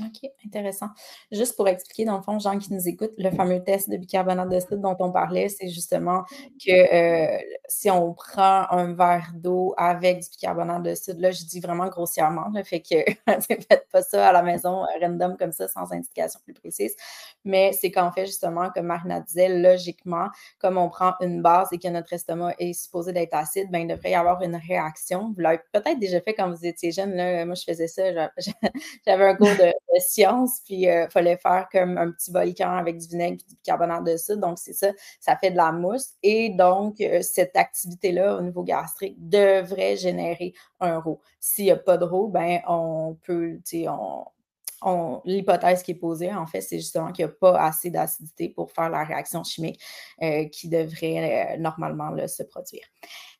OK, 0.00 0.28
intéressant. 0.44 0.88
Juste 1.30 1.54
pour 1.54 1.68
expliquer, 1.68 2.04
dans 2.04 2.16
le 2.16 2.22
fond, 2.22 2.40
gens 2.40 2.58
qui 2.58 2.72
nous 2.72 2.88
écoutent, 2.88 3.14
le 3.16 3.30
fameux 3.30 3.62
test 3.62 3.88
de 3.88 3.96
bicarbonate 3.96 4.48
de 4.48 4.58
soude 4.58 4.80
dont 4.80 4.96
on 4.98 5.12
parlait, 5.12 5.48
c'est 5.48 5.68
justement 5.68 6.24
que 6.64 6.72
euh, 6.72 7.38
si 7.68 7.90
on 7.90 8.12
prend 8.12 8.66
un 8.70 8.92
verre 8.92 9.30
d'eau 9.34 9.72
avec 9.76 10.20
du 10.20 10.30
bicarbonate 10.30 10.82
de 10.82 10.94
soude, 10.96 11.20
là, 11.20 11.30
je 11.30 11.44
dis 11.44 11.60
vraiment 11.60 11.86
grossièrement, 11.86 12.46
le 12.52 12.64
fait 12.64 12.80
que 12.80 13.04
faites 13.68 13.88
pas 13.92 14.02
ça 14.02 14.30
à 14.30 14.32
la 14.32 14.42
maison 14.42 14.82
euh, 14.82 14.86
random 15.00 15.36
comme 15.36 15.52
ça, 15.52 15.68
sans 15.68 15.92
indication 15.92 16.40
plus 16.42 16.54
précise. 16.54 16.96
Mais 17.44 17.72
c'est 17.72 17.92
qu'en 17.92 18.10
fait, 18.10 18.26
justement, 18.26 18.70
comme 18.70 18.86
Marina 18.86 19.20
disait, 19.20 19.48
logiquement, 19.48 20.28
comme 20.58 20.76
on 20.76 20.88
prend 20.88 21.14
une 21.20 21.40
base 21.40 21.68
et 21.70 21.78
que 21.78 21.88
notre 21.88 22.12
estomac 22.12 22.54
est 22.58 22.72
supposé 22.72 23.12
d'être 23.12 23.34
acide, 23.34 23.70
ben, 23.70 23.78
il 23.78 23.86
devrait 23.86 24.10
y 24.10 24.14
avoir 24.16 24.42
une 24.42 24.56
réaction. 24.56 25.32
Vous 25.36 25.40
l'avez 25.40 25.60
peut-être 25.72 26.00
déjà 26.00 26.20
fait 26.20 26.34
quand 26.34 26.50
vous 26.50 26.66
étiez 26.66 26.90
jeune. 26.90 27.14
Là. 27.14 27.44
Moi, 27.46 27.54
je 27.54 27.62
faisais 27.62 27.86
ça. 27.86 28.02
J'avais 29.06 29.24
un 29.24 29.36
cours 29.36 29.46
de 29.46 29.72
science, 30.00 30.60
puis 30.64 30.74
il 30.74 30.88
euh, 30.88 31.08
fallait 31.08 31.36
faire 31.36 31.68
comme 31.70 31.98
un 31.98 32.10
petit 32.10 32.30
volcan 32.30 32.76
avec 32.76 32.98
du 32.98 33.08
vinaigre 33.08 33.34
et 33.34 33.48
du 33.48 33.56
bicarbonate 33.56 34.04
de. 34.04 34.34
Donc, 34.34 34.58
c'est 34.58 34.72
ça, 34.72 34.92
ça 35.20 35.36
fait 35.36 35.50
de 35.50 35.56
la 35.56 35.72
mousse. 35.72 36.10
Et 36.22 36.50
donc, 36.50 37.00
euh, 37.00 37.22
cette 37.22 37.56
activité-là 37.56 38.36
au 38.36 38.42
niveau 38.42 38.62
gastrique 38.62 39.16
devrait 39.18 39.96
générer 39.96 40.54
un 40.80 40.98
RO. 40.98 41.20
S'il 41.40 41.66
n'y 41.66 41.70
a 41.70 41.76
pas 41.76 41.96
de 41.96 42.04
RO, 42.04 42.28
ben, 42.28 42.60
on 42.66 43.16
peut, 43.22 43.58
tu 43.64 43.82
sais, 43.82 43.86
on, 43.88 45.22
l'hypothèse 45.24 45.82
qui 45.82 45.92
est 45.92 45.94
posée, 45.94 46.32
en 46.32 46.46
fait, 46.46 46.60
c'est 46.60 46.78
justement 46.78 47.10
qu'il 47.10 47.24
n'y 47.24 47.30
a 47.30 47.34
pas 47.34 47.58
assez 47.58 47.88
d'acidité 47.88 48.50
pour 48.50 48.70
faire 48.70 48.90
la 48.90 49.02
réaction 49.02 49.42
chimique 49.42 49.80
euh, 50.22 50.44
qui 50.48 50.68
devrait 50.68 51.56
normalement 51.58 52.14
se 52.28 52.42
produire. 52.42 52.84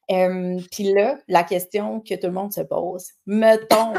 Puis 0.09 0.93
là, 0.95 1.19
la 1.29 1.45
question 1.45 2.01
que 2.01 2.15
tout 2.15 2.29
le 2.29 2.33
monde 2.33 2.53
se 2.53 2.63
pose, 2.63 3.09
mettons 3.27 3.93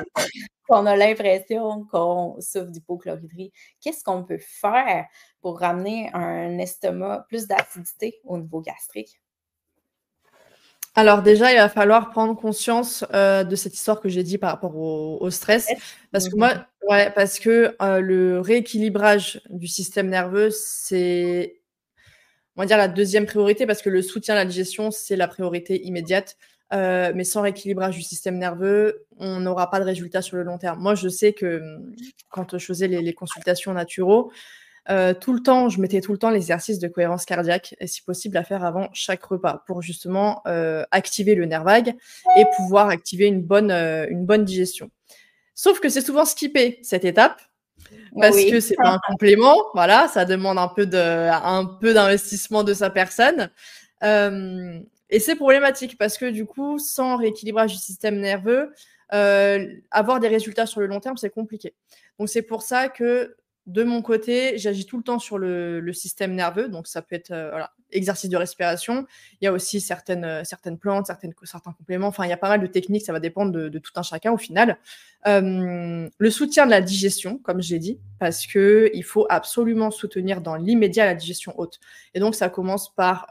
qu'on 0.68 0.86
a 0.86 0.96
l'impression 0.96 1.86
qu'on 1.92 2.36
souffre 2.40 2.72
d'hypochloridrie, 2.72 3.52
qu'est-ce 3.82 4.04
qu'on 4.04 4.24
peut 4.24 4.40
faire 4.40 5.06
pour 5.42 5.60
ramener 5.60 6.10
un 6.14 6.58
estomac 6.58 7.26
plus 7.28 7.48
d'acidité 7.48 8.20
au 8.24 8.38
niveau 8.38 8.62
gastrique? 8.62 9.22
Alors 10.98 11.22
déjà, 11.22 11.52
il 11.52 11.58
va 11.58 11.68
falloir 11.68 12.10
prendre 12.10 12.40
conscience 12.40 13.04
euh, 13.14 13.44
de 13.44 13.56
cette 13.58 13.74
histoire 13.74 14.00
que 14.00 14.08
j'ai 14.08 14.24
dit 14.24 14.38
par 14.38 14.52
rapport 14.52 14.78
au, 14.78 15.30
stress, 15.30 15.68
parce 16.14 16.30
que 16.30 16.38
moi, 16.38 16.54
ouais, 16.90 17.12
parce 17.12 17.40
que 17.40 17.76
euh, 17.82 18.00
le 18.00 18.40
rééquilibrage 18.40 19.42
du 19.50 19.68
système 19.68 20.08
nerveux, 20.08 20.52
c'est 20.52 21.60
on 22.56 22.62
va 22.62 22.66
dire 22.66 22.78
la 22.78 22.88
deuxième 22.88 23.26
priorité 23.26 23.66
parce 23.66 23.82
que 23.82 23.90
le 23.90 24.02
soutien 24.02 24.36
à 24.36 24.38
la 24.38 24.46
digestion, 24.46 24.90
c'est 24.90 25.18
la 25.18 25.28
priorité 25.28 25.86
immédiate. 25.86 26.38
Euh, 26.74 27.12
mais 27.14 27.24
sans 27.24 27.42
rééquilibrage 27.42 27.96
du 27.96 28.02
système 28.02 28.38
nerveux, 28.38 29.06
on 29.18 29.40
n'aura 29.40 29.70
pas 29.70 29.80
de 29.80 29.86
résultat 29.86 30.22
sur 30.22 30.38
le 30.38 30.44
long 30.44 30.58
terme. 30.58 30.82
Moi, 30.82 30.96
je 30.96 31.08
sais 31.10 31.34
que 31.34 31.62
hum, 31.62 31.96
quand 32.30 32.58
je 32.58 32.66
faisais 32.66 32.88
les, 32.88 33.14
consultations 33.14 33.74
naturaux, 33.74 34.32
euh, 34.90 35.14
tout 35.14 35.34
le 35.34 35.42
temps, 35.42 35.70
je 35.70 35.80
mettais 35.80 36.02
tout 36.02 36.12
le 36.12 36.18
temps 36.18 36.32
l'exercice 36.32 36.80
de 36.80 36.88
cohérence 36.88 37.26
cardiaque, 37.26 37.76
et 37.80 37.88
si 37.88 38.02
possible 38.02 38.38
à 38.38 38.44
faire 38.44 38.64
avant 38.64 38.90
chaque 38.94 39.24
repas, 39.24 39.64
pour 39.68 39.82
justement 39.82 40.42
euh, 40.48 40.84
activer 40.92 41.36
le 41.36 41.46
nerf 41.46 41.64
vague 41.64 41.96
et 42.36 42.46
pouvoir 42.58 42.90
activer 42.90 43.26
une 43.26 43.42
bonne, 43.42 43.72
une 43.72 44.26
bonne 44.26 44.44
digestion. 44.44 44.90
Sauf 45.54 45.80
que 45.80 45.90
c'est 45.90 46.02
souvent 46.02 46.26
skippé 46.26 46.80
cette 46.82 47.06
étape, 47.06 47.42
parce 48.20 48.44
que 48.44 48.60
c'est 48.60 48.76
pas 48.76 48.90
un 48.90 49.00
complément, 49.08 49.56
voilà, 49.74 50.08
ça 50.08 50.26
demande 50.26 50.58
un 50.58 50.68
peu 50.68 50.86
de, 50.86 50.98
un 50.98 51.66
peu 51.66 51.94
d'investissement 51.94 52.64
de 52.64 52.74
sa 52.74 52.90
personne. 52.90 53.50
Euh, 54.04 54.80
et 55.10 55.20
c'est 55.20 55.36
problématique 55.36 55.98
parce 55.98 56.18
que 56.18 56.26
du 56.26 56.46
coup, 56.46 56.80
sans 56.80 57.18
rééquilibrage 57.18 57.72
du 57.72 57.78
système 57.78 58.20
nerveux, 58.20 58.74
euh, 59.14 59.68
avoir 59.92 60.20
des 60.20 60.28
résultats 60.28 60.66
sur 60.66 60.82
le 60.82 60.88
long 60.88 61.00
terme, 61.00 61.18
c'est 61.18 61.30
compliqué. 61.30 61.74
Donc 62.20 62.30
c'est 62.30 62.42
pour 62.42 62.62
ça 62.64 62.90
que 62.90 63.36
de 63.68 63.84
mon 63.84 64.04
côté, 64.04 64.60
j'agis 64.60 64.86
tout 64.86 64.98
le 64.98 65.04
temps 65.04 65.18
sur 65.18 65.40
le, 65.40 65.92
système 65.94 66.36
nerveux, 66.36 66.70
donc 66.70 66.88
ça 66.88 67.02
peut 67.02 67.16
être 67.16 67.32
euh, 67.32 67.64
exercice 67.92 68.30
de 68.30 68.38
respiration. 68.38 69.08
Il 69.42 69.46
y 69.46 69.48
a 69.48 69.52
aussi 69.52 69.82
certaines, 69.82 70.24
euh, 70.24 70.44
certaines 70.44 70.78
plantes, 70.78 71.08
certains 71.08 71.72
compléments. 71.72 72.08
Enfin, 72.08 72.26
il 72.26 72.30
y 72.30 72.34
a 72.34 72.38
pas 72.38 72.50
mal 72.50 72.62
de 72.62 72.68
techniques, 72.68 73.06
ça 73.06 73.14
va 73.14 73.20
dépendre 73.20 73.52
de, 73.52 73.80
tout 73.80 73.92
un 73.96 74.04
chacun 74.04 74.32
au 74.32 74.38
final. 74.38 74.78
Euh, 75.26 76.08
le 76.16 76.30
soutien 76.30 76.66
de 76.66 76.72
la 76.72 76.82
digestion, 76.82 77.40
comme 77.40 77.62
j'ai 77.62 77.80
dit, 77.80 78.00
parce 78.20 78.46
que 78.46 78.92
il 78.94 79.04
faut 79.04 79.26
absolument 79.30 79.90
soutenir 79.90 80.42
dans 80.42 80.56
l'immédiat 80.56 81.06
la 81.06 81.16
digestion 81.16 81.60
haute. 81.60 81.80
Et 82.14 82.20
donc, 82.20 82.36
ça 82.36 82.50
commence 82.50 82.94
par, 82.94 83.28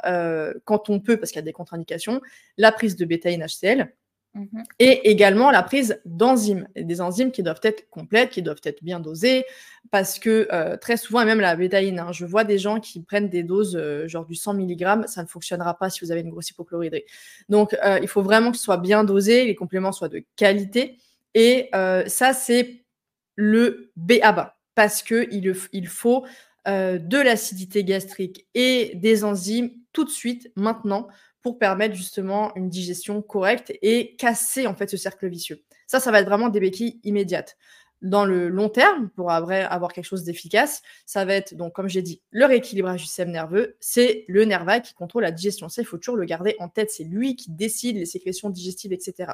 quand 0.64 0.90
on 0.90 0.98
peut, 0.98 1.16
parce 1.16 1.30
qu'il 1.30 1.38
y 1.38 1.42
a 1.42 1.44
des 1.44 1.52
contre-indications, 1.52 2.20
la 2.58 2.72
prise 2.72 2.96
de 2.96 3.04
bêta-NHCl 3.04 3.92
Mmh 4.34 4.62
Et 4.80 5.10
également 5.10 5.52
la 5.52 5.62
prise 5.62 6.00
d'enzymes, 6.04 6.66
des 6.74 7.00
enzymes 7.00 7.30
qui 7.30 7.44
doivent 7.44 7.60
être 7.62 7.88
complètes, 7.88 8.30
qui 8.30 8.42
doivent 8.42 8.60
être 8.64 8.82
bien 8.82 8.98
dosées, 8.98 9.44
parce 9.92 10.18
que 10.18 10.48
euh, 10.52 10.76
très 10.76 10.96
souvent, 10.96 11.20
et 11.20 11.24
même 11.24 11.38
la 11.40 11.54
bétaïne, 11.54 12.00
hein, 12.00 12.10
je 12.10 12.26
vois 12.26 12.42
des 12.42 12.58
gens 12.58 12.80
qui 12.80 13.00
prennent 13.00 13.28
des 13.28 13.44
doses 13.44 13.76
euh, 13.76 14.08
genre 14.08 14.26
du 14.26 14.34
100 14.34 14.54
mg, 14.54 15.06
ça 15.06 15.22
ne 15.22 15.28
fonctionnera 15.28 15.78
pas 15.78 15.88
si 15.88 16.04
vous 16.04 16.10
avez 16.10 16.22
une 16.22 16.30
grosse 16.30 16.50
hypochloridrie. 16.50 17.04
Donc, 17.48 17.74
euh, 17.84 18.00
il 18.02 18.08
faut 18.08 18.22
vraiment 18.22 18.50
que 18.50 18.56
ce 18.56 18.64
soit 18.64 18.76
bien 18.78 19.04
dosé, 19.04 19.44
les 19.44 19.54
compléments 19.54 19.92
soient 19.92 20.08
de 20.08 20.24
qualité, 20.34 20.98
et 21.34 21.70
ça, 22.06 22.32
c'est 22.32 22.84
le 23.34 23.90
B 23.96 24.14
à 24.22 24.30
bas, 24.30 24.56
parce 24.76 25.02
qu'il 25.02 25.52
il 25.72 25.88
faut 25.88 26.24
de 26.66 27.22
l'acidité 27.22 27.82
gastrique 27.82 28.46
et 28.54 28.92
des 28.94 29.24
enzymes 29.24 29.70
tout 29.92 30.04
de 30.04 30.10
suite, 30.10 30.52
maintenant, 30.54 31.08
pour 31.44 31.58
permettre 31.58 31.94
justement 31.94 32.52
une 32.56 32.70
digestion 32.70 33.20
correcte 33.20 33.70
et 33.82 34.16
casser 34.16 34.66
en 34.66 34.74
fait 34.74 34.88
ce 34.88 34.96
cercle 34.96 35.28
vicieux. 35.28 35.62
Ça, 35.86 36.00
ça 36.00 36.10
va 36.10 36.20
être 36.20 36.26
vraiment 36.26 36.48
des 36.48 36.58
béquilles 36.58 37.00
immédiates. 37.04 37.58
Dans 38.00 38.24
le 38.24 38.48
long 38.48 38.70
terme, 38.70 39.10
pour 39.10 39.30
avoir 39.30 39.92
quelque 39.92 40.06
chose 40.06 40.24
d'efficace, 40.24 40.82
ça 41.04 41.24
va 41.26 41.34
être, 41.34 41.54
donc 41.54 41.74
comme 41.74 41.88
j'ai 41.88 42.00
dit, 42.00 42.22
le 42.30 42.46
rééquilibrage 42.46 43.02
du 43.02 43.06
système 43.06 43.30
nerveux, 43.30 43.76
c'est 43.78 44.24
le 44.26 44.44
nerf 44.46 44.64
vague 44.64 44.82
qui 44.82 44.94
contrôle 44.94 45.22
la 45.22 45.32
digestion. 45.32 45.68
Ça, 45.68 45.82
il 45.82 45.84
faut 45.84 45.98
toujours 45.98 46.16
le 46.16 46.24
garder 46.24 46.56
en 46.60 46.68
tête. 46.68 46.90
C'est 46.90 47.04
lui 47.04 47.36
qui 47.36 47.50
décide 47.50 47.96
les 47.96 48.06
sécrétions 48.06 48.48
digestives, 48.48 48.92
etc. 48.92 49.32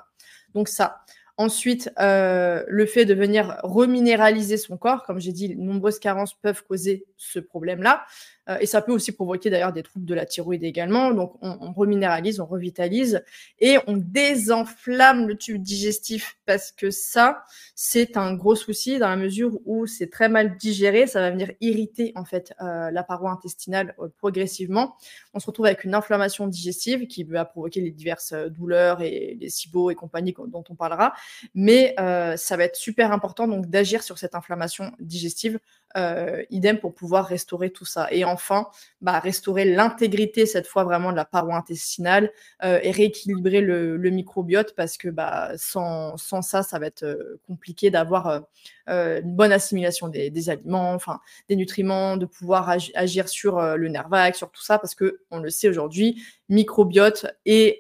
Donc 0.53 0.69
ça. 0.69 1.03
Ensuite, 1.37 1.91
euh, 1.99 2.65
le 2.69 2.85
fait 2.85 3.07
de 3.07 3.15
venir 3.15 3.59
reminéraliser 3.63 4.59
son 4.59 4.77
corps, 4.77 5.05
comme 5.05 5.21
j'ai 5.21 5.33
dit, 5.33 5.57
nombreuses 5.57 5.99
carences 5.99 6.35
peuvent 6.35 6.63
causer 6.65 7.07
ce 7.17 7.39
problème-là. 7.39 8.05
Euh, 8.51 8.59
et 8.61 8.67
ça 8.67 8.83
peut 8.83 8.93
aussi 8.93 9.13
provoquer 9.13 9.51
d'ailleurs 9.51 9.73
des 9.73 9.83
troubles 9.83 10.07
de 10.07 10.15
la 10.15 10.27
thyroïde 10.27 10.65
également. 10.65 11.13
Donc 11.13 11.35
on, 11.41 11.73
reminéralise, 11.73 12.41
on 12.41 12.47
revitalise 12.47 13.23
et 13.59 13.79
on 13.87 13.97
désenflamme 13.97 15.29
le 15.29 15.37
tube 15.37 15.63
digestif 15.63 16.39
parce 16.47 16.73
que 16.73 16.91
ça, 16.91 17.45
c'est 17.75 18.17
un 18.17 18.35
gros 18.35 18.55
souci 18.55 18.99
dans 18.99 19.09
la 19.09 19.17
mesure 19.17 19.59
où 19.65 19.87
c'est 19.87 20.11
très 20.11 20.29
mal 20.29 20.57
digéré. 20.57 21.07
Ça 21.07 21.21
va 21.21 21.31
venir 21.31 21.53
irriter 21.61 22.13
en 22.17 22.25
fait 22.25 22.53
euh, 22.61 22.91
la 22.91 23.03
paroi 23.03 23.31
intestinale 23.31 23.95
euh, 24.01 24.09
progressivement. 24.19 24.97
On 25.35 25.41
se 25.41 25.47
retrouve 25.47 25.67
avec 25.67 25.85
une 25.85 25.95
inflammation 25.95 26.47
digestive 26.47 27.07
qui 27.07 27.25
va 27.25 27.45
provoquer 27.45 27.81
les 27.81 27.91
diverses 27.91 28.35
douleurs 28.51 29.01
et 29.03 29.37
les 29.41 29.49
SIBO 29.49 29.91
et 29.91 29.95
compagnie 29.95 30.35
dont 30.49 30.65
on 30.69 30.75
parlera. 30.75 31.13
Mais 31.55 31.95
ça 32.37 32.57
va 32.57 32.65
être 32.65 32.77
super 32.77 33.13
important 33.13 33.47
donc 33.47 33.67
d'agir 33.67 34.03
sur 34.03 34.19
cette 34.19 34.35
inflammation 34.35 34.93
digestive 35.01 35.59
euh, 35.97 36.45
idem 36.51 36.79
pour 36.79 36.95
pouvoir 36.95 37.27
restaurer 37.27 37.71
tout 37.71 37.85
ça. 37.85 38.07
Et 38.13 38.25
enfin, 38.25 38.69
bah, 39.01 39.19
restaurer 39.19 39.65
l'intégrité, 39.65 40.47
cette 40.47 40.67
fois 40.67 40.85
vraiment 40.85 41.11
de 41.11 41.17
la 41.17 41.25
paroi 41.25 41.57
intestinale 41.57 42.31
euh, 42.63 42.79
et 42.83 42.93
rééquilibrer 42.93 43.61
le, 43.61 43.99
microbiote 44.11 44.75
parce 44.77 44.97
que 44.97 45.09
bah, 45.09 45.53
sans, 45.57 46.17
sans 46.17 46.43
ça, 46.43 46.63
ça 46.63 46.79
va 46.79 46.87
être 46.87 47.05
euh, 47.05 47.41
compliqué 47.47 47.91
d'avoir 47.91 48.43
une 48.89 49.37
bonne 49.37 49.53
assimilation 49.53 50.09
des, 50.09 50.51
aliments, 50.51 50.93
enfin 50.95 51.21
des 51.49 51.55
nutriments, 51.55 52.17
de 52.17 52.27
pouvoir 52.27 52.69
agir 52.95 53.29
sur 53.29 53.61
le 53.77 53.89
nerf 53.89 54.09
vague, 54.09 54.35
sur 54.35 54.51
tout 54.51 54.63
ça, 54.63 54.81
parce 54.81 54.97
que 54.97 55.21
on 55.31 55.39
le 55.39 55.49
sait 55.49 55.69
aujourd'hui, 55.69 56.21
microbiote 56.49 57.27
et 57.47 57.79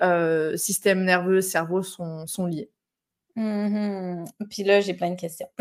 système 0.54 1.02
nerveux, 1.04 1.40
cerveau 1.40 1.82
sont, 1.82 2.28
sont 2.28 2.46
liés. 2.46 2.70
Mmh 3.36 4.24
Puis 4.50 4.64
là, 4.64 4.80
j'ai 4.80 4.94
plein 4.94 5.10
de 5.10 5.20
questions. 5.20 5.48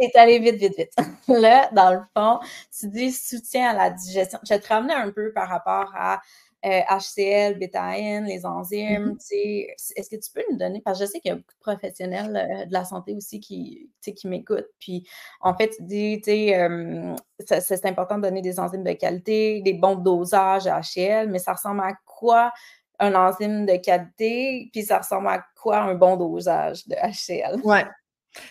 C'est 0.00 0.16
allé 0.16 0.38
vite, 0.38 0.56
vite, 0.56 0.76
vite. 0.76 0.92
Là, 1.28 1.70
dans 1.72 1.92
le 1.92 2.00
fond, 2.16 2.40
tu 2.78 2.88
dis 2.88 3.12
soutien 3.12 3.70
à 3.70 3.74
la 3.74 3.90
digestion. 3.90 4.38
Je 4.42 4.54
vais 4.54 4.60
te 4.60 4.68
ramener 4.68 4.94
un 4.94 5.10
peu 5.10 5.32
par 5.32 5.48
rapport 5.48 5.92
à 5.94 6.20
HCL, 6.64 7.54
euh, 7.54 7.58
bêta-N, 7.58 8.24
les 8.24 8.46
enzymes. 8.46 9.12
Mmh 9.12 9.18
est-ce 9.30 10.08
que 10.08 10.16
tu 10.16 10.30
peux 10.32 10.42
nous 10.50 10.56
donner, 10.56 10.80
parce 10.80 10.98
que 10.98 11.04
je 11.04 11.10
sais 11.10 11.20
qu'il 11.20 11.28
y 11.28 11.32
a 11.32 11.36
beaucoup 11.36 11.52
de 11.52 11.60
professionnels 11.60 12.36
euh, 12.36 12.64
de 12.64 12.72
la 12.72 12.84
santé 12.84 13.14
aussi 13.14 13.38
qui, 13.40 13.90
qui 14.02 14.28
m'écoutent. 14.28 14.70
Puis 14.78 15.06
en 15.40 15.54
fait, 15.54 15.70
tu 15.76 15.82
dis, 15.82 16.22
c'est 16.24 17.86
important 17.86 18.16
de 18.16 18.22
donner 18.22 18.40
des 18.40 18.58
enzymes 18.58 18.84
de 18.84 18.92
qualité, 18.92 19.60
des 19.60 19.74
bons 19.74 19.96
dosages 19.96 20.66
à 20.66 20.80
HCL, 20.80 21.28
mais 21.28 21.38
ça 21.38 21.52
ressemble 21.52 21.80
à 21.80 21.94
quoi 22.06 22.52
un 23.00 23.14
enzyme 23.14 23.66
de 23.66 23.76
qualité, 23.76 24.68
puis 24.72 24.82
ça 24.82 24.98
ressemble 24.98 25.28
à 25.28 25.44
quoi 25.60 25.78
un 25.78 25.94
bon 25.94 26.16
dosage 26.16 26.86
de 26.86 26.94
HCl? 26.94 27.60
Ouais. 27.64 27.84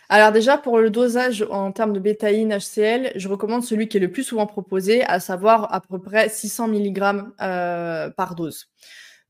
Alors 0.10 0.32
déjà, 0.32 0.58
pour 0.58 0.80
le 0.80 0.90
dosage 0.90 1.46
en 1.50 1.72
termes 1.72 1.94
de 1.94 2.00
bétaïne 2.00 2.58
HCl, 2.58 3.12
je 3.16 3.28
recommande 3.28 3.64
celui 3.64 3.88
qui 3.88 3.98
est 3.98 4.00
le 4.00 4.12
plus 4.12 4.24
souvent 4.24 4.46
proposé, 4.46 5.04
à 5.04 5.20
savoir 5.20 5.74
à 5.74 5.82
peu 5.82 6.00
près 6.00 6.30
600 6.30 6.70
mg 6.70 7.24
euh, 7.42 8.10
par 8.12 8.36
dose. 8.36 8.68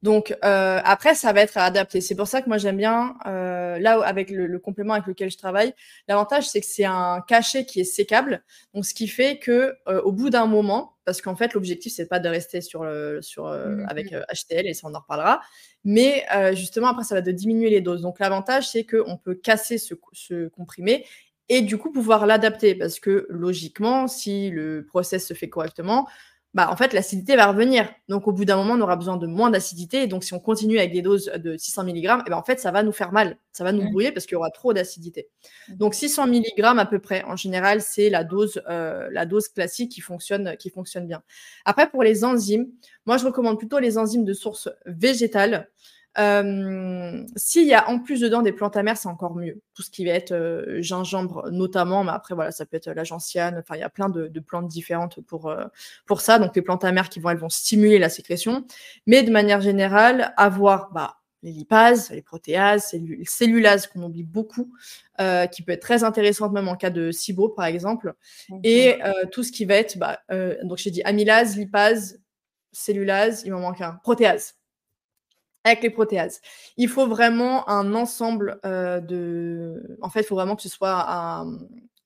Donc 0.03 0.35
euh, 0.43 0.81
après, 0.83 1.15
ça 1.15 1.31
va 1.31 1.41
être 1.41 1.57
adapté. 1.57 2.01
C'est 2.01 2.13
pour 2.13 2.27
ça 2.27 2.41
que 2.41 2.49
moi 2.49 2.57
j'aime 2.57 2.75
bien, 2.75 3.15
euh, 3.25 3.79
là 3.79 4.01
avec 4.03 4.29
le, 4.29 4.59
complément 4.59 4.93
avec 4.93 5.07
lequel 5.07 5.31
je 5.31 5.37
travaille, 5.37 5.73
l'avantage 6.09 6.47
c'est 6.47 6.59
que 6.59 6.67
c'est 6.67 6.83
un 6.83 7.23
cachet 7.25 7.65
qui 7.65 7.79
est 7.79 7.85
sécable. 7.85 8.43
Donc 8.73 8.85
ce 8.85 8.93
qui 8.93 9.07
fait 9.07 9.39
que 9.39 9.75
au 9.87 10.11
bout 10.11 10.29
d'un 10.29 10.45
moment, 10.45 10.97
parce 11.05 11.21
qu'en 11.21 11.35
fait, 11.35 11.53
l'objectif, 11.53 11.93
c'est 11.93 12.07
pas 12.07 12.19
de 12.19 12.27
rester 12.29 12.59
sur, 12.61 12.85
sur, 13.21 13.45
mmh 13.45 13.85
avec 13.89 14.11
HTL, 14.11 14.67
et 14.67 14.73
ça, 14.73 14.87
on 14.89 14.93
en 14.93 14.99
reparlera. 14.99 15.41
Mais 15.83 16.25
justement, 16.53 16.87
après, 16.87 17.03
ça 17.03 17.15
va 17.15 17.21
de 17.21 17.31
diminuer 17.31 17.69
les 17.69 17.81
doses. 17.81 18.01
Donc, 18.01 18.19
l'avantage, 18.19 18.69
c'est 18.69 18.85
qu'on 18.85 19.17
peut 19.17 19.35
casser 19.35 19.77
ce, 19.77 19.95
ce, 20.13 20.47
comprimé 20.47 21.05
et 21.49 21.61
du 21.61 21.77
coup 21.77 21.91
pouvoir 21.91 22.25
l'adapter. 22.25 22.75
Parce 22.75 22.99
que 22.99 23.27
logiquement, 23.29 24.07
si 24.07 24.49
le 24.49 24.85
process 24.85 25.27
se 25.27 25.33
fait 25.33 25.49
correctement, 25.49 26.07
bah, 26.53 26.69
en 26.69 26.75
fait, 26.75 26.93
l'acidité 26.93 27.35
va 27.35 27.47
revenir. 27.47 27.89
Donc, 28.09 28.27
au 28.27 28.31
bout 28.31 28.45
d'un 28.45 28.55
moment, 28.57 28.75
on 28.75 28.81
aura 28.81 28.95
besoin 28.95 29.17
de 29.17 29.25
moins 29.25 29.49
d'acidité. 29.49 30.03
Et 30.03 30.07
donc, 30.07 30.23
si 30.23 30.33
on 30.33 30.39
continue 30.39 30.77
avec 30.77 30.91
des 30.91 31.01
doses 31.01 31.31
de 31.35 31.57
600 31.57 31.83
mg, 31.85 31.97
et 31.97 32.29
ben, 32.29 32.37
en 32.37 32.43
fait, 32.43 32.59
ça 32.59 32.71
va 32.71 32.83
nous 32.83 32.91
faire 32.91 33.11
mal. 33.11 33.37
Ça 33.51 33.63
va 33.63 33.71
nous 33.71 33.89
brouiller 33.89 34.11
parce 34.11 34.25
qu'il 34.25 34.33
y 34.33 34.35
aura 34.35 34.51
trop 34.51 34.71
d'acidité. 34.71 35.29
Donc, 35.69 35.95
600 35.95 36.27
mg 36.27 36.63
à 36.63 36.85
peu 36.85 36.99
près, 36.99 37.23
en 37.23 37.35
général, 37.35 37.81
c'est 37.81 38.09
la 38.09 38.23
dose, 38.23 38.61
euh, 38.69 39.09
la 39.11 39.25
dose 39.25 39.47
classique 39.47 39.91
qui 39.91 40.01
fonctionne, 40.01 40.55
qui 40.57 40.69
fonctionne 40.69 41.07
bien. 41.07 41.23
Après, 41.65 41.89
pour 41.89 42.03
les 42.03 42.23
enzymes, 42.23 42.67
moi, 43.07 43.17
je 43.17 43.25
recommande 43.25 43.57
plutôt 43.57 43.79
les 43.79 43.97
enzymes 43.97 44.25
de 44.25 44.33
source 44.33 44.69
végétale. 44.85 45.69
Euh, 46.19 47.23
s'il 47.35 47.65
y 47.65 47.73
a 47.73 47.89
en 47.89 47.99
plus 47.99 48.21
dedans 48.21 48.41
des 48.41 48.51
plantes 48.51 48.77
amères, 48.77 48.97
c'est 48.97 49.07
encore 49.07 49.35
mieux. 49.35 49.61
Tout 49.73 49.81
ce 49.81 49.89
qui 49.89 50.05
va 50.05 50.11
être 50.11 50.31
euh, 50.31 50.81
gingembre 50.81 51.49
notamment, 51.51 52.03
mais 52.03 52.11
après 52.11 52.35
voilà, 52.35 52.51
ça 52.51 52.65
peut 52.65 52.77
être 52.77 52.89
la 52.91 53.03
gentiane. 53.03 53.57
Enfin, 53.59 53.75
il 53.75 53.79
y 53.79 53.83
a 53.83 53.89
plein 53.89 54.09
de, 54.09 54.27
plantes 54.39 54.67
différentes 54.67 55.21
pour 55.21 55.49
euh, 55.49 55.65
pour 56.05 56.21
ça. 56.21 56.39
Donc 56.39 56.55
les 56.55 56.61
plantes 56.61 56.83
amères 56.83 57.09
qui 57.09 57.19
vont, 57.19 57.29
elles 57.29 57.37
vont 57.37 57.49
stimuler 57.49 57.97
la 57.97 58.09
sécrétion. 58.09 58.65
Mais 59.07 59.23
de 59.23 59.31
manière 59.31 59.61
générale, 59.61 60.33
avoir 60.37 60.91
bah, 60.91 61.17
les 61.41 61.51
lipases, 61.51 62.11
les 62.11 62.21
protéases, 62.21 62.93
les 62.93 63.25
cellulases 63.25 63.87
qu'on 63.87 64.03
oublie 64.03 64.23
beaucoup, 64.23 64.71
qui 65.51 65.61
peut 65.61 65.73
être 65.73 65.81
très 65.81 66.03
intéressante 66.03 66.53
même 66.53 66.67
en 66.67 66.75
cas 66.75 66.89
de 66.89 67.11
SIBO 67.11 67.49
par 67.49 67.65
exemple, 67.65 68.13
et 68.63 68.97
tout 69.31 69.43
ce 69.43 69.51
qui 69.51 69.65
va 69.65 69.75
être, 69.75 69.97
bah, 69.97 70.21
donc 70.63 70.77
j'ai 70.77 70.89
dit 70.89 71.01
amylase, 71.03 71.57
lipase, 71.57 72.21
cellulase, 72.71 73.43
il 73.45 73.51
m'en 73.51 73.59
manque 73.59 73.81
un, 73.81 73.99
protéase 74.03 74.55
avec 75.63 75.83
les 75.83 75.89
protéases. 75.89 76.41
Il 76.77 76.89
faut 76.89 77.07
vraiment 77.07 77.67
un 77.69 77.93
ensemble 77.95 78.59
euh, 78.65 78.99
de. 78.99 79.97
En 80.01 80.09
fait, 80.09 80.21
il 80.21 80.25
faut 80.25 80.35
vraiment 80.35 80.55
que 80.55 80.61
ce 80.61 80.69
soit 80.69 80.93
à, 80.95 81.45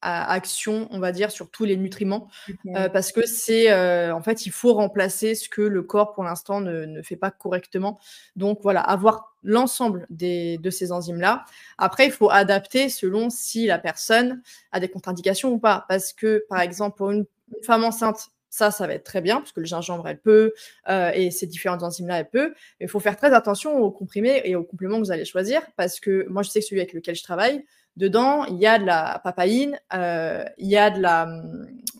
action, 0.02 0.88
on 0.92 1.00
va 1.00 1.12
dire, 1.12 1.32
sur 1.32 1.50
tous 1.50 1.66
les 1.66 1.76
nutriments, 1.76 2.28
euh, 2.76 2.88
parce 2.88 3.12
que 3.12 3.26
c'est. 3.26 3.72
Euh, 3.72 4.14
en 4.14 4.22
fait, 4.22 4.46
il 4.46 4.52
faut 4.52 4.74
remplacer 4.74 5.36
ce 5.36 5.50
que 5.50 5.62
le 5.62 5.82
corps, 5.82 6.14
pour 6.14 6.24
l'instant, 6.24 6.62
ne, 6.62 7.02
fait 7.02 7.16
pas 7.16 7.32
correctement. 7.32 8.00
Donc, 8.36 8.60
voilà, 8.62 8.82
avoir 8.82 9.36
l'ensemble 9.44 10.06
de 10.10 10.70
ces 10.70 10.92
enzymes-là. 10.92 11.46
Après, 11.78 12.06
il 12.06 12.12
faut 12.12 12.30
adapter 12.30 12.90
selon 12.90 13.30
si 13.30 13.66
la 13.66 13.80
personne 13.80 14.42
a 14.72 14.80
des 14.80 14.88
contre-indications 14.88 15.52
ou 15.52 15.60
pas. 15.60 15.86
Parce 15.90 16.14
que, 16.14 16.46
par 16.48 16.62
exemple, 16.62 16.98
pour 16.98 17.12
une 17.12 17.26
femme 17.64 17.84
enceinte, 17.84 18.30
ça, 18.50 18.72
ça 18.72 18.88
va 18.88 18.94
être 18.94 19.04
très 19.04 19.22
bien, 19.22 19.38
parce 19.38 19.52
que 19.52 19.60
le 19.60 19.66
gingembre, 19.66 20.08
elle 20.08 20.20
peut, 20.20 20.54
euh, 20.90 21.12
et 21.14 21.32
ces 21.32 21.48
différentes 21.48 21.84
enzymes-là, 21.84 22.20
elle 22.20 22.30
peut. 22.30 22.54
Mais 22.80 22.86
il 22.86 22.90
faut 22.90 23.00
faire 23.00 23.18
très 23.18 23.34
attention 23.34 23.78
aux 23.78 23.92
comprimés 23.92 24.42
et 24.46 24.56
aux 24.56 24.64
compléments 24.64 24.98
que 24.98 25.06
vous 25.06 25.12
allez 25.12 25.26
choisir, 25.26 25.62
parce 25.76 26.00
que 26.00 26.28
moi, 26.30 26.44
je 26.44 26.50
sais 26.50 26.60
que 26.60 26.66
celui 26.66 26.82
avec 26.82 26.94
lequel 26.94 27.16
je 27.16 27.24
travaille, 27.24 27.66
dedans, 27.98 28.46
il 28.46 28.58
y 28.58 28.68
a 28.68 28.78
de 28.78 28.86
la 28.86 29.20
papaïne, 29.24 29.80
euh, 29.94 30.46
il 30.60 30.68
y 30.68 30.78
a 30.78 30.92
de 30.92 31.02
la, 31.02 31.28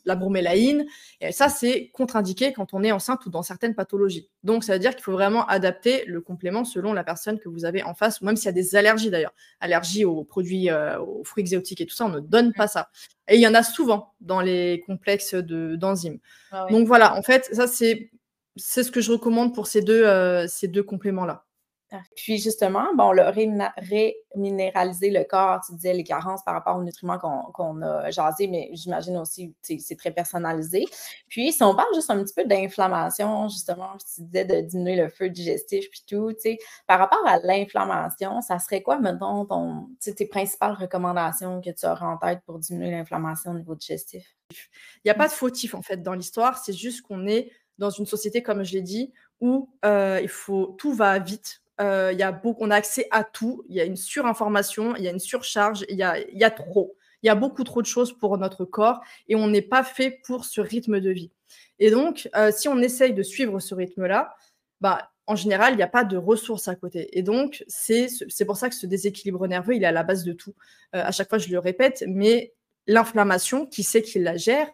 la 0.06 0.16
bromélaïne, 0.16 0.86
et 1.22 1.32
ça, 1.32 1.50
c'est 1.50 1.90
contre-indiqué 1.90 2.54
quand 2.54 2.74
on 2.74 2.84
est 2.84 2.92
enceinte 2.92 3.26
ou 3.26 3.32
dans 3.32 3.42
certaines 3.42 3.74
pathologies. 3.74 4.30
Donc, 4.44 4.64
ça 4.64 4.74
veut 4.74 4.80
dire 4.80 4.96
qu'il 4.96 5.04
faut 5.04 5.12
vraiment 5.12 5.46
adapter 5.48 6.06
le 6.06 6.22
complément 6.22 6.64
selon 6.66 6.94
la 6.94 7.04
personne 7.04 7.40
que 7.40 7.50
vous 7.50 7.66
avez 7.66 7.82
en 7.82 7.96
face, 7.96 8.22
ou 8.22 8.26
même 8.26 8.36
s'il 8.36 8.46
y 8.46 8.50
a 8.50 8.54
des 8.54 8.76
allergies 8.76 9.10
d'ailleurs. 9.10 9.34
Allergies 9.60 10.06
aux 10.06 10.24
produits, 10.24 10.70
euh, 10.70 11.00
aux 11.02 11.24
fruits 11.24 11.42
exotiques 11.42 11.82
et 11.82 11.88
tout 11.88 11.96
ça, 11.96 12.06
on 12.06 12.10
ne 12.10 12.20
donne 12.20 12.54
pas 12.54 12.68
ça. 12.68 12.90
Et 13.28 13.36
il 13.36 13.42
y 13.42 13.48
en 13.48 13.54
a 13.54 13.64
souvent 13.64 14.14
dans 14.22 14.42
les 14.42 14.84
complexes 14.86 15.34
d'enzymes. 15.36 16.20
Ah 16.52 16.68
Donc 16.70 16.88
voilà, 16.88 17.16
en 17.16 17.22
fait, 17.22 17.50
ça, 17.52 17.68
c'est 17.68 18.10
ce 18.56 18.92
que 18.92 19.02
je 19.02 19.12
recommande 19.12 19.54
pour 19.54 19.68
ces 19.68 19.82
deux, 19.82 20.06
euh, 20.06 20.48
ces 20.48 20.68
deux 20.68 20.84
compléments-là. 20.84 21.47
Puis 22.16 22.38
justement, 22.38 22.86
bon, 22.96 23.12
le 23.12 23.24
réminéraliser 23.24 25.10
le 25.10 25.24
corps, 25.24 25.62
tu 25.66 25.74
disais 25.76 25.94
les 25.94 26.04
carences 26.04 26.44
par 26.44 26.54
rapport 26.54 26.78
aux 26.78 26.84
nutriments 26.84 27.18
qu'on 27.18 27.82
a 27.82 28.12
jasé, 28.12 28.48
mais 28.48 28.70
j'imagine 28.74 29.18
aussi 29.18 29.54
c'est 29.62 29.98
très 29.98 30.12
personnalisé. 30.12 30.86
Puis 31.30 31.54
si 31.54 31.64
on 31.64 31.76
parle 31.76 31.94
juste 31.96 32.10
un 32.10 32.22
petit 32.24 32.34
peu 32.34 32.46
d'inflammation, 32.46 33.48
justement, 33.48 33.92
tu 33.98 34.24
disais 34.24 34.46
de 34.46 34.62
diminuer 34.62 34.96
le 34.96 35.10
feu 35.10 35.30
digestif 35.30 35.90
puis 35.90 36.04
tout, 36.08 36.34
tu 36.34 36.42
sais, 36.42 36.58
par 36.88 37.00
rapport 37.00 37.26
à 37.26 37.40
l'inflammation, 37.40 38.42
ça 38.42 38.60
serait 38.60 38.82
quoi, 38.82 39.00
mettons, 39.00 39.46
ton, 39.46 39.90
tes 40.00 40.26
principales 40.26 40.74
recommandations 40.74 41.62
que 41.62 41.70
tu 41.70 41.86
aurais 41.86 42.06
en 42.06 42.18
tête 42.18 42.42
pour 42.46 42.60
diminuer 42.60 42.92
l'inflammation 42.92 43.52
au 43.52 43.56
niveau 43.56 43.76
digestif? 43.76 44.36
Il 44.52 45.02
n'y 45.06 45.12
a 45.12 45.16
pas 45.16 45.28
de 45.28 45.34
fautif 45.34 45.74
en 45.74 45.82
fait 45.82 46.02
dans 46.02 46.14
l'histoire, 46.14 46.58
c'est 46.58 46.74
juste 46.74 47.02
qu'on 47.02 47.28
est 47.28 47.52
dans 47.78 47.90
une 47.90 48.06
société, 48.06 48.42
comme 48.42 48.64
je 48.64 48.74
l'ai 48.74 48.82
dit, 48.82 49.14
où 49.40 49.70
euh, 49.86 50.20
il 50.22 50.30
faut 50.30 50.76
tout 50.80 50.94
va 50.94 51.20
vite 51.20 51.62
euh, 51.82 52.14
y 52.14 52.24
a 52.24 52.32
beaucoup, 52.32 52.64
on 52.64 52.72
a 52.72 52.76
accès 52.76 53.08
à 53.12 53.24
tout. 53.24 53.64
Il 53.70 53.76
y 53.76 53.82
a 53.82 53.86
une 53.86 53.96
surinformation, 53.96 54.96
il 54.96 55.04
y 55.04 55.08
a 55.08 55.12
une 55.12 55.20
surcharge, 55.20 55.86
il 55.90 55.98
y 55.98 56.04
a, 56.04 56.20
y 56.32 56.44
a 56.44 56.52
trop. 56.52 56.96
Il 57.24 57.28
y 57.28 57.30
a 57.30 57.36
beaucoup 57.36 57.64
trop 57.64 57.82
de 57.82 57.88
choses 57.88 58.14
pour 58.14 58.38
notre 58.38 58.66
corps 58.66 59.02
et 59.28 59.36
on 59.36 59.48
n'est 59.48 59.62
pas 59.62 59.84
fait 59.84 60.20
pour 60.26 60.46
ce 60.46 60.62
rythme 60.62 61.00
de 61.00 61.10
vie. 61.10 61.32
Et 61.80 61.92
donc, 61.92 62.30
euh, 62.36 62.52
si 62.52 62.68
on 62.68 62.80
essaye 62.80 63.14
de 63.14 63.24
suivre 63.24 63.60
ce 63.60 63.76
rythme-là, 63.76 64.36
bah, 64.82 65.10
en 65.26 65.36
général, 65.36 65.74
il 65.74 65.78
n'y 65.78 65.84
a 65.84 65.88
pas 65.88 66.04
de 66.04 66.18
ressources 66.18 66.68
à 66.68 66.76
côté. 66.76 67.18
Et 67.18 67.22
donc, 67.22 67.64
c'est 67.68 68.08
pour 68.46 68.58
ça 68.58 68.70
que 68.70 68.76
ce 68.76 68.86
déséquilibre 68.86 69.46
nerveux, 69.48 69.76
il 69.76 69.84
est 69.84 69.88
à 69.88 69.92
la 69.92 70.04
base 70.04 70.24
de 70.24 70.34
tout. 70.34 70.54
Euh, 70.96 71.04
à 71.04 71.12
chaque 71.12 71.30
fois, 71.30 71.38
je 71.38 71.50
le 71.50 71.60
répète, 71.60 72.04
mais 72.08 72.54
l'inflammation, 72.88 73.66
qui 73.66 73.84
sait 73.84 74.02
qu'il 74.02 74.24
la 74.24 74.38
gère 74.38 74.70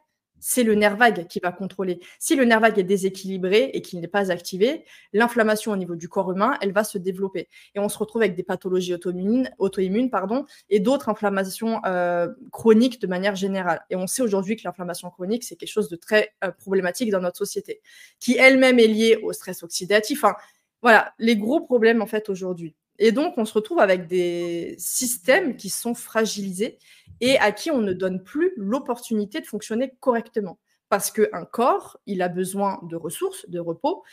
c'est 0.46 0.64
le 0.64 0.76
nerf 0.76 0.98
vague 0.98 1.26
qui 1.28 1.40
va 1.40 1.54
contrôler. 1.54 2.02
Si 2.20 2.36
le 2.36 2.44
nerf 2.44 2.60
vague 2.60 2.78
est 2.78 2.84
déséquilibré 2.84 3.72
et 3.74 3.82
qu'il 3.82 4.02
n'est 4.02 4.10
pas 4.10 4.30
activé, 4.30 4.84
l'inflammation 5.14 5.72
au 5.72 5.78
niveau 5.78 5.96
du 5.96 6.10
corps 6.10 6.34
humain, 6.34 6.58
elle 6.62 6.74
va 6.74 6.84
se 6.84 6.98
développer. 6.98 7.48
Et 7.76 7.80
on 7.80 7.88
se 7.88 7.98
retrouve 7.98 8.24
avec 8.24 8.36
des 8.36 8.44
pathologies 8.44 8.94
auto-immunes, 8.94 9.50
auto 9.58 9.82
pardon, 10.12 10.46
et 10.70 10.82
d'autres 10.82 11.08
inflammations 11.08 11.80
euh, 11.86 12.28
chroniques 12.52 13.02
de 13.02 13.08
manière 13.08 13.38
générale. 13.38 13.86
Et 13.90 13.96
on 13.96 14.06
sait 14.06 14.22
aujourd'hui 14.22 14.58
que 14.58 14.64
l'inflammation 14.66 15.10
chronique, 15.10 15.46
c'est 15.46 15.56
quelque 15.56 15.72
chose 15.72 15.88
de 15.88 15.96
très 15.96 16.34
euh, 16.44 16.52
problématique 16.52 17.10
dans 17.10 17.22
notre 17.22 17.38
société, 17.38 17.82
qui 18.20 18.38
elle-même 18.38 18.80
est 18.80 18.88
liée 18.88 19.20
au 19.24 19.32
stress 19.32 19.64
oxydatif. 19.64 20.26
Enfin, 20.26 20.36
voilà, 20.82 21.14
les 21.20 21.38
gros 21.38 21.62
problèmes 21.62 22.02
en 22.02 22.06
fait 22.06 22.28
aujourd'hui. 22.28 22.76
Et 23.00 23.12
donc, 23.12 23.38
on 23.38 23.46
se 23.46 23.54
retrouve 23.54 23.80
avec 23.80 24.08
des 24.08 24.76
systèmes 24.78 25.56
qui 25.56 25.70
sont 25.70 25.96
fragilisés 25.96 26.78
et 27.22 27.38
à 27.40 27.52
qui 27.52 27.72
on 27.72 27.82
ne 27.82 27.94
donne 27.94 28.24
plus 28.24 28.54
l'opportunité 28.58 29.40
de 29.42 29.46
fonctionner 29.46 29.94
correctement. 30.00 30.60
Parce 30.90 31.10
qu'un 31.10 31.46
corps, 31.46 31.98
il 32.06 32.22
a 32.22 32.30
besoin 32.30 32.80
de 32.84 32.96
ressources, 32.96 33.50
de 33.50 33.60
repos, 33.60 34.04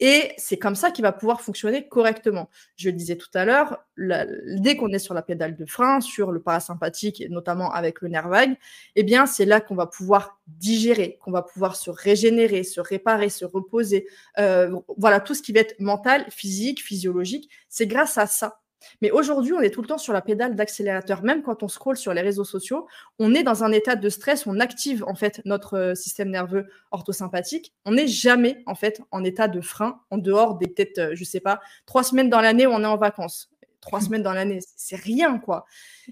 et 0.00 0.32
c'est 0.36 0.58
comme 0.58 0.76
ça 0.76 0.92
qu'il 0.92 1.02
va 1.02 1.10
pouvoir 1.10 1.40
fonctionner 1.40 1.88
correctement. 1.88 2.48
Je 2.76 2.88
le 2.88 2.96
disais 2.96 3.16
tout 3.16 3.30
à 3.34 3.44
l'heure, 3.44 3.78
dès 3.96 4.76
qu'on 4.76 4.92
est 4.92 5.00
sur 5.00 5.12
la 5.12 5.22
pédale 5.22 5.56
de 5.56 5.66
frein, 5.66 6.00
sur 6.00 6.30
le 6.30 6.40
parasympathique, 6.40 7.20
et 7.20 7.28
notamment 7.28 7.72
avec 7.72 8.00
le 8.00 8.08
nerf 8.08 8.28
vague, 8.28 8.56
eh 8.94 9.02
bien, 9.02 9.26
c'est 9.26 9.44
là 9.44 9.60
qu'on 9.60 9.74
va 9.74 9.86
pouvoir 9.86 10.38
digérer, 10.46 11.18
qu'on 11.20 11.32
va 11.32 11.42
pouvoir 11.42 11.74
se 11.74 11.90
régénérer, 11.90 12.62
se 12.62 12.80
réparer, 12.80 13.28
se 13.28 13.44
reposer. 13.44 14.06
Euh, 14.38 14.72
voilà, 14.96 15.18
tout 15.18 15.34
ce 15.34 15.42
qui 15.42 15.52
va 15.52 15.60
être 15.60 15.78
mental, 15.80 16.26
physique, 16.30 16.80
physiologique, 16.80 17.50
c'est 17.68 17.88
grâce 17.88 18.18
à 18.18 18.26
ça 18.26 18.60
mais 19.00 19.10
aujourd'hui, 19.10 19.52
on 19.52 19.60
est 19.60 19.70
tout 19.70 19.82
le 19.82 19.88
temps 19.88 19.98
sur 19.98 20.12
la 20.12 20.20
pédale 20.20 20.54
d'accélérateur. 20.54 21.22
Même 21.22 21.42
quand 21.42 21.62
on 21.62 21.68
scrolle 21.68 21.96
sur 21.96 22.14
les 22.14 22.20
réseaux 22.20 22.44
sociaux, 22.44 22.86
on 23.18 23.34
est 23.34 23.42
dans 23.42 23.64
un 23.64 23.72
état 23.72 23.96
de 23.96 24.08
stress, 24.08 24.46
on 24.46 24.60
active 24.60 25.04
en 25.04 25.14
fait 25.14 25.40
notre 25.44 25.78
euh, 25.78 25.94
système 25.94 26.30
nerveux 26.30 26.68
orthosympathique. 26.90 27.74
On 27.84 27.92
n'est 27.92 28.08
jamais 28.08 28.62
en 28.66 28.74
fait 28.74 29.02
en 29.10 29.24
état 29.24 29.48
de 29.48 29.60
frein, 29.60 30.00
en 30.10 30.18
dehors 30.18 30.58
des 30.58 30.68
peut-être, 30.68 30.98
euh, 30.98 31.14
je 31.14 31.24
sais 31.24 31.40
pas, 31.40 31.60
trois 31.86 32.02
semaines 32.02 32.30
dans 32.30 32.40
l'année 32.40 32.66
où 32.66 32.70
on 32.70 32.82
est 32.82 32.86
en 32.86 32.96
vacances. 32.96 33.50
Trois 33.80 34.00
semaines 34.02 34.22
dans 34.22 34.32
l'année, 34.32 34.60
c'est 34.76 34.96
rien 34.96 35.38
quoi. 35.38 35.64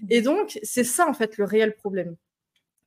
Et 0.09 0.21
donc, 0.21 0.59
c'est 0.63 0.83
ça 0.83 1.07
en 1.07 1.13
fait 1.13 1.37
le 1.37 1.45
réel 1.45 1.75
problème 1.75 2.15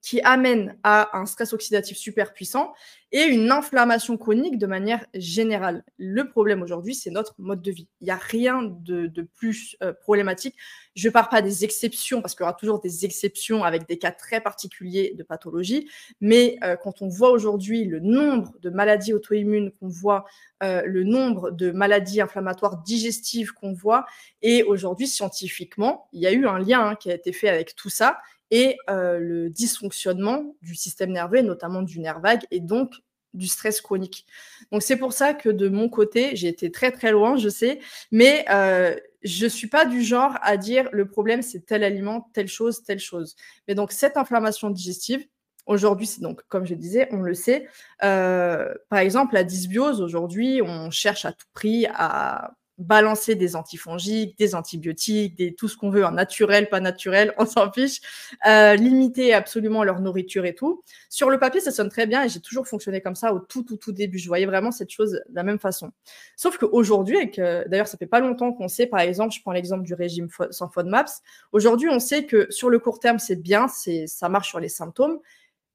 qui 0.03 0.21
amène 0.23 0.77
à 0.83 1.19
un 1.19 1.27
stress 1.27 1.53
oxydatif 1.53 1.97
super 1.97 2.33
puissant 2.33 2.73
et 3.13 3.25
une 3.25 3.51
inflammation 3.51 4.17
chronique 4.17 4.57
de 4.57 4.67
manière 4.67 5.05
générale. 5.15 5.85
Le 5.99 6.29
problème 6.29 6.63
aujourd'hui, 6.63 6.95
c'est 6.95 7.11
notre 7.11 7.35
mode 7.39 7.61
de 7.61 7.73
vie. 7.73 7.89
Il 8.01 8.05
n'y 8.05 8.11
a 8.11 8.17
rien 8.17 8.63
de, 8.63 9.11
plus 9.35 9.77
euh, 9.83 9.93
problématique. 9.93 10.55
Je 10.95 11.09
ne 11.09 11.13
parle 11.13 11.29
pas 11.29 11.43
des 11.43 11.65
exceptions, 11.65 12.23
parce 12.23 12.35
qu'il 12.35 12.45
y 12.45 12.49
aura 12.49 12.55
toujours 12.55 12.81
des 12.81 13.05
exceptions 13.05 13.65
avec 13.65 13.89
des 13.89 13.99
cas 13.99 14.13
très 14.13 14.41
particuliers 14.41 15.15
de 15.17 15.23
pathologie, 15.23 15.89
mais 16.21 16.57
euh, 16.63 16.77
quand 16.77 17.03
on 17.03 17.09
voit 17.09 17.31
aujourd'hui 17.31 17.85
le 17.85 18.01
nombre 18.01 18.53
de 18.61 18.71
maladies 18.71 19.13
auto-immunes 19.13 19.73
qu'on 19.73 19.89
voit, 19.89 20.25
euh, 20.63 20.83
le 20.87 21.05
nombre 21.05 21.51
de 21.51 21.73
maladies 21.73 22.21
inflammatoires 22.21 22.79
digestives 22.83 23.53
qu'on 23.53 23.73
voit, 23.73 24.07
et 24.41 24.63
aujourd'hui, 24.63 25.09
scientifiquement, 25.09 26.09
il 26.13 26.21
y 26.21 26.27
a 26.27 26.33
eu 26.33 26.47
un 26.47 26.59
lien 26.59 26.87
hein, 26.87 26.95
qui 26.95 27.11
a 27.11 27.15
été 27.15 27.33
fait 27.33 27.49
avec 27.49 27.75
tout 27.75 27.91
ça, 27.91 28.19
et 28.51 28.77
euh, 28.89 29.19
le 29.19 29.51
dysfonctionnement 29.51 30.55
du 30.63 30.75
système 30.75 31.13
nerveux, 31.13 31.43
notamment 31.43 31.83
du 31.83 32.01
nerf 32.01 32.21
vague, 32.21 32.45
et 32.51 32.61
donc 32.61 32.95
du 33.33 33.47
stress 33.47 33.81
chronique. 33.81 34.27
Donc 34.73 34.83
c'est 34.83 34.97
pour 34.97 35.13
ça 35.13 35.35
que 35.35 35.49
de 35.49 35.69
mon 35.69 35.89
côté, 35.89 36.35
j'ai 36.35 36.49
été 36.49 36.71
très 36.71 36.91
très 36.91 37.13
loin, 37.13 37.37
je 37.37 37.49
sais, 37.49 37.79
mais 38.11 38.45
euh, 38.51 38.97
je 39.23 39.47
suis 39.47 39.69
pas 39.69 39.85
du 39.85 40.03
genre 40.03 40.37
à 40.43 40.57
dire 40.57 40.89
le 40.93 41.09
problème 41.09 41.43
c'est 41.43 41.61
tel 41.61 41.85
aliment, 41.85 42.29
telle 42.33 42.49
chose, 42.49 42.83
telle 42.83 42.99
chose. 42.99 43.37
Mais 43.69 43.75
donc 43.75 43.93
cette 43.93 44.17
inflammation 44.17 44.71
digestive, 44.71 45.25
Aujourd'hui, 45.67 46.07
c'est 46.07 46.21
donc, 46.21 46.43
comme 46.49 46.67
je 46.67 46.75
disais, 46.75 47.07
on 47.13 47.19
le 47.19 47.33
sait. 47.33 47.69
Euh, 48.03 48.75
par 48.89 48.99
exemple, 48.99 49.35
la 49.35 49.45
dysbiose, 49.45 50.01
aujourd'hui, 50.01 50.61
on 50.63 50.91
cherche 50.91 51.25
à 51.25 51.33
tout 51.33 51.47
prix 51.53 51.87
à 51.95 52.55
balancer 52.81 53.35
des 53.35 53.57
antifongiques, 53.57 54.37
des 54.39 54.55
antibiotiques, 54.55 55.37
des, 55.37 55.55
tout 55.55 55.69
ce 55.69 55.77
qu'on 55.77 55.91
veut, 55.91 56.05
en 56.05 56.11
naturel, 56.11 56.69
pas 56.69 56.81
naturel, 56.81 57.35
on 57.39 57.47
s'en 57.47 57.71
fiche, 57.71 58.01
euh, 58.47 58.75
limiter 58.75 59.35
absolument 59.35 59.85
leur 59.85 60.01
nourriture 60.01 60.45
et 60.47 60.55
tout. 60.55 60.83
Sur 61.09 61.31
le 61.31 61.39
papier, 61.39 61.61
ça 61.61 61.71
sonne 61.71 61.91
très 61.91 62.07
bien 62.07 62.25
et 62.25 62.29
j'ai 62.29 62.41
toujours 62.41 62.67
fonctionné 62.67 63.01
comme 63.01 63.15
ça 63.15 63.33
au 63.35 63.39
tout, 63.39 63.63
tout, 63.63 63.77
tout 63.77 63.93
début. 63.93 64.19
Je 64.19 64.29
voyais 64.29 64.47
vraiment 64.47 64.73
cette 64.73 64.91
chose 64.91 65.13
de 65.13 65.35
la 65.35 65.43
même 65.43 65.59
façon. 65.59 65.93
Sauf 66.37 66.59
qu'aujourd'hui, 66.59 67.19
et 67.19 67.31
que 67.31 67.69
d'ailleurs, 67.69 67.89
ça 67.89 67.99
fait 67.99 68.07
pas 68.07 68.21
longtemps 68.21 68.53
qu'on 68.53 68.69
sait, 68.69 68.87
par 68.87 69.01
exemple, 69.01 69.35
je 69.35 69.41
prends 69.43 69.53
l'exemple 69.53 69.85
du 69.85 69.95
régime 69.95 70.29
sans 70.51 70.69
FODMAPS, 70.69 71.23
aujourd'hui, 71.53 71.89
on 71.91 72.01
sait 72.01 72.25
que 72.25 72.47
sur 72.51 72.71
le 72.71 72.79
court 72.79 72.99
terme, 72.99 73.19
c'est 73.19 73.37
bien, 73.37 73.69
c'est, 73.69 74.07
ça 74.07 74.29
marche 74.29 74.49
sur 74.49 74.61
les 74.61 74.69
symptômes, 74.71 75.19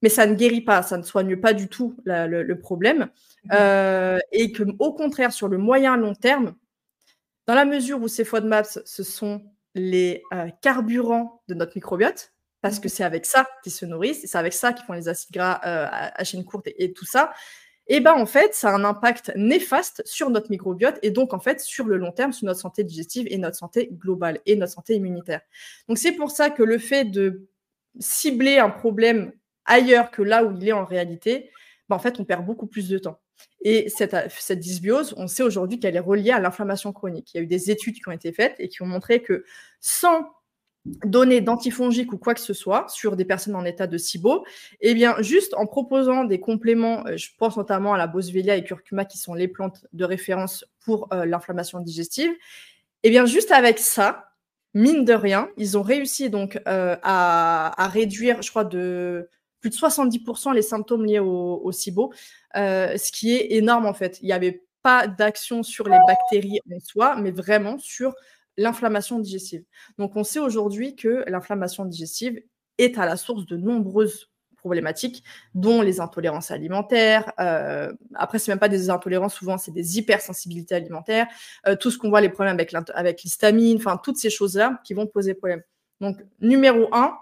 mais 0.01 0.10
ça 0.10 0.26
ne 0.26 0.34
guérit 0.36 0.62
pas, 0.62 0.82
ça 0.82 0.97
ne 0.97 1.03
soigne 1.03 1.38
pas 1.38 1.53
du 1.53 1.68
tout 1.68 1.95
le, 2.06 2.53
problème. 2.53 3.10
Mmh. 3.45 3.49
Euh, 3.53 4.20
et 4.32 4.51
que, 4.51 4.64
au 4.80 4.93
contraire, 4.93 5.32
sur 5.32 5.47
le 5.47 5.58
moyen 5.58 5.97
long 5.97 6.16
terme, 6.16 6.56
dans 7.48 7.54
la 7.56 7.66
mesure 7.66 8.02
où 8.02 8.08
ces 8.08 8.26
FODMAPs, 8.26 8.80
ce 8.86 9.04
sont 9.04 9.43
les 9.76 10.24
euh, 10.34 10.50
carburants 10.62 11.41
de 11.48 11.54
notre 11.54 11.74
microbiote, 11.76 12.34
parce 12.62 12.80
que 12.80 12.88
mmh. 12.88 12.89
c'est 12.89 13.04
avec 13.04 13.26
ça 13.26 13.48
qu'ils 13.64 13.72
se 13.72 13.86
nourrissent, 13.86 14.24
et 14.24 14.28
c'est 14.28 14.38
avec 14.38 14.54
ça 14.54 14.74
qu'ils 14.74 14.86
font 14.86 14.93
les 14.93 15.08
acides 15.08 15.32
gras 15.32 15.62
euh, 15.66 15.88
à, 15.91 16.24
chaîne 16.24 16.43
courte 16.43 16.68
et, 16.68 16.93
tout 16.93 17.06
ça, 17.06 17.34
et 17.88 17.98
eh 17.98 18.00
ben 18.00 18.14
en 18.14 18.26
fait, 18.26 18.56
ça 18.56 18.70
a 18.70 18.74
un 18.74 18.84
impact 18.84 19.32
néfaste 19.36 20.02
sur 20.06 20.32
notre 20.32 20.50
microbiote 20.50 20.98
et 21.04 21.12
donc 21.12 21.36
en 21.36 21.39
fait 21.39 21.62
sur 21.62 21.86
le 21.86 21.98
long 21.98 22.12
terme 22.12 22.34
sur 22.34 22.48
notre 22.48 22.60
santé 22.60 22.84
digestive 22.84 23.28
et 23.30 23.38
notre 23.38 23.58
santé 23.58 23.89
globale 23.91 24.39
et 24.48 24.56
notre 24.56 24.74
santé 24.74 24.96
immunitaire. 24.96 25.41
Donc 25.88 26.00
c'est 26.00 26.14
pour 26.14 26.32
ça 26.32 26.50
que 26.50 26.64
le 26.64 26.80
fait 26.80 27.06
de 27.06 27.48
cibler 28.00 28.58
un 28.58 28.72
problème 28.72 29.34
ailleurs 29.66 30.10
que 30.10 30.24
là 30.24 30.43
où 30.43 30.58
il 30.60 30.68
est 30.68 30.72
en 30.72 30.84
réalité, 30.84 31.52
ben, 31.88 31.98
en 31.98 32.00
fait 32.00 32.20
on 32.20 32.26
perd 32.26 32.43
beaucoup 32.43 32.66
plus 32.66 32.89
de 32.89 32.98
temps. 32.98 33.20
Et 33.62 33.90
cette, 33.90 34.16
cette 34.30 34.60
dysbiose, 34.60 35.14
on 35.18 35.28
sait 35.28 35.44
aujourd'hui 35.44 35.80
qu'elle 35.80 35.96
est 35.96 36.00
reliée 36.00 36.32
à 36.32 36.40
l'inflammation 36.40 36.94
chronique. 36.94 37.34
Il 37.34 37.38
y 37.38 37.40
a 37.40 37.44
eu 37.44 37.48
des 37.48 37.72
études 37.72 37.96
qui 37.96 38.08
ont 38.08 38.12
été 38.12 38.32
faites 38.32 38.56
et 38.60 38.70
qui 38.70 38.82
ont 38.84 38.86
montré 38.86 39.22
que 39.22 39.44
sans 39.80 40.30
donner 40.86 41.42
d'antifongiques 41.42 42.14
ou 42.14 42.18
quoi 42.18 42.34
que 42.34 42.40
ce 42.40 42.54
soit 42.54 42.86
sur 42.90 43.16
des 43.16 43.26
personnes 43.26 43.56
en 43.56 43.66
état 43.66 43.88
de 43.88 43.98
SIBO, 43.98 44.46
eh 44.82 44.94
bien, 44.94 45.16
juste 45.22 45.54
en 45.56 45.66
proposant 45.66 46.24
des 46.26 46.40
compléments, 46.40 47.06
euh, 47.08 47.18
je 47.18 47.30
pense 47.38 47.58
notamment 47.58 47.94
à 47.94 47.98
la 47.98 48.08
boswellia 48.08 48.56
et 48.56 48.64
curcuma, 48.64 49.06
qui 49.06 49.18
sont 49.18 49.34
les 49.34 49.48
plantes 49.48 49.86
de 49.94 50.06
référence 50.06 50.66
pour 50.84 51.12
euh, 51.12 51.26
l'inflammation 51.26 51.80
digestive, 51.80 52.32
eh 53.04 53.10
bien, 53.10 53.26
juste 53.26 53.52
avec 53.52 53.80
ça, 53.80 54.32
mine 54.74 55.06
de 55.06 55.14
rien, 55.14 55.50
ils 55.58 55.78
ont 55.78 55.82
réussi 55.82 56.30
donc 56.30 56.62
euh, 56.68 56.96
à, 57.02 57.84
à, 57.84 57.88
réduire, 57.88 58.42
je 58.42 58.50
crois, 58.50 58.66
de 58.66 59.30
plus 59.66 59.72
de 59.72 59.76
70% 59.76 60.53
les 60.53 60.61
symptômes 60.61 61.05
liés 61.05 61.18
au, 61.18 61.72
SIBO, 61.72 62.13
euh, 62.55 62.95
ce 62.97 63.11
qui 63.11 63.34
est 63.34 63.53
énorme 63.53 63.88
en 63.88 63.95
fait. 63.95 64.20
Il 64.22 64.28
n'y 64.28 64.32
avait 64.32 64.63
pas 64.84 65.07
d'action 65.07 65.63
sur 65.63 65.89
les 65.89 65.97
bactéries 66.05 66.59
en 66.72 66.80
soi, 66.80 67.16
mais 67.16 67.32
vraiment 67.32 67.80
sur 67.80 68.13
l'inflammation 68.57 69.18
digestive. 69.18 69.63
Donc 69.97 70.16
on 70.16 70.24
sait 70.24 70.38
aujourd'hui 70.38 70.95
que 70.95 71.24
l'inflammation 71.28 71.84
digestive 71.86 72.39
est 72.78 72.99
à 72.99 73.07
la 73.07 73.18
source 73.18 73.47
de 73.47 73.57
nombreuses 73.57 74.30
problématiques, 74.55 75.24
dont 75.55 75.82
les 75.82 75.99
intolérances 75.99 76.51
alimentaires. 76.51 77.32
Euh, 77.39 77.91
après, 78.13 78.38
c'est 78.38 78.51
même 78.51 78.59
pas 78.59 78.70
des 78.70 78.91
intolérances, 78.91 79.34
souvent 79.34 79.57
c'est 79.57 79.72
des 79.72 79.97
hypersensibilités 79.97 80.76
alimentaires. 80.76 81.26
Euh, 81.68 81.76
tout 81.76 81.89
ce 81.89 81.97
qu'on 81.97 82.09
voit, 82.09 82.22
les 82.22 82.30
problèmes 82.30 82.59
avec 82.93 83.24
l'histamine, 83.24 83.78
enfin 83.78 83.97
toutes 83.97 84.18
ces 84.18 84.30
choses-là 84.30 84.80
qui 84.84 84.93
vont 84.93 85.07
poser 85.07 85.34
problème. 85.34 85.63
Donc 86.01 86.18
numéro 86.39 86.88
un, 86.93 87.18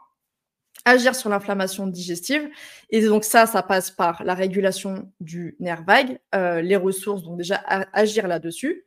agir 0.86 1.16
sur 1.16 1.30
l'inflammation 1.30 1.88
digestive. 1.88 2.50
Et 2.90 3.02
donc 3.06 3.24
ça, 3.24 3.46
ça 3.46 3.64
passe 3.64 3.92
par 3.92 4.24
la 4.24 4.34
régulation 4.34 5.12
du 5.20 5.56
nerf 5.60 5.84
vague, 5.84 6.20
euh, 6.36 6.62
les 6.62 6.76
ressources, 6.76 7.24
donc 7.24 7.38
déjà 7.38 7.56
agir 7.94 8.28
là-dessus. 8.28 8.86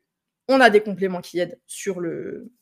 On 0.48 0.60
a 0.60 0.70
des 0.70 0.80
compléments 0.80 1.20
qui 1.20 1.40
aident 1.40 1.58
sur 1.66 2.00
le, 2.00 2.52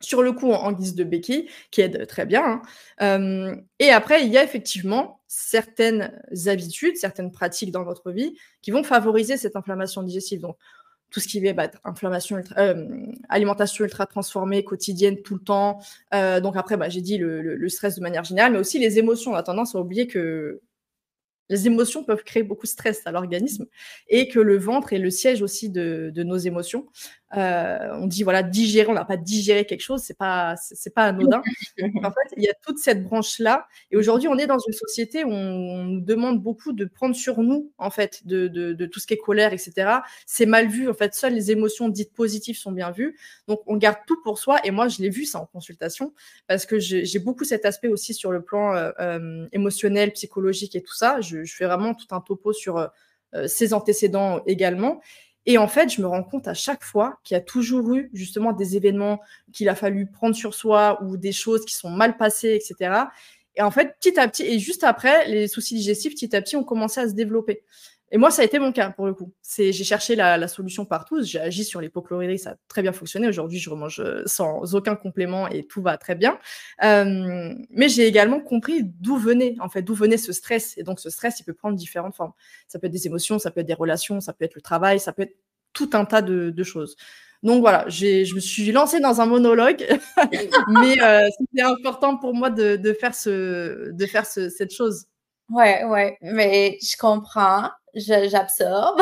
sur 0.00 0.34
coup 0.34 0.52
en, 0.52 0.72
guise 0.72 0.94
de 0.94 1.04
béquille, 1.04 1.48
qui 1.70 1.80
aident 1.80 2.06
très 2.06 2.26
bien. 2.26 2.44
Hein. 2.44 2.62
Euh, 3.02 3.56
et 3.78 3.90
après, 3.90 4.24
il 4.24 4.32
y 4.32 4.38
a 4.38 4.44
effectivement 4.44 5.20
certaines 5.28 6.12
habitudes, 6.46 6.96
certaines 6.96 7.32
pratiques 7.32 7.70
dans 7.70 7.84
votre 7.84 8.10
vie 8.10 8.36
qui 8.62 8.70
vont 8.70 8.84
favoriser 8.84 9.36
cette 9.36 9.56
inflammation 9.56 10.02
digestive. 10.02 10.40
Donc, 10.40 10.56
tout 11.10 11.20
ce 11.20 11.28
qui 11.28 11.44
est 11.46 11.52
bah, 11.52 11.70
inflammation, 11.84 12.42
euh, 12.58 13.06
alimentation 13.28 13.84
ultra 13.84 14.06
transformée, 14.06 14.64
quotidienne, 14.64 15.22
tout 15.22 15.34
le 15.34 15.40
temps. 15.40 15.80
Euh, 16.12 16.40
donc 16.40 16.56
après, 16.56 16.76
bah, 16.76 16.88
j'ai 16.88 17.00
dit 17.00 17.18
le, 17.18 17.68
stress 17.68 17.96
de 17.96 18.00
manière 18.00 18.24
générale, 18.24 18.52
mais 18.52 18.58
aussi 18.58 18.78
les 18.78 18.98
émotions. 18.98 19.32
On 19.32 19.36
a 19.36 19.42
tendance 19.42 19.74
à 19.74 19.78
oublier 19.78 20.06
que 20.06 20.60
les 21.50 21.66
émotions 21.66 22.04
peuvent 22.04 22.24
créer 22.24 22.42
beaucoup 22.42 22.66
de 22.66 22.70
stress 22.70 23.06
à 23.06 23.12
l'organisme 23.12 23.66
et 24.08 24.28
que 24.28 24.40
le 24.40 24.56
ventre 24.56 24.92
est 24.92 24.98
le 24.98 25.10
siège 25.10 25.42
aussi 25.42 25.68
de, 25.68 26.12
nos 26.16 26.36
émotions. 26.36 26.86
Euh, 27.36 27.96
on 28.00 28.06
dit 28.06 28.22
voilà 28.22 28.42
digérer, 28.42 28.88
on 28.88 28.94
n'a 28.94 29.04
pas 29.04 29.16
digéré 29.16 29.64
quelque 29.64 29.80
chose, 29.80 30.02
c'est 30.02 30.16
pas 30.16 30.54
c'est 30.56 30.94
pas 30.94 31.04
anodin. 31.04 31.42
en 32.02 32.10
fait, 32.10 32.34
il 32.36 32.42
y 32.42 32.48
a 32.48 32.54
toute 32.64 32.78
cette 32.78 33.02
branche 33.02 33.38
là. 33.38 33.66
Et 33.90 33.96
aujourd'hui, 33.96 34.28
on 34.28 34.38
est 34.38 34.46
dans 34.46 34.58
une 34.58 34.72
société 34.72 35.24
où 35.24 35.30
on, 35.30 35.84
nous 35.84 36.00
demande 36.00 36.42
beaucoup 36.42 36.72
de 36.72 36.84
prendre 36.84 37.14
sur 37.14 37.40
nous 37.40 37.72
en 37.78 37.90
fait 37.90 38.26
de, 38.26 38.48
de, 38.48 38.86
tout 38.86 39.00
ce 39.00 39.06
qui 39.06 39.14
est 39.14 39.18
colère, 39.18 39.52
etc. 39.52 39.98
C'est 40.26 40.46
mal 40.46 40.68
vu. 40.68 40.88
En 40.88 40.94
fait, 40.94 41.14
seules 41.14 41.34
les 41.34 41.50
émotions 41.50 41.88
dites 41.88 42.12
positives 42.14 42.56
sont 42.56 42.72
bien 42.72 42.90
vues. 42.90 43.16
Donc, 43.48 43.60
on 43.66 43.76
garde 43.76 43.98
tout 44.06 44.20
pour 44.22 44.38
soi. 44.38 44.58
Et 44.64 44.70
moi, 44.70 44.88
je 44.88 45.02
l'ai 45.02 45.10
vu 45.10 45.24
ça 45.24 45.40
en 45.40 45.46
consultation 45.46 46.12
parce 46.46 46.66
que 46.66 46.78
j'ai 46.78 47.18
beaucoup 47.18 47.44
cet 47.44 47.64
aspect 47.64 47.88
aussi 47.88 48.14
sur 48.14 48.32
le 48.32 48.42
plan 48.42 48.74
euh, 48.74 48.90
euh, 49.00 49.46
émotionnel, 49.52 50.12
psychologique 50.12 50.76
et 50.76 50.82
tout 50.82 50.94
ça. 50.94 51.20
Je, 51.20 51.44
je, 51.44 51.54
fais 51.54 51.66
vraiment 51.66 51.94
tout 51.94 52.06
un 52.10 52.20
topo 52.20 52.52
sur 52.52 52.88
ses 53.46 53.74
antécédents 53.74 54.42
également. 54.46 55.00
Et 55.46 55.58
en 55.58 55.68
fait, 55.68 55.92
je 55.92 56.00
me 56.00 56.06
rends 56.06 56.22
compte 56.22 56.48
à 56.48 56.54
chaque 56.54 56.82
fois 56.82 57.18
qu'il 57.22 57.34
y 57.34 57.38
a 57.38 57.42
toujours 57.42 57.94
eu 57.94 58.10
justement 58.14 58.52
des 58.52 58.76
événements 58.76 59.20
qu'il 59.52 59.68
a 59.68 59.74
fallu 59.74 60.06
prendre 60.06 60.34
sur 60.34 60.54
soi 60.54 61.02
ou 61.02 61.16
des 61.16 61.32
choses 61.32 61.64
qui 61.64 61.74
sont 61.74 61.90
mal 61.90 62.16
passées, 62.16 62.54
etc. 62.54 63.04
Et 63.56 63.62
en 63.62 63.70
fait, 63.70 63.96
petit 64.00 64.18
à 64.18 64.26
petit, 64.26 64.42
et 64.42 64.58
juste 64.58 64.84
après, 64.84 65.28
les 65.28 65.46
soucis 65.46 65.74
digestifs, 65.76 66.14
petit 66.14 66.34
à 66.34 66.42
petit, 66.42 66.56
ont 66.56 66.64
commencé 66.64 67.00
à 67.00 67.08
se 67.08 67.14
développer. 67.14 67.62
Et 68.14 68.16
moi, 68.16 68.30
ça 68.30 68.42
a 68.42 68.44
été 68.44 68.60
mon 68.60 68.70
cas 68.70 68.90
pour 68.90 69.06
le 69.06 69.12
coup. 69.12 69.32
J'ai 69.58 69.72
cherché 69.72 70.14
la, 70.14 70.46
solution 70.46 70.84
partout. 70.84 71.24
J'ai 71.24 71.40
agi 71.40 71.64
sur 71.64 71.80
l'hypochlorhydrie, 71.80 72.38
ça 72.38 72.50
a 72.50 72.54
très 72.68 72.80
bien 72.80 72.92
fonctionné. 72.92 73.26
Aujourd'hui, 73.26 73.58
je 73.58 73.68
remange 73.68 73.98
euh, 73.98 74.22
sans 74.24 74.76
aucun 74.76 74.94
complément 74.94 75.48
et 75.48 75.66
tout 75.66 75.82
va 75.82 75.98
très 75.98 76.14
bien. 76.14 76.38
Euh, 76.84 77.52
mais 77.70 77.88
j'ai 77.88 78.06
également 78.06 78.38
compris 78.38 78.84
d'où 78.84 79.16
venait, 79.16 79.56
en 79.58 79.68
fait, 79.68 79.82
d'où 79.82 79.94
venait 79.94 80.16
ce 80.16 80.32
stress. 80.32 80.78
Et 80.78 80.84
donc, 80.84 81.00
ce 81.00 81.10
stress, 81.10 81.40
il 81.40 81.42
peut 81.42 81.54
prendre 81.54 81.76
différentes 81.76 82.14
formes. 82.14 82.30
Ça 82.68 82.78
peut 82.78 82.86
être 82.86 82.92
des 82.92 83.08
émotions, 83.08 83.40
ça 83.40 83.50
peut 83.50 83.62
être 83.62 83.66
des 83.66 83.74
relations, 83.74 84.20
ça 84.20 84.32
peut 84.32 84.44
être 84.44 84.54
le 84.54 84.62
travail, 84.62 85.00
ça 85.00 85.12
peut 85.12 85.22
être 85.22 85.36
tout 85.72 85.90
un 85.94 86.04
tas 86.04 86.22
de, 86.22 86.62
choses. 86.62 86.94
Donc 87.42 87.62
voilà, 87.62 87.84
je 87.88 88.32
me 88.32 88.38
suis 88.40 88.70
lancée 88.70 89.00
dans 89.00 89.22
un 89.22 89.26
monologue, 89.26 89.84
mais 90.68 91.02
euh, 91.02 91.28
c'était 91.36 91.62
important 91.62 92.16
pour 92.16 92.32
moi 92.32 92.50
de 92.50 92.92
faire 92.92 93.16
cette 93.16 94.72
chose. 94.72 95.06
Ouais, 95.50 95.82
ouais, 95.84 96.16
mais 96.22 96.78
je 96.80 96.96
comprends 96.96 97.70
j'absorbe. 97.94 99.00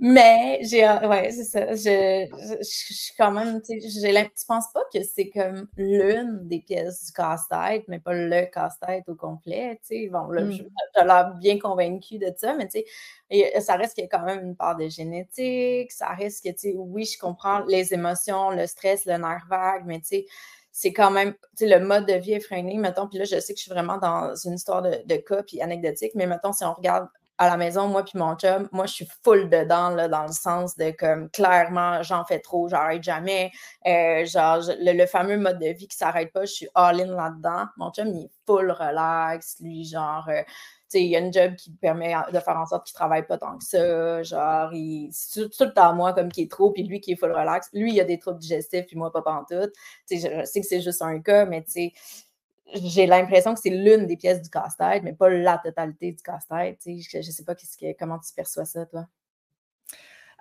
Mais 0.00 0.58
j'ai, 0.62 0.84
ouais, 0.86 1.30
c'est 1.30 1.44
ça. 1.44 1.74
Je, 1.74 2.26
je, 2.58 2.64
suis 2.64 3.14
quand 3.16 3.30
même, 3.30 3.62
tu 3.62 3.80
sais, 3.80 4.30
tu 4.36 4.46
penses 4.46 4.66
pas 4.74 4.82
que 4.92 5.02
c'est 5.04 5.30
comme 5.30 5.68
l'une 5.76 6.40
des 6.48 6.58
pièces 6.58 7.06
du 7.06 7.12
casse-tête, 7.12 7.84
mais 7.86 8.00
pas 8.00 8.12
le 8.12 8.44
casse-tête 8.46 9.08
au 9.08 9.14
complet, 9.14 9.80
tu 9.80 10.02
sais? 10.02 10.08
Bon, 10.12 10.26
là, 10.26 10.42
mmh. 10.42 10.52
j'ai 10.52 10.66
l'air 10.96 11.34
bien 11.36 11.58
convaincue 11.60 12.18
de 12.18 12.30
ça, 12.36 12.54
mais 12.54 12.68
tu 12.68 12.82
sais, 13.30 13.60
ça 13.60 13.76
reste 13.76 13.94
qu'il 13.94 14.02
y 14.02 14.06
a 14.06 14.10
quand 14.10 14.26
même 14.26 14.44
une 14.44 14.56
part 14.56 14.76
de 14.76 14.88
génétique, 14.88 15.92
ça 15.92 16.08
reste 16.08 16.42
que, 16.44 16.50
tu 16.50 16.58
sais, 16.58 16.74
oui, 16.76 17.04
je 17.04 17.16
comprends 17.16 17.60
les 17.60 17.94
émotions, 17.94 18.50
le 18.50 18.66
stress, 18.66 19.06
le 19.06 19.16
nerf 19.16 19.46
vague, 19.48 19.84
mais 19.86 20.00
tu 20.00 20.06
sais, 20.06 20.26
c'est 20.72 20.92
quand 20.92 21.12
même, 21.12 21.34
tu 21.56 21.66
sais, 21.66 21.78
le 21.78 21.82
mode 21.82 22.06
de 22.06 22.14
vie 22.14 22.34
effréné, 22.34 22.76
mettons, 22.78 23.06
puis 23.06 23.18
là, 23.18 23.24
je 23.24 23.38
sais 23.38 23.54
que 23.54 23.58
je 23.58 23.62
suis 23.62 23.72
vraiment 23.72 23.98
dans 23.98 24.34
une 24.34 24.54
histoire 24.54 24.82
de, 24.82 25.02
de 25.06 25.16
cas, 25.16 25.44
puis 25.44 25.62
anecdotique, 25.62 26.12
mais 26.16 26.26
mettons, 26.26 26.52
si 26.52 26.64
on 26.64 26.74
regarde 26.74 27.08
à 27.38 27.48
la 27.48 27.56
maison, 27.56 27.88
moi 27.88 28.04
puis 28.04 28.18
mon 28.18 28.36
chum, 28.36 28.68
moi, 28.72 28.86
je 28.86 28.92
suis 28.92 29.08
full 29.24 29.50
dedans, 29.50 29.90
là, 29.90 30.08
dans 30.08 30.22
le 30.26 30.32
sens 30.32 30.76
de 30.76 30.90
comme 30.92 31.28
clairement, 31.30 32.02
j'en 32.02 32.24
fais 32.24 32.38
trop, 32.38 32.68
j'arrête 32.68 33.02
jamais. 33.02 33.50
Euh, 33.86 34.24
genre, 34.24 34.60
le, 34.78 35.06
fameux 35.06 35.36
mode 35.36 35.58
de 35.58 35.66
vie 35.68 35.88
qui 35.88 35.96
s'arrête 35.96 36.32
pas, 36.32 36.44
je 36.44 36.52
suis 36.52 36.68
all-in 36.74 37.06
là-dedans. 37.14 37.66
Mon 37.76 37.90
chum, 37.90 38.08
il 38.08 38.26
est 38.26 38.30
full 38.46 38.70
relax, 38.70 39.56
lui, 39.60 39.84
genre, 39.84 40.28
euh, 40.28 40.42
tu 40.44 41.00
sais, 41.00 41.04
il 41.04 41.08
y 41.10 41.16
a 41.16 41.18
une 41.18 41.32
job 41.32 41.56
qui 41.56 41.70
permet 41.72 42.14
de 42.32 42.38
faire 42.38 42.56
en 42.56 42.66
sorte 42.66 42.86
qu'il 42.86 42.94
travaille 42.94 43.26
pas 43.26 43.38
tant 43.38 43.58
que 43.58 43.64
ça. 43.64 44.22
Genre, 44.22 44.72
il, 44.72 45.08
c'est 45.12 45.48
tout, 45.50 45.64
le 45.64 45.72
temps 45.72 45.94
moi 45.94 46.12
comme 46.12 46.30
qui 46.30 46.42
est 46.42 46.50
trop, 46.50 46.70
puis 46.70 46.84
lui 46.84 47.00
qui 47.00 47.12
est 47.12 47.16
full 47.16 47.32
relax. 47.32 47.68
Lui, 47.72 47.94
il 47.94 48.00
a 48.00 48.04
des 48.04 48.18
troubles 48.18 48.38
digestifs, 48.38 48.86
puis 48.86 48.96
moi, 48.96 49.10
pas 49.10 49.22
pantoute. 49.22 49.72
Tu 50.08 50.18
sais, 50.20 50.40
je 50.40 50.44
sais 50.44 50.60
que 50.60 50.66
c'est 50.66 50.80
juste 50.82 51.02
un 51.02 51.20
cas, 51.20 51.46
mais 51.46 51.64
tu 51.64 51.72
sais, 51.72 51.92
j'ai 52.72 53.06
l'impression 53.06 53.54
que 53.54 53.60
c'est 53.60 53.70
l'une 53.70 54.06
des 54.06 54.16
pièces 54.16 54.42
du 54.42 54.50
casse-tête, 54.50 55.02
mais 55.02 55.12
pas 55.12 55.28
la 55.28 55.58
totalité 55.58 56.12
du 56.12 56.22
casse-tête. 56.22 56.80
Je 56.86 57.18
ne 57.18 57.22
sais 57.22 57.44
pas 57.44 57.54
comment 57.98 58.18
tu 58.18 58.32
perçois 58.34 58.64
ça, 58.64 58.86
toi? 58.86 59.06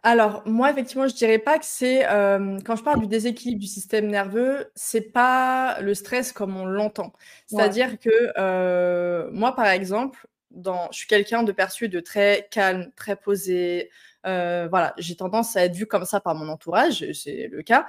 Alors, 0.06 0.44
moi, 0.46 0.70
effectivement, 0.70 1.08
je 1.08 1.14
ne 1.14 1.18
dirais 1.18 1.40
pas 1.40 1.58
que 1.58 1.66
c'est. 1.66 2.06
Euh, 2.10 2.60
quand 2.66 2.76
je 2.76 2.84
parle 2.84 3.00
du 3.00 3.08
déséquilibre 3.08 3.62
du 3.62 3.68
système 3.68 4.08
nerveux, 4.08 4.70
c'est 4.76 5.14
pas 5.14 5.80
le 5.80 5.94
stress 5.94 6.34
comme 6.34 6.58
on 6.58 6.66
l'entend. 6.66 7.14
C'est-à-dire 7.48 7.98
que 8.00 8.10
euh, 8.38 9.30
moi, 9.32 9.56
par 9.56 9.68
exemple, 9.68 10.28
dans, 10.52 10.90
je 10.92 10.98
suis 10.98 11.08
quelqu'un 11.08 11.44
de 11.44 11.54
perçu 11.54 11.88
de 11.88 12.02
très 12.02 12.50
calme, 12.52 12.92
très 12.98 13.16
posé, 13.16 13.90
euh, 14.26 14.68
voilà, 14.70 14.94
j'ai 14.98 15.16
tendance 15.16 15.56
à 15.56 15.66
être 15.66 15.76
vue 15.76 15.86
comme 15.86 16.06
ça 16.06 16.20
par 16.20 16.36
mon 16.36 16.48
entourage, 16.50 17.06
c'est 17.14 17.50
le 17.52 17.62
cas. 17.62 17.86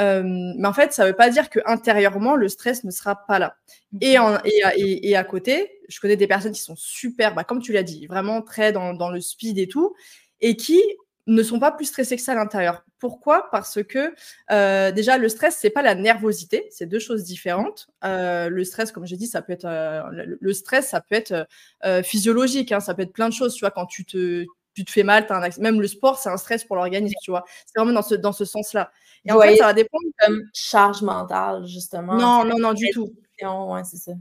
Euh, 0.00 0.22
mais 0.24 0.68
en 0.68 0.72
fait, 0.72 0.92
ça 0.92 1.04
ne 1.04 1.08
veut 1.08 1.16
pas 1.16 1.30
dire 1.30 1.50
que 1.50 1.60
intérieurement 1.66 2.36
le 2.36 2.48
stress 2.48 2.84
ne 2.84 2.90
sera 2.90 3.26
pas 3.26 3.38
là. 3.38 3.56
Et, 4.00 4.18
en, 4.18 4.38
et, 4.44 5.08
et, 5.08 5.16
à 5.16 5.24
côté, 5.24 5.80
je 5.88 6.00
connais 6.00 6.16
des 6.16 6.26
personnes 6.26 6.52
qui 6.52 6.60
sont 6.60 6.76
super, 6.76 7.34
bah, 7.34 7.44
comme 7.44 7.60
tu 7.60 7.72
l'as 7.72 7.82
dit, 7.82 8.06
vraiment 8.06 8.42
très 8.42 8.72
dans, 8.72 8.94
dans, 8.94 9.10
le 9.10 9.20
speed 9.20 9.58
et 9.58 9.68
tout, 9.68 9.94
et 10.40 10.56
qui 10.56 10.80
ne 11.28 11.42
sont 11.42 11.60
pas 11.60 11.70
plus 11.70 11.84
stressés 11.84 12.16
que 12.16 12.22
ça 12.22 12.32
à 12.32 12.34
l'intérieur. 12.34 12.84
Pourquoi? 12.98 13.48
Parce 13.52 13.82
que 13.84 14.14
euh, 14.50 14.90
déjà, 14.90 15.18
le 15.18 15.28
stress, 15.28 15.56
c'est 15.56 15.70
pas 15.70 15.82
la 15.82 15.94
nervosité, 15.94 16.66
c'est 16.70 16.86
deux 16.86 16.98
choses 16.98 17.22
différentes. 17.22 17.88
Euh, 18.04 18.48
le 18.48 18.64
stress, 18.64 18.90
comme 18.90 19.06
j'ai 19.06 19.16
dit, 19.16 19.26
ça 19.26 19.42
peut 19.42 19.52
être 19.52 19.66
euh, 19.66 20.02
le 20.40 20.52
stress, 20.52 20.88
ça 20.88 21.00
peut 21.00 21.14
être 21.14 21.46
euh, 21.84 22.02
physiologique, 22.02 22.72
hein, 22.72 22.80
ça 22.80 22.94
peut 22.94 23.02
être 23.02 23.12
plein 23.12 23.28
de 23.28 23.34
choses. 23.34 23.54
Tu 23.54 23.60
vois, 23.60 23.70
quand 23.70 23.86
tu 23.86 24.04
te 24.04 24.46
tu 24.78 24.84
te 24.84 24.90
fais 24.92 25.02
mal, 25.02 25.26
as 25.28 25.34
un 25.34 25.48
même 25.60 25.80
le 25.80 25.88
sport, 25.88 26.18
c'est 26.18 26.28
un 26.28 26.36
stress 26.36 26.64
pour 26.64 26.76
l'organisme, 26.76 27.16
tu 27.22 27.30
vois. 27.30 27.44
C'est 27.66 27.78
vraiment 27.78 27.92
dans 27.92 28.02
ce, 28.02 28.14
dans 28.14 28.32
ce 28.32 28.44
sens-là. 28.44 28.92
Et 29.24 29.32
en 29.32 29.40
fait, 29.40 29.56
ça 29.56 29.66
va 29.66 29.72
dépendre 29.72 30.06
comme 30.20 30.42
charge 30.54 31.02
mentale, 31.02 31.66
justement. 31.66 32.14
Non, 32.14 32.44
non, 32.44 32.58
non, 32.58 32.72
du 32.72 32.88
tout. 32.90 33.12
Ouais, 33.42 33.82
c'est 33.84 33.96
ça. 33.96 34.12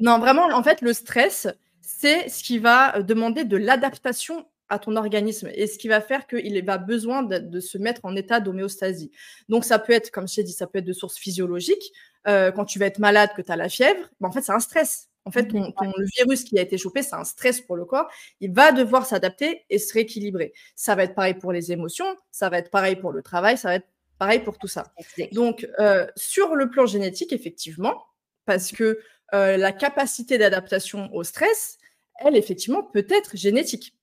Non, 0.00 0.18
vraiment, 0.18 0.46
en 0.52 0.62
fait, 0.62 0.80
le 0.80 0.92
stress, 0.92 1.46
c'est 1.80 2.28
ce 2.28 2.42
qui 2.42 2.58
va 2.58 2.98
euh, 2.98 3.02
demander 3.02 3.44
de 3.44 3.56
l'adaptation 3.56 4.44
à 4.68 4.78
ton 4.78 4.96
organisme 4.96 5.50
et 5.54 5.66
ce 5.66 5.78
qui 5.78 5.88
va 5.88 6.00
faire 6.00 6.26
qu'il 6.26 6.64
va 6.64 6.78
besoin 6.78 7.22
de, 7.22 7.60
se 7.60 7.78
mettre 7.78 8.00
en 8.04 8.16
état 8.16 8.40
d'homéostasie. 8.40 9.10
Donc, 9.48 9.64
ça 9.64 9.78
peut 9.78 9.92
être, 9.92 10.10
comme 10.10 10.26
je 10.26 10.36
t'ai 10.36 10.42
dit, 10.42 10.52
ça 10.52 10.66
peut 10.66 10.78
être 10.78 10.84
de 10.84 10.92
source 10.92 11.16
physiologique. 11.16 11.92
Euh, 12.26 12.50
quand 12.52 12.64
tu 12.64 12.78
vas 12.78 12.86
être 12.86 12.98
malade, 12.98 13.30
que 13.36 13.42
tu 13.42 13.52
as 13.52 13.56
la 13.56 13.68
fièvre, 13.68 14.08
ben, 14.20 14.28
en 14.28 14.32
fait, 14.32 14.42
c'est 14.42 14.52
un 14.52 14.60
stress. 14.60 15.08
En 15.24 15.30
fait, 15.30 15.52
le 15.52 16.06
virus 16.16 16.44
qui 16.44 16.58
a 16.58 16.62
été 16.62 16.76
chopé, 16.76 17.02
c'est 17.02 17.14
un 17.14 17.24
stress 17.24 17.60
pour 17.60 17.76
le 17.76 17.84
corps. 17.84 18.10
Il 18.40 18.52
va 18.52 18.72
devoir 18.72 19.06
s'adapter 19.06 19.64
et 19.70 19.78
se 19.78 19.92
rééquilibrer. 19.92 20.52
Ça 20.74 20.94
va 20.94 21.04
être 21.04 21.14
pareil 21.14 21.34
pour 21.34 21.52
les 21.52 21.70
émotions, 21.70 22.16
ça 22.30 22.48
va 22.48 22.58
être 22.58 22.70
pareil 22.70 22.96
pour 22.96 23.12
le 23.12 23.22
travail, 23.22 23.56
ça 23.56 23.68
va 23.68 23.74
être 23.76 23.86
pareil 24.18 24.40
pour 24.40 24.58
tout 24.58 24.68
ça. 24.68 24.92
Donc, 25.32 25.68
euh, 25.78 26.06
sur 26.16 26.54
le 26.54 26.70
plan 26.70 26.86
génétique, 26.86 27.32
effectivement, 27.32 28.04
parce 28.44 28.72
que 28.72 29.00
euh, 29.34 29.56
la 29.56 29.72
capacité 29.72 30.38
d'adaptation 30.38 31.12
au 31.14 31.24
stress, 31.24 31.78
elle, 32.18 32.36
effectivement, 32.36 32.82
peut 32.82 33.06
être 33.08 33.36
génétique. 33.36 33.94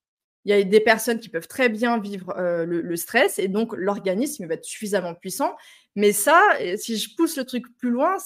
Il 0.46 0.52
y 0.52 0.54
a 0.54 0.64
des 0.64 0.80
personnes 0.80 1.20
qui 1.20 1.30
peuvent 1.30 1.48
très 1.48 1.70
bien 1.70 2.00
vivre 2.00 2.34
euh, 2.38 2.66
le, 2.66 2.82
le, 2.82 2.96
stress 2.96 3.40
et 3.40 3.50
donc 3.50 3.74
l'organisme 3.76 4.46
va 4.48 4.56
être 4.56 4.66
suffisamment 4.66 5.14
puissant. 5.14 5.56
Mais 5.96 6.14
ça, 6.14 6.42
si 6.78 6.98
je 6.98 7.16
pousse 7.16 7.38
le 7.38 7.44
truc 7.44 7.66
plus 7.78 7.90
loin, 7.90 8.18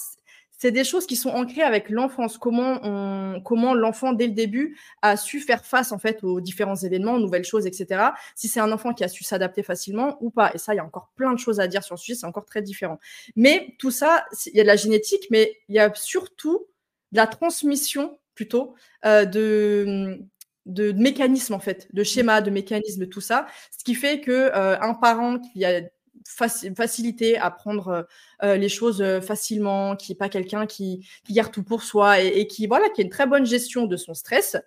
c'est 0.63 0.71
des 0.71 0.85
choses 0.85 1.05
qui 1.05 1.17
sont 1.17 1.31
ancrées 1.31 1.61
avec 1.61 1.89
l'enfance. 1.89 2.37
Comment, 2.37 3.73
l'enfant, 3.73 4.13
dès 4.13 4.27
le 4.27 4.31
début, 4.31 4.77
a 5.01 5.17
su 5.17 5.41
faire 5.41 5.65
face 5.65 5.91
en 5.91 5.97
fait 5.97 6.23
aux 6.23 6.39
différents 6.39 6.77
événements, 6.77 7.15
aux 7.15 7.19
nouvelles 7.19 7.43
choses, 7.43 7.67
etc. 7.67 8.01
Si 8.33 8.47
c'est 8.47 8.61
un 8.61 8.71
enfant 8.71 8.93
qui 8.93 9.03
a 9.03 9.09
su 9.09 9.25
s'adapter 9.25 9.61
facilement 9.61 10.15
ou 10.21 10.29
pas. 10.29 10.51
Et 10.53 10.57
ça, 10.57 10.73
il 10.73 10.77
y 10.77 10.79
a 10.79 10.85
encore 10.85 11.11
plein 11.17 11.33
de 11.33 11.37
choses 11.37 11.59
à 11.59 11.67
dire 11.67 11.83
sur 11.83 11.99
ce 11.99 12.05
sujet, 12.05 12.17
c'est 12.17 12.25
encore 12.25 12.45
très 12.45 12.61
différent. 12.61 12.97
Mais 13.35 13.75
tout 13.77 13.91
ça, 13.91 14.25
il 14.45 14.55
y 14.55 14.61
a 14.61 14.63
de 14.63 14.67
la 14.67 14.77
génétique, 14.77 15.27
mais 15.29 15.51
il 15.67 15.75
y 15.75 15.79
a 15.79 15.93
surtout 15.95 16.65
de 17.11 17.17
la 17.17 17.27
transmission 17.27 18.17
plutôt 18.33 18.73
euh, 19.03 19.25
de 19.25 20.17
de 20.65 20.93
mécanismes 20.93 21.55
en 21.55 21.59
fait, 21.59 21.89
de 21.91 22.05
schémas, 22.05 22.39
de 22.39 22.51
mécanismes, 22.51 23.07
tout 23.07 23.19
ça, 23.19 23.47
ce 23.77 23.83
qui 23.83 23.95
fait 23.95 24.21
que 24.21 24.31
euh, 24.31 24.79
un 24.79 24.93
parent 24.93 25.39
qui 25.39 25.65
a 25.65 25.81
facilité 26.27 27.37
à 27.37 27.51
prendre 27.51 27.87
euh, 27.87 28.03
euh, 28.43 28.55
les 28.57 28.69
choses 28.69 29.01
euh, 29.01 29.21
facilement, 29.21 29.95
qui 29.95 30.11
n'est 30.11 30.17
pas 30.17 30.29
quelqu'un 30.29 30.65
qui, 30.65 31.07
garde 31.29 31.51
tout 31.51 31.63
pour 31.63 31.83
soi 31.83 32.21
et, 32.21 32.47
qui 32.47 32.67
voilà 32.67 32.89
qui 32.89 33.01
a 33.01 33.03
une 33.03 33.09
très 33.09 33.25
bonne 33.25 33.45
gestion 33.45 33.85
de 33.85 33.97
son 33.97 34.13
stress, 34.13 34.57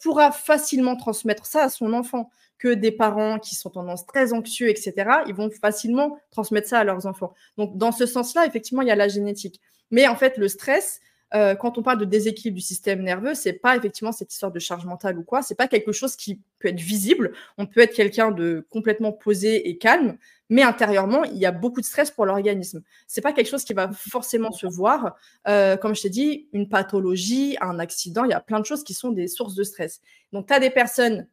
pourra 0.00 0.30
facilement 0.30 0.94
transmettre 0.94 1.46
ça 1.46 1.64
à 1.64 1.68
son 1.68 1.92
enfant. 1.92 2.30
Que 2.58 2.72
des 2.72 2.92
parents 2.92 3.38
qui 3.38 3.54
sont 3.54 3.68
tendance 3.68 4.06
très 4.06 4.32
anxieux, 4.32 4.70
etc., 4.70 4.94
ils 5.26 5.34
vont 5.34 5.50
facilement 5.50 6.16
transmettre 6.30 6.68
ça 6.68 6.78
à 6.78 6.84
leurs 6.84 7.04
enfants. 7.04 7.34
Donc, 7.58 7.76
dans 7.76 7.92
ce 7.92 8.06
sens-là, 8.06 8.46
effectivement, 8.46 8.80
il 8.80 8.88
y 8.88 8.90
a 8.90 8.96
la 8.96 9.08
génétique. 9.08 9.60
Mais 9.90 10.08
en 10.08 10.16
fait, 10.16 10.38
le 10.38 10.48
stress, 10.48 11.00
quand 11.32 11.76
on 11.76 11.82
parle 11.82 11.98
de 11.98 12.06
déséquilibre 12.06 12.54
du 12.54 12.62
système 12.62 13.02
nerveux, 13.02 13.34
c'est 13.34 13.52
pas 13.52 13.76
effectivement 13.76 14.12
cette 14.12 14.32
histoire 14.32 14.52
de 14.52 14.58
charge 14.58 14.86
mentale 14.86 15.18
ou 15.18 15.22
quoi. 15.22 15.42
C'est 15.42 15.54
pas 15.54 15.68
quelque 15.68 15.92
chose 15.92 16.16
qui 16.16 16.40
peut 16.58 16.68
être 16.68 16.80
visible. 16.80 17.32
On 17.58 17.66
peut 17.66 17.80
être 17.80 17.94
quelqu'un 17.94 18.30
de 18.30 18.66
complètement 18.70 19.12
posé 19.12 19.68
et 19.68 19.76
calme, 19.76 20.16
mais 20.48 20.62
intérieurement, 20.62 21.24
il 21.24 21.38
y 21.38 21.46
a 21.46 21.52
beaucoup 21.52 21.80
de 21.80 21.86
stress 21.86 22.10
pour 22.10 22.26
l'organisme. 22.26 22.82
C'est 23.06 23.20
pas 23.20 23.32
quelque 23.32 23.48
chose 23.48 23.64
qui 23.64 23.74
va 23.74 23.90
forcément 23.92 24.52
se 24.52 24.66
voir. 24.66 25.16
Euh, 25.48 25.76
comme 25.76 25.94
je 25.94 26.02
t'ai 26.02 26.10
dit, 26.10 26.48
une 26.52 26.68
pathologie, 26.68 27.56
un 27.60 27.78
accident, 27.78 28.24
il 28.24 28.30
y 28.30 28.34
a 28.34 28.40
plein 28.40 28.60
de 28.60 28.66
choses 28.66 28.84
qui 28.84 28.94
sont 28.94 29.10
des 29.10 29.28
sources 29.28 29.54
de 29.54 29.64
stress. 29.64 30.00
Donc, 30.32 30.46
tu 30.46 30.54
as 30.54 30.60
des 30.60 30.70
personnes 30.70 31.26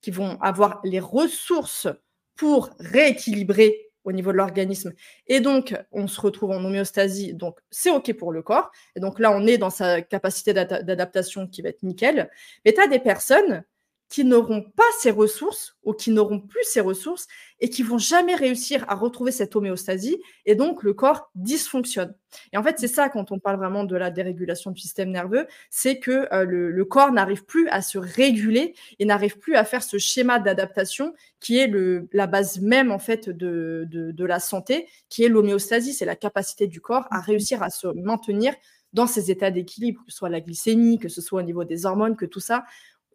qui 0.00 0.10
vont 0.10 0.40
avoir 0.40 0.80
les 0.84 1.00
ressources 1.00 1.88
pour 2.36 2.70
rééquilibrer 2.78 3.90
au 4.04 4.12
niveau 4.12 4.32
de 4.32 4.36
l'organisme. 4.36 4.92
Et 5.26 5.40
donc, 5.40 5.76
on 5.92 6.06
se 6.06 6.20
retrouve 6.20 6.52
en 6.52 6.64
homéostasie. 6.64 7.34
Donc, 7.34 7.58
c'est 7.70 7.90
OK 7.90 8.12
pour 8.14 8.32
le 8.32 8.42
corps. 8.42 8.70
Et 8.96 9.00
donc 9.00 9.18
là, 9.18 9.30
on 9.32 9.46
est 9.46 9.58
dans 9.58 9.70
sa 9.70 10.00
capacité 10.00 10.54
d'adaptation 10.54 11.46
qui 11.46 11.60
va 11.62 11.68
être 11.68 11.82
nickel. 11.82 12.30
Mais 12.64 12.72
tu 12.72 12.80
as 12.80 12.86
des 12.86 12.98
personnes 12.98 13.62
qui 14.10 14.24
n'auront 14.24 14.62
pas 14.62 14.82
ces 14.98 15.12
ressources 15.12 15.76
ou 15.84 15.92
qui 15.92 16.10
n'auront 16.10 16.40
plus 16.40 16.64
ces 16.64 16.80
ressources 16.80 17.28
et 17.60 17.70
qui 17.70 17.84
vont 17.84 17.96
jamais 17.96 18.34
réussir 18.34 18.84
à 18.88 18.96
retrouver 18.96 19.30
cette 19.30 19.54
homéostasie 19.54 20.20
et 20.46 20.56
donc 20.56 20.82
le 20.82 20.94
corps 20.94 21.30
dysfonctionne. 21.36 22.12
Et 22.52 22.56
en 22.56 22.62
fait, 22.64 22.78
c'est 22.78 22.88
ça 22.88 23.08
quand 23.08 23.30
on 23.30 23.38
parle 23.38 23.56
vraiment 23.56 23.84
de 23.84 23.96
la 23.96 24.10
dérégulation 24.10 24.72
du 24.72 24.80
système 24.80 25.10
nerveux, 25.10 25.46
c'est 25.70 26.00
que 26.00 26.28
euh, 26.34 26.44
le, 26.44 26.84
corps 26.84 27.12
n'arrive 27.12 27.44
plus 27.44 27.68
à 27.68 27.82
se 27.82 27.98
réguler 27.98 28.74
et 28.98 29.04
n'arrive 29.04 29.38
plus 29.38 29.54
à 29.54 29.64
faire 29.64 29.82
ce 29.82 29.96
schéma 29.96 30.40
d'adaptation 30.40 31.14
qui 31.38 31.58
est 31.58 31.68
le, 31.68 32.08
la 32.12 32.26
base 32.26 32.60
même 32.60 32.90
en 32.90 32.98
fait 32.98 33.30
de, 33.30 33.86
de, 33.88 34.10
de 34.10 34.24
la 34.24 34.40
santé, 34.40 34.88
qui 35.08 35.22
est 35.22 35.28
l'homéostasie, 35.28 35.94
c'est 35.94 36.04
la 36.04 36.16
capacité 36.16 36.66
du 36.66 36.80
corps 36.80 37.06
à 37.12 37.20
réussir 37.20 37.62
à 37.62 37.70
se 37.70 37.86
maintenir 37.86 38.54
dans 38.92 39.06
ces 39.06 39.30
états 39.30 39.50
d'équilibre, 39.50 40.02
que 40.04 40.10
ce 40.10 40.18
soit 40.18 40.28
la 40.28 40.40
glycémie, 40.40 40.98
que 40.98 41.08
ce 41.08 41.20
soit 41.20 41.40
au 41.40 41.44
niveau 41.44 41.64
des 41.64 41.86
hormones, 41.86 42.16
que 42.16 42.26
tout 42.26 42.40
ça 42.40 42.64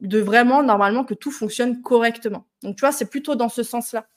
de 0.02 0.20
vraiment, 0.20 0.64
normalement, 0.64 1.04
que 1.04 1.14
tout 1.14 1.32
fonctionne 1.32 1.82
correctement. 1.82 2.46
Donc, 2.64 2.76
tu 2.76 2.82
vois, 2.82 2.92
c'est 2.92 3.10
plutôt 3.10 3.36
dans 3.36 3.50
ce 3.50 3.64
sens-là. 3.64 4.08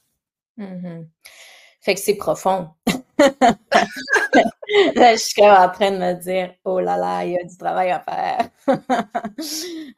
Mmh 0.56 1.02
fait 1.80 1.94
que 1.94 2.00
c'est 2.00 2.16
profond. 2.16 2.70
Je 4.68 5.16
suis 5.16 5.42
en 5.42 5.68
train 5.70 5.90
de 5.90 5.96
me 5.98 6.14
dire, 6.14 6.54
oh 6.64 6.80
là 6.80 6.96
là, 6.96 7.24
il 7.24 7.32
y 7.32 7.38
a 7.38 7.42
du 7.42 7.56
travail 7.56 7.90
à 7.90 8.00
faire. 8.00 8.50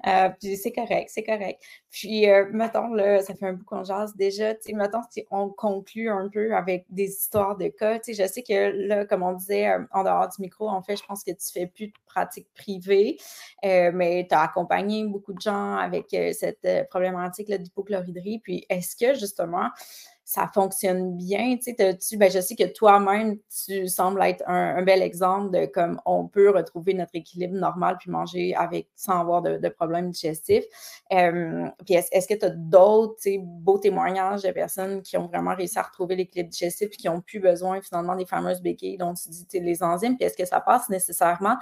Euh, 0.06 0.30
puis 0.40 0.56
c'est 0.56 0.72
correct, 0.72 1.10
c'est 1.12 1.24
correct. 1.24 1.62
Puis, 1.90 2.30
euh, 2.30 2.46
mettons, 2.52 2.94
là, 2.94 3.20
ça 3.20 3.34
fait 3.34 3.46
un 3.46 3.52
bout 3.52 3.64
qu'on 3.64 3.84
jase 3.84 4.16
déjà, 4.16 4.54
tu 4.54 4.60
sais, 4.62 4.72
mettons, 4.72 5.02
si 5.10 5.26
on 5.30 5.50
conclut 5.50 6.08
un 6.08 6.28
peu 6.28 6.54
avec 6.54 6.86
des 6.88 7.08
histoires 7.08 7.56
de 7.56 7.68
cas, 7.68 7.98
je 8.06 8.26
sais 8.26 8.42
que 8.42 8.70
là, 8.86 9.04
comme 9.04 9.22
on 9.22 9.34
disait, 9.34 9.68
euh, 9.68 9.84
en 9.92 10.04
dehors 10.04 10.28
du 10.28 10.40
micro, 10.40 10.68
en 10.70 10.82
fait, 10.82 10.96
je 10.96 11.04
pense 11.04 11.22
que 11.22 11.32
tu 11.32 11.52
fais 11.52 11.66
plus 11.66 11.88
de 11.88 11.92
pratique 12.06 12.48
privée, 12.54 13.18
mais 13.62 14.26
tu 14.28 14.34
as 14.34 14.40
accompagné 14.40 15.04
beaucoup 15.04 15.34
de 15.34 15.40
gens 15.40 15.76
avec 15.76 16.06
cette 16.32 16.66
problématique 16.88 17.50
d'hypochloridrie. 17.50 18.38
Puis, 18.38 18.64
est-ce 18.70 18.96
que, 18.96 19.18
justement, 19.18 19.68
ça 20.30 20.48
fonctionne 20.54 21.16
bien. 21.16 21.56
Tu 21.56 21.74
sais, 21.76 21.98
tu, 21.98 22.16
ben, 22.16 22.30
je 22.30 22.38
sais 22.38 22.54
que 22.54 22.72
toi-même, 22.72 23.38
tu 23.66 23.88
sembles 23.88 24.22
être 24.22 24.44
un, 24.46 24.80
bel 24.82 25.02
exemple 25.02 25.50
de 25.50 25.66
comme 25.66 26.00
on 26.06 26.28
peut 26.28 26.50
retrouver 26.50 26.94
notre 26.94 27.10
équilibre 27.14 27.54
normal 27.54 27.96
puis 27.98 28.12
manger 28.12 28.54
avec 28.54 28.86
sans 28.94 29.18
avoir 29.18 29.42
de, 29.42 29.68
problèmes 29.70 30.12
digestifs. 30.12 30.62
puis 31.10 31.94
est-ce, 31.94 32.28
que 32.28 32.34
tu 32.34 32.44
as 32.44 32.50
d'autres 32.50 33.20
beaux 33.40 33.78
témoignages 33.78 34.42
de 34.42 34.52
personnes 34.52 35.02
qui 35.02 35.16
ont 35.16 35.26
vraiment 35.26 35.56
réussi 35.56 35.80
à 35.80 35.82
retrouver 35.82 36.14
l'équilibre 36.14 36.50
digestif 36.50 36.90
et 36.92 36.96
qui 36.96 37.08
n'ont 37.08 37.22
plus 37.22 37.40
besoin 37.40 37.80
finalement 37.82 38.14
des 38.14 38.24
fameuses 38.26 38.62
béquilles 38.62 38.98
dont 38.98 39.14
tu 39.14 39.30
dis 39.30 39.46
les 39.58 39.82
enzymes? 39.82 40.16
Puis 40.16 40.26
est-ce 40.26 40.36
que 40.36 40.46
ça 40.46 40.60
passe 40.60 40.88
nécessairement? 40.90 41.56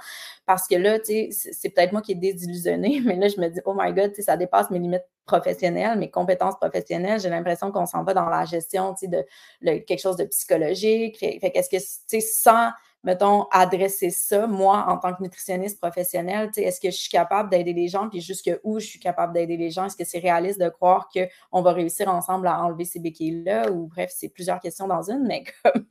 Parce 0.45 0.67
que 0.67 0.75
là, 0.75 0.99
tu 0.99 1.31
sais, 1.31 1.49
c'est 1.53 1.69
peut-être 1.69 1.91
moi 1.91 2.03
qui 2.03 2.11
ai 2.11 2.15
désillusionné, 2.15 3.01
mais 3.03 3.15
là, 3.15 3.29
je 3.29 3.41
me 3.41 3.47
dis, 3.47 3.61
oh 3.65 3.73
my 3.75 3.91
God, 3.93 4.13
ça 4.19 4.37
dépasse 4.37 4.69
mes 4.69 4.77
limites 4.77 5.05
professionnelles, 5.29 5.97
mes 5.97 6.09
compétences 6.09 6.57
professionnelles. 6.57 7.19
J'ai 7.19 7.29
l'impression 7.29 7.71
qu'on 7.71 7.85
s'en 7.85 8.03
va 8.03 8.13
dans 8.13 8.27
la 8.29 8.45
gestion 8.45 8.95
de 9.01 9.25
quelque 9.61 9.99
chose 9.99 10.17
de 10.17 10.25
psychologique. 10.25 11.19
Fait, 11.19 11.39
qu'est-ce 11.39 11.69
que, 11.69 11.77
tu 11.77 11.83
sais, 12.07 12.21
sans, 12.21 12.71
mettons, 13.03 13.43
adresser 13.51 14.09
ça, 14.09 14.47
moi, 14.47 14.85
en 14.87 14.97
tant 14.97 15.13
que 15.13 15.21
nutritionniste 15.21 15.79
professionnelle, 15.79 16.49
est-ce 16.57 16.81
que 16.81 16.89
je 16.89 16.97
suis 16.97 17.09
capable 17.09 17.49
d'aider 17.49 17.73
les 17.73 17.87
gens, 17.87 18.09
puis 18.09 18.21
jusque 18.21 18.51
où 18.63 18.79
je 18.79 18.85
suis 18.85 18.99
capable 18.99 19.33
d'aider 19.33 19.57
les 19.57 19.69
gens? 19.69 19.85
Est-ce 19.85 19.95
que 19.95 20.05
c'est 20.05 20.19
réaliste 20.19 20.59
de 20.59 20.69
croire 20.69 21.09
qu'on 21.13 21.61
va 21.61 21.71
réussir 21.71 22.09
ensemble 22.09 22.47
à 22.47 22.61
enlever 22.63 22.85
ces 22.85 22.99
béquilles-là? 22.99 23.71
Ou 23.71 23.87
bref, 23.87 24.11
c'est 24.13 24.29
plusieurs 24.29 24.59
questions 24.59 24.87
dans 24.87 25.09
une, 25.09 25.25
mais 25.25 25.43
comme 25.63 25.85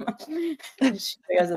je 0.82 0.94
suis 0.94 1.18
curieuse 1.28 1.50
de 1.50 1.56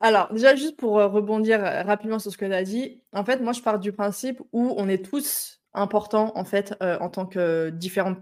Alors, 0.00 0.32
déjà, 0.32 0.54
juste 0.54 0.76
pour 0.76 0.98
euh, 0.98 1.08
rebondir 1.08 1.64
euh, 1.64 1.82
rapidement 1.82 2.18
sur 2.18 2.30
ce 2.30 2.38
que 2.38 2.44
tu 2.44 2.52
as 2.52 2.62
dit, 2.62 3.02
en 3.12 3.24
fait, 3.24 3.40
moi, 3.40 3.52
je 3.52 3.62
pars 3.62 3.78
du 3.78 3.92
principe 3.92 4.40
où 4.52 4.74
on 4.76 4.88
est 4.88 5.04
tous 5.04 5.57
important 5.74 6.32
en 6.34 6.44
fait 6.44 6.74
euh, 6.82 6.98
en 7.00 7.08
tant 7.08 7.26
que 7.26 7.70
différents 7.70 8.16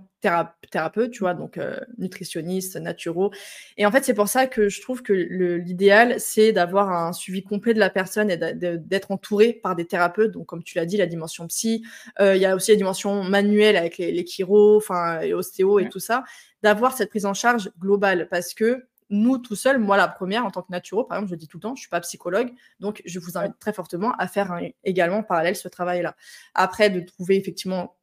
thérapeutes, 0.71 1.13
tu 1.13 1.21
vois, 1.21 1.35
donc 1.35 1.59
euh, 1.59 1.79
nutritionnistes, 1.99 2.77
naturaux. 2.77 3.31
Et 3.77 3.87
en 3.87 3.93
fait, 3.93 4.05
c'est 4.05 4.15
pour 4.15 4.29
ça 4.29 4.47
que 4.47 4.69
je 4.69 4.81
trouve 4.81 5.03
que 5.03 5.13
l'idéal, 5.13 6.19
c'est 6.19 6.53
d'avoir 6.53 6.91
un 6.91 7.13
suivi 7.13 7.45
complet 7.45 7.75
de 7.75 7.79
la 7.79 7.91
personne 7.91 8.31
et 8.31 8.37
d'être 8.37 9.11
entouré 9.13 9.53
par 9.53 9.77
des 9.77 9.85
thérapeutes. 9.85 10.33
Donc, 10.33 10.47
comme 10.47 10.65
tu 10.65 10.77
l'as 10.77 10.87
dit, 10.87 10.97
la 10.97 11.07
dimension 11.07 11.47
psy, 11.47 11.85
euh, 12.21 12.35
il 12.35 12.43
y 12.43 12.47
a 12.47 12.57
aussi 12.57 12.73
la 12.73 12.77
dimension 12.77 13.23
manuelle 13.23 13.77
avec 13.77 13.99
les, 13.99 14.11
les 14.11 14.27
chiro, 14.27 14.77
enfin, 14.77 15.21
et 15.21 15.33
ostéo 15.33 15.79
et 15.79 15.89
tout 15.89 16.01
ça, 16.01 16.25
d'avoir 16.63 16.97
cette 16.97 17.11
prise 17.11 17.27
en 17.27 17.35
charge 17.35 17.71
globale 17.79 18.29
parce 18.29 18.55
que 18.55 18.87
nous 19.11 19.39
tout 19.39 19.55
seuls, 19.55 19.79
moi 19.79 19.97
la 19.97 20.09
première 20.09 20.45
en 20.45 20.51
tant 20.51 20.63
que 20.63 20.71
naturo, 20.71 21.05
par 21.05 21.19
exemple, 21.19 21.31
je 21.33 21.37
dis 21.37 21.49
tout 21.49 21.59
le 21.59 21.63
temps, 21.63 21.75
je 21.75 21.81
suis 21.81 21.91
pas 21.91 22.01
psychologue, 22.01 22.53
donc 22.81 23.03
je 23.05 23.19
vous 23.19 23.39
invite 23.39 23.59
très 23.59 23.73
fortement 23.73 24.13
à 24.19 24.27
faire 24.27 24.59
également 24.85 25.19
en 25.19 25.23
parallèle 25.23 25.57
ce 25.57 25.69
travail-là. 25.69 26.17
Après, 26.55 26.91
de 26.91 27.01
trouver 27.01 27.37
effectivement 27.37 27.97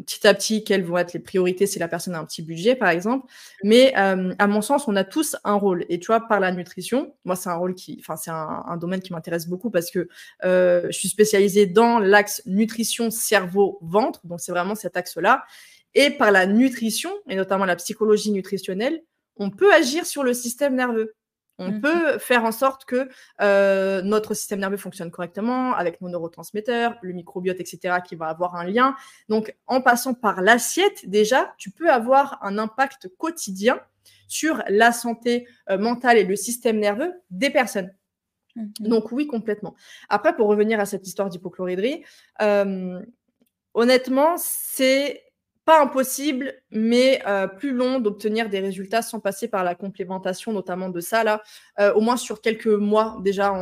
petit 0.00 0.26
à 0.26 0.34
petit 0.34 0.64
quelles 0.64 0.84
vont 0.84 0.98
être 0.98 1.12
les 1.12 1.20
priorités 1.20 1.66
si 1.66 1.78
la 1.78 1.88
personne 1.88 2.14
a 2.14 2.18
un 2.18 2.24
petit 2.24 2.42
budget, 2.42 2.74
par 2.74 2.88
exemple. 2.88 3.26
Mais 3.62 3.92
euh, 3.98 4.34
à 4.38 4.46
mon 4.46 4.62
sens, 4.62 4.88
on 4.88 4.96
a 4.96 5.04
tous 5.04 5.36
un 5.44 5.54
rôle. 5.54 5.84
Et 5.88 5.98
tu 6.00 6.06
vois, 6.06 6.20
par 6.20 6.40
la 6.40 6.52
nutrition, 6.52 7.14
moi, 7.24 7.36
c'est 7.36 7.48
un 7.48 7.54
rôle 7.54 7.74
qui, 7.74 7.98
enfin, 8.00 8.16
c'est 8.16 8.30
un, 8.30 8.76
domaine 8.76 9.00
qui 9.00 9.12
m'intéresse 9.12 9.46
beaucoup 9.46 9.70
parce 9.70 9.90
que 9.90 10.08
euh, 10.44 10.86
je 10.86 10.98
suis 10.98 11.08
spécialisée 11.08 11.66
dans 11.66 11.98
l'axe 11.98 12.42
nutrition 12.46 13.10
cerveau-ventre, 13.10 14.26
donc 14.26 14.40
c'est 14.40 14.52
vraiment 14.52 14.74
cet 14.74 14.96
axe-là. 14.96 15.44
Et 15.94 16.10
par 16.10 16.30
la 16.30 16.46
nutrition, 16.46 17.10
et 17.28 17.34
notamment 17.34 17.64
la 17.64 17.76
psychologie 17.76 18.30
nutritionnelle, 18.30 19.02
on 19.40 19.50
peut 19.50 19.72
agir 19.72 20.06
sur 20.06 20.22
le 20.22 20.34
système 20.34 20.76
nerveux. 20.76 21.14
On 21.58 21.72
mmh 21.72 21.80
peut 21.82 22.18
faire 22.18 22.44
en 22.44 22.52
sorte 22.52 22.86
que 22.86 23.10
euh, 23.42 24.00
notre 24.00 24.32
système 24.32 24.60
nerveux 24.60 24.78
fonctionne 24.78 25.10
correctement 25.10 25.74
avec 25.74 26.00
nos 26.00 26.08
neurotransmetteurs, 26.08 26.96
le 27.02 27.12
microbiote, 27.12 27.60
etc., 27.60 27.96
qui 28.06 28.16
va 28.16 28.28
avoir 28.28 28.54
un 28.54 28.64
lien. 28.64 28.96
Donc, 29.28 29.54
en 29.66 29.82
passant 29.82 30.14
par 30.14 30.40
l'assiette, 30.40 31.06
déjà, 31.08 31.52
tu 31.58 31.70
peux 31.70 31.90
avoir 31.90 32.38
un 32.42 32.56
impact 32.56 33.08
quotidien 33.18 33.78
sur 34.26 34.62
la 34.68 34.90
santé 34.90 35.46
euh, 35.68 35.76
mentale 35.76 36.16
et 36.16 36.24
le 36.24 36.34
système 36.34 36.78
nerveux 36.78 37.12
des 37.28 37.50
personnes. 37.50 37.92
Mmh 38.56 38.68
Donc, 38.80 39.12
oui, 39.12 39.26
complètement. 39.26 39.74
Après, 40.08 40.34
pour 40.34 40.48
revenir 40.48 40.80
à 40.80 40.86
cette 40.86 41.06
histoire 41.06 41.28
d'hypochloridrie, 41.28 42.04
euh, 42.40 43.00
honnêtement, 43.74 44.36
c'est 44.38 45.22
pas 45.64 45.82
impossible, 45.82 46.54
mais 46.70 47.22
euh, 47.26 47.46
plus 47.46 47.72
long 47.72 48.00
d'obtenir 48.00 48.48
des 48.48 48.60
résultats 48.60 49.02
sans 49.02 49.20
passer 49.20 49.48
par 49.48 49.64
la 49.64 49.74
complémentation, 49.74 50.52
notamment 50.52 50.88
de 50.88 51.00
ça, 51.00 51.22
là, 51.22 51.42
euh, 51.78 51.92
au 51.94 52.00
moins 52.00 52.16
sur 52.16 52.40
quelques 52.40 52.66
mois 52.66 53.18
déjà 53.22 53.52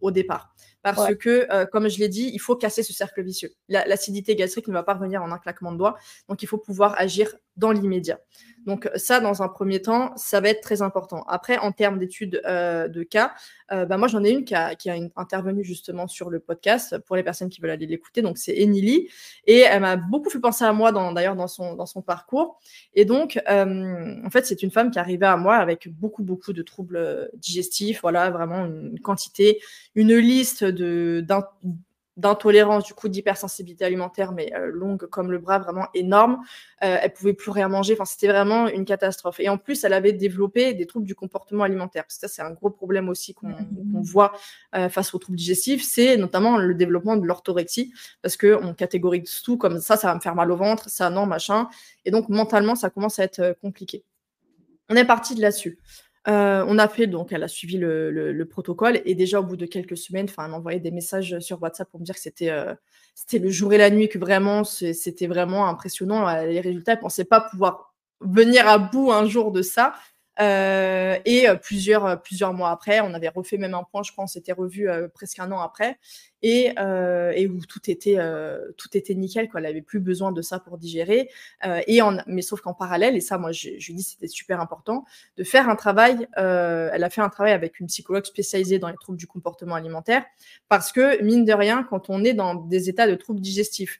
au 0.00 0.10
départ. 0.10 0.54
Parce 0.82 1.14
que, 1.16 1.46
euh, 1.52 1.66
comme 1.66 1.88
je 1.88 1.98
l'ai 1.98 2.08
dit, 2.08 2.30
il 2.32 2.38
faut 2.38 2.56
casser 2.56 2.82
ce 2.82 2.92
cercle 2.92 3.22
vicieux. 3.22 3.50
L'acidité 3.68 4.36
gastrique 4.36 4.68
ne 4.68 4.72
va 4.72 4.82
pas 4.82 4.94
revenir 4.94 5.22
en 5.22 5.32
un 5.32 5.38
claquement 5.38 5.72
de 5.72 5.78
doigts, 5.78 5.96
donc 6.28 6.42
il 6.42 6.46
faut 6.46 6.58
pouvoir 6.58 6.94
agir 6.98 7.34
dans 7.58 7.72
l'immédiat. 7.72 8.18
Donc 8.68 8.90
ça, 8.96 9.20
dans 9.20 9.42
un 9.42 9.48
premier 9.48 9.80
temps, 9.80 10.12
ça 10.16 10.40
va 10.40 10.50
être 10.50 10.60
très 10.60 10.82
important. 10.82 11.24
Après, 11.26 11.56
en 11.56 11.72
termes 11.72 11.98
d'études 11.98 12.42
euh, 12.44 12.86
de 12.86 13.02
cas, 13.02 13.32
euh, 13.72 13.86
bah, 13.86 13.96
moi 13.96 14.08
j'en 14.08 14.22
ai 14.22 14.30
une 14.30 14.44
qui 14.44 14.54
a, 14.54 14.74
intervenu 15.16 15.64
justement 15.64 16.06
sur 16.06 16.28
le 16.28 16.38
podcast 16.38 16.98
pour 16.98 17.16
les 17.16 17.22
personnes 17.22 17.48
qui 17.48 17.62
veulent 17.62 17.70
aller 17.70 17.86
l'écouter. 17.86 18.20
Donc 18.20 18.36
c'est 18.36 18.54
Enili 18.62 19.08
et 19.46 19.60
elle 19.60 19.80
m'a 19.80 19.96
beaucoup 19.96 20.28
fait 20.28 20.38
penser 20.38 20.64
à 20.64 20.72
moi 20.74 20.92
d'ailleurs 20.92 21.34
dans, 21.34 21.48
son, 21.48 21.76
dans 21.76 21.86
son 21.86 22.02
parcours. 22.02 22.60
Et 22.94 23.06
donc 23.06 23.40
euh, 23.48 24.16
en 24.22 24.30
fait 24.30 24.44
c'est 24.44 24.62
une 24.62 24.70
femme 24.70 24.90
qui 24.90 24.98
arrivait 24.98 25.26
à 25.26 25.38
moi 25.38 25.56
avec 25.56 25.88
beaucoup 25.88 26.22
beaucoup 26.22 26.52
de 26.52 26.62
troubles 26.62 27.30
digestifs, 27.34 28.00
voilà 28.02 28.30
vraiment 28.30 28.66
une 28.66 29.00
quantité, 29.00 29.60
une 29.94 30.14
liste 30.14 30.64
de 30.64 31.24
d'intolérance, 32.18 32.84
du 32.84 32.94
coup 32.94 33.08
d'hypersensibilité 33.08 33.84
alimentaire, 33.84 34.32
mais 34.32 34.52
euh, 34.54 34.70
longue 34.72 35.06
comme 35.06 35.30
le 35.30 35.38
bras, 35.38 35.58
vraiment 35.60 35.86
énorme. 35.94 36.42
Euh, 36.82 36.98
elle 37.00 37.12
pouvait 37.12 37.32
plus 37.32 37.50
rien 37.50 37.68
manger. 37.68 37.94
Enfin, 37.94 38.04
c'était 38.04 38.26
vraiment 38.26 38.68
une 38.68 38.84
catastrophe. 38.84 39.38
Et 39.40 39.48
en 39.48 39.56
plus, 39.56 39.84
elle 39.84 39.92
avait 39.92 40.12
développé 40.12 40.74
des 40.74 40.86
troubles 40.86 41.06
du 41.06 41.14
comportement 41.14 41.62
alimentaire. 41.62 42.04
ça, 42.08 42.28
c'est 42.28 42.42
un 42.42 42.50
gros 42.50 42.70
problème 42.70 43.08
aussi 43.08 43.34
qu'on 43.34 43.48
mmh. 43.48 44.02
voit 44.02 44.32
euh, 44.74 44.88
face 44.88 45.14
aux 45.14 45.18
troubles 45.18 45.38
digestifs. 45.38 45.84
C'est 45.84 46.16
notamment 46.16 46.58
le 46.58 46.74
développement 46.74 47.16
de 47.16 47.24
l'orthorexie, 47.24 47.92
parce 48.20 48.36
que 48.36 48.58
on 48.62 48.74
catégorise 48.74 49.42
tout 49.42 49.56
comme 49.56 49.80
ça, 49.80 49.96
ça 49.96 50.08
va 50.08 50.14
me 50.16 50.20
faire 50.20 50.34
mal 50.34 50.50
au 50.50 50.56
ventre, 50.56 50.90
ça 50.90 51.10
non, 51.10 51.24
machin. 51.24 51.68
Et 52.04 52.10
donc 52.10 52.28
mentalement, 52.28 52.74
ça 52.74 52.90
commence 52.90 53.20
à 53.20 53.24
être 53.24 53.38
euh, 53.38 53.54
compliqué. 53.54 54.04
On 54.90 54.96
est 54.96 55.04
parti 55.04 55.34
de 55.34 55.40
là-dessus. 55.42 55.78
On 56.26 56.78
a 56.78 56.88
fait, 56.88 57.06
donc 57.06 57.32
elle 57.32 57.42
a 57.42 57.48
suivi 57.48 57.78
le, 57.78 58.44
protocole 58.50 59.00
et 59.04 59.14
déjà 59.14 59.40
au 59.40 59.44
bout 59.44 59.56
de 59.56 59.66
quelques 59.66 59.96
semaines, 59.96 60.26
elle 60.36 60.50
m'envoyait 60.50 60.80
des 60.80 60.90
messages 60.90 61.38
sur 61.40 61.62
WhatsApp 61.62 61.90
pour 61.90 62.00
me 62.00 62.04
dire 62.04 62.14
que 62.14 62.20
c'était 62.20 62.52
c'était 63.14 63.38
le 63.38 63.50
jour 63.50 63.72
et 63.72 63.78
la 63.78 63.90
nuit, 63.90 64.08
que 64.08 64.18
vraiment 64.18 64.64
c'était 64.64 65.26
vraiment 65.26 65.66
impressionnant. 65.68 66.32
Les 66.44 66.60
résultats, 66.60 66.92
elle 66.92 67.00
pensait 67.00 67.24
pas 67.24 67.40
pouvoir 67.40 67.94
venir 68.20 68.68
à 68.68 68.78
bout 68.78 69.12
un 69.12 69.26
jour 69.26 69.52
de 69.52 69.62
ça. 69.62 69.94
Et 70.38 71.46
plusieurs, 71.62 72.22
plusieurs 72.22 72.52
mois 72.52 72.70
après, 72.70 73.00
on 73.00 73.14
avait 73.14 73.28
refait 73.28 73.58
même 73.58 73.74
un 73.74 73.84
point, 73.84 74.02
je 74.02 74.12
crois, 74.12 74.24
on 74.24 74.28
s'était 74.28 74.52
revu 74.52 74.88
presque 75.14 75.38
un 75.38 75.50
an 75.52 75.60
après 75.60 75.98
et, 76.42 76.72
euh, 76.78 77.48
où 77.48 77.64
tout 77.66 77.90
était, 77.90 78.16
euh, 78.18 78.70
tout 78.76 78.96
était 78.96 79.14
nickel, 79.14 79.48
quoi. 79.48 79.60
Elle 79.60 79.66
avait 79.66 79.82
plus 79.82 80.00
besoin 80.00 80.32
de 80.32 80.42
ça 80.42 80.58
pour 80.60 80.78
digérer. 80.78 81.30
Euh, 81.64 81.80
et 81.86 82.02
en, 82.02 82.18
mais 82.26 82.42
sauf 82.42 82.60
qu'en 82.60 82.74
parallèle, 82.74 83.16
et 83.16 83.20
ça, 83.20 83.38
moi, 83.38 83.52
je, 83.52 83.70
je 83.78 83.86
lui 83.88 83.94
dis 83.94 84.02
c'était 84.02 84.28
super 84.28 84.60
important, 84.60 85.04
de 85.36 85.44
faire 85.44 85.68
un 85.68 85.76
travail. 85.76 86.28
Euh, 86.38 86.90
elle 86.92 87.04
a 87.04 87.10
fait 87.10 87.20
un 87.20 87.28
travail 87.28 87.52
avec 87.52 87.80
une 87.80 87.86
psychologue 87.86 88.24
spécialisée 88.24 88.78
dans 88.78 88.88
les 88.88 88.96
troubles 89.00 89.18
du 89.18 89.26
comportement 89.26 89.74
alimentaire, 89.74 90.24
parce 90.68 90.92
que 90.92 91.22
mine 91.22 91.44
de 91.44 91.52
rien, 91.52 91.82
quand 91.82 92.10
on 92.10 92.24
est 92.24 92.34
dans 92.34 92.54
des 92.54 92.88
états 92.88 93.08
de 93.08 93.14
troubles 93.14 93.40
digestifs 93.40 93.98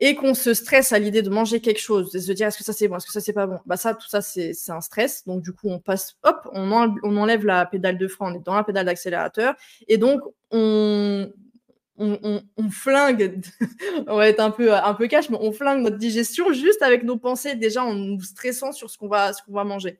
et 0.00 0.14
qu'on 0.14 0.34
se 0.34 0.54
stresse 0.54 0.92
à 0.92 0.98
l'idée 0.98 1.22
de 1.22 1.28
manger 1.30 1.60
quelque 1.60 1.80
chose, 1.80 2.10
de 2.10 2.18
se 2.18 2.32
dire 2.32 2.48
est-ce 2.48 2.58
que 2.58 2.64
ça 2.64 2.72
c'est 2.72 2.88
bon, 2.88 2.96
est-ce 2.96 3.06
que 3.06 3.12
ça 3.12 3.20
c'est 3.20 3.34
pas 3.34 3.46
bon, 3.46 3.58
bah 3.66 3.76
ça, 3.76 3.94
tout 3.94 4.08
ça 4.08 4.22
c'est 4.22 4.54
un 4.68 4.80
stress. 4.80 5.24
Donc 5.26 5.42
du 5.42 5.52
coup, 5.52 5.68
on 5.68 5.78
passe, 5.78 6.16
hop, 6.22 6.48
on 6.52 6.72
enlève, 6.72 7.44
la 7.44 7.66
pédale 7.66 7.98
de 7.98 8.08
frein, 8.08 8.32
on 8.32 8.34
est 8.34 8.44
dans 8.44 8.54
la 8.54 8.64
pédale 8.64 8.86
d'accélérateur, 8.86 9.54
et 9.88 9.98
donc 9.98 10.22
on 10.50 11.30
flingue, 12.70 13.42
on 14.06 14.16
va 14.16 14.28
être 14.28 14.40
un 14.40 14.50
peu, 14.50 15.06
cash, 15.06 15.28
mais 15.28 15.38
on 15.40 15.52
flingue 15.52 15.82
notre 15.82 15.98
digestion 15.98 16.52
juste 16.52 16.82
avec 16.82 17.04
nos 17.04 17.18
pensées, 17.18 17.54
déjà 17.54 17.84
en 17.84 17.94
nous 17.94 18.22
stressant 18.22 18.72
sur 18.72 18.88
ce 18.90 18.96
qu'on 18.96 19.08
va 19.08 19.64
manger. 19.64 19.98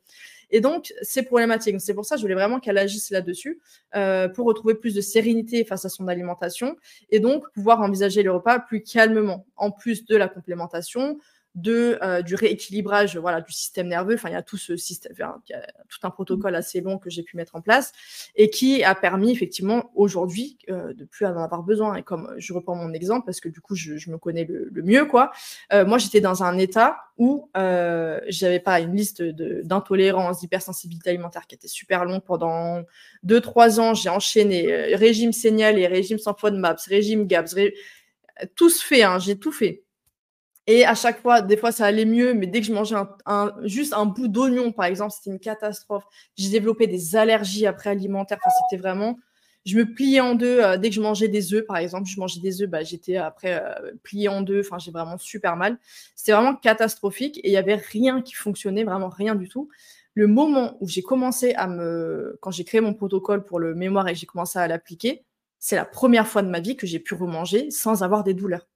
Et 0.51 0.61
donc, 0.61 0.93
c'est 1.03 1.23
problématique. 1.23 1.81
C'est 1.81 1.95
pour 1.95 2.05
ça 2.05 2.15
que 2.17 2.21
je 2.21 2.25
voulais 2.25 2.35
vraiment 2.35 2.61
qu'elle 2.61 2.79
agisse 2.79 3.11
là-dessus 3.11 3.61
euh, 3.95 4.29
pour 4.29 4.47
retrouver 4.47 4.75
plus 4.75 4.95
de 4.95 5.01
sérénité 5.01 5.65
face 5.65 5.85
à 5.85 5.89
son 5.89 6.09
alimentation 6.09 6.77
et 7.11 7.21
donc 7.21 7.45
pouvoir 7.53 7.81
envisager 7.81 8.23
le 8.23 8.33
repas 8.33 8.59
plus 8.59 8.83
calmement, 8.83 9.47
en 9.57 9.71
plus 9.71 10.05
de 10.05 10.17
la 10.17 10.29
complémentation, 10.29 11.19
de, 11.55 11.99
euh, 12.03 12.23
du 12.23 12.35
rééquilibrage 12.35 13.17
voilà, 13.17 13.41
du 13.41 13.53
système 13.53 13.89
nerveux. 13.89 14.15
Enfin, 14.15 14.29
il 14.29 14.33
y 14.33 14.37
a 14.37 14.43
tout 14.43 14.57
ce 14.57 14.77
système, 14.77 15.13
y 15.19 15.23
a 15.23 15.67
tout 15.89 15.99
un 16.03 16.11
protocole 16.11 16.55
assez 16.55 16.81
long 16.81 16.99
que 16.99 17.11
j'ai 17.11 17.23
pu 17.23 17.37
mettre 17.37 17.57
en 17.57 17.61
place 17.61 17.93
et 18.37 18.51
qui 18.51 18.85
a 18.85 18.95
permis 18.95 19.33
effectivement 19.33 19.91
aujourd'hui 19.95 20.59
euh, 20.69 20.93
de 20.95 21.05
plus 21.05 21.27
en 21.27 21.37
avoir 21.37 21.63
besoin. 21.63 21.97
Et 21.97 22.03
comme 22.03 22.33
je 22.39 22.53
reprends 22.53 22.75
mon 22.75 22.93
exemple 22.93 23.27
parce 23.27 23.41
que 23.41 23.49
du 23.49 23.61
coup, 23.61 23.75
je, 23.75 24.11
me 24.11 24.19
connais 24.19 24.45
le, 24.45 24.71
mieux, 24.83 25.05
quoi. 25.05 25.33
Euh, 25.73 25.85
moi, 25.85 25.99
j'étais 25.99 26.21
dans 26.21 26.43
un 26.43 26.57
état 26.59 26.99
où 27.19 27.51
j'avais 27.55 28.61
pas 28.61 28.81
une 28.81 28.97
liste 28.97 29.23
d'intolérance, 29.23 30.41
d'hypersensibilité 30.41 31.11
alimentaire 31.11 31.47
qui 31.47 31.55
était 31.55 31.69
super 31.69 32.05
longue 32.07 32.23
pendant 32.23 32.83
2-3 33.27 33.79
ans. 33.79 33.95
J'ai 33.95 34.09
enchaîné 34.09 34.95
régime 34.95 35.31
et 35.43 35.87
régime 35.87 36.19
sans 36.19 36.35
FODMAPS, 36.35 36.87
régime 36.87 37.27
GAPS, 37.27 37.57
tout 38.55 38.71
se 38.71 38.85
fait, 38.85 39.03
hein, 39.03 39.19
j'ai 39.19 39.39
tout 39.39 39.53
fait. 39.53 39.85
Et 40.67 40.85
à 40.85 40.95
chaque 40.95 41.21
fois, 41.21 41.43
des 41.43 41.57
fois, 41.57 41.73
ça 41.73 41.87
allait 41.87 42.05
mieux, 42.05 42.35
mais 42.35 42.47
dès 42.47 42.61
que 42.61 42.67
je 42.67 42.73
mangeais 42.73 42.97
un, 43.27 43.53
juste 43.65 43.93
un 43.93 44.07
bout 44.07 44.29
d'oignon, 44.29 44.73
par 44.73 44.85
exemple, 44.85 45.13
c'était 45.13 45.31
une 45.31 45.41
catastrophe. 45.41 46.05
J'ai 46.37 46.51
développé 46.51 46.87
des 46.87 47.17
allergies 47.17 47.67
après 47.67 47.91
alimentaires. 47.91 48.39
Enfin, 48.45 48.55
c'était 48.69 48.81
vraiment. 48.81 49.19
Je 49.67 49.77
me 49.77 49.85
pliais 49.85 50.21
en 50.21 50.35
deux 50.35 50.61
euh, 50.61 50.79
dès 50.79 50.89
que 50.89 50.95
je 50.95 51.01
mangeais 51.01 51.29
des 51.29 51.55
œufs, 51.55 51.67
par 51.67 51.77
exemple. 51.79 52.09
Je 52.09 52.19
mangeais 52.21 52.41
des 52.41 52.63
œufs, 52.63 52.69
bah, 52.69 52.83
j'étais 52.83 53.17
après 53.17 53.63
euh, 53.63 53.93
pliée 54.03 54.29
en 54.29 54.43
deux. 54.43 54.61
Enfin, 54.61 54.79
j'ai 54.79 54.91
vraiment 54.91 55.19
super 55.19 55.57
mal. 55.57 55.79
C'était 56.15 56.33
vraiment 56.33 56.55
catastrophique 56.55 57.39
et 57.39 57.49
il 57.49 57.51
n'y 57.51 57.57
avait 57.57 57.75
rien 57.75 58.23
qui 58.23 58.35
fonctionnait, 58.35 58.85
vraiment 58.85 59.09
rien 59.09 59.35
du 59.35 59.49
tout. 59.49 59.69
Le 60.15 60.27
moment 60.27 60.77
où 60.81 60.89
j'ai 60.89 61.03
commencé 61.03 61.53
à 61.55 61.67
me. 61.67 62.39
Quand 62.41 62.51
j'ai 62.51 62.65
créé 62.65 62.81
mon 62.81 62.95
protocole 62.95 63.45
pour 63.45 63.59
le 63.59 63.75
mémoire 63.75 64.09
et 64.09 64.13
que 64.13 64.19
j'ai 64.19 64.27
commencé 64.27 64.59
à 64.59 64.69
l'appliquer, 64.69 65.25
c'est 65.59 65.77
la 65.77 65.85
première 65.85 66.27
fois 66.27 66.43
de 66.43 66.49
ma 66.49 66.61
vie 66.61 66.77
que 66.77 66.87
j'ai 66.87 67.01
pu 67.01 67.15
remanger 67.15 67.71
sans 67.71 68.03
avoir 68.03 68.25
des 68.25 68.35
douleurs. 68.35 68.67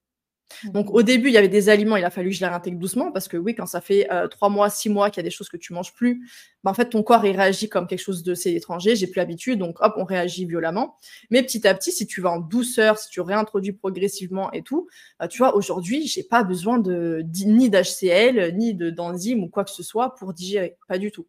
Donc 0.64 0.90
au 0.90 1.03
début, 1.03 1.28
il 1.28 1.34
y 1.34 1.36
avait 1.36 1.49
des 1.49 1.68
aliments, 1.68 1.97
il 1.97 2.05
a 2.05 2.11
fallu 2.11 2.30
que 2.30 2.36
je 2.36 2.40
les 2.40 2.47
réintègre 2.47 2.78
doucement 2.78 3.12
parce 3.12 3.28
que 3.28 3.36
oui, 3.36 3.55
quand 3.55 3.66
ça 3.66 3.80
fait 3.80 4.11
euh, 4.12 4.28
trois 4.28 4.49
mois, 4.49 4.70
six 4.70 4.88
mois 4.88 5.11
qu'il 5.11 5.18
y 5.18 5.24
a 5.24 5.28
des 5.28 5.34
choses 5.34 5.49
que 5.49 5.57
tu 5.57 5.72
manges 5.72 5.92
plus, 5.95 6.28
bah, 6.62 6.70
en 6.70 6.74
fait 6.74 6.90
ton 6.90 7.03
corps 7.03 7.24
il 7.24 7.36
réagit 7.36 7.68
comme 7.68 7.86
quelque 7.86 8.01
chose 8.01 8.22
de 8.22 8.34
c'est 8.34 8.53
étranger, 8.53 8.97
j'ai 8.97 9.07
plus 9.07 9.18
l'habitude, 9.18 9.59
donc 9.59 9.76
hop, 9.80 9.95
on 9.97 10.05
réagit 10.05 10.47
violemment. 10.47 10.97
Mais 11.30 11.42
petit 11.42 11.66
à 11.66 11.74
petit, 11.74 11.92
si 11.92 12.07
tu 12.07 12.20
vas 12.20 12.30
en 12.30 12.40
douceur, 12.40 12.99
si 12.99 13.09
tu 13.11 13.20
réintroduis 13.20 13.72
progressivement 13.72 14.53
et 14.53 14.62
tout, 14.62 14.88
bah, 15.18 15.28
tu 15.28 15.38
vois, 15.38 15.57
aujourd'hui, 15.57 16.07
j'ai 16.07 16.22
pas 16.22 16.45
besoin 16.45 16.78
de 16.78 17.24
ni 17.45 17.70
d'HCL, 17.70 18.55
ni 18.57 18.74
d'enzymes 18.74 19.45
ou 19.45 19.49
quoi 19.49 19.64
que 19.64 19.70
ce 19.70 19.82
soit 19.82 20.14
pour 20.14 20.32
digérer, 20.32 20.76
pas 20.88 20.99
du 20.99 21.11
tout. 21.11 21.26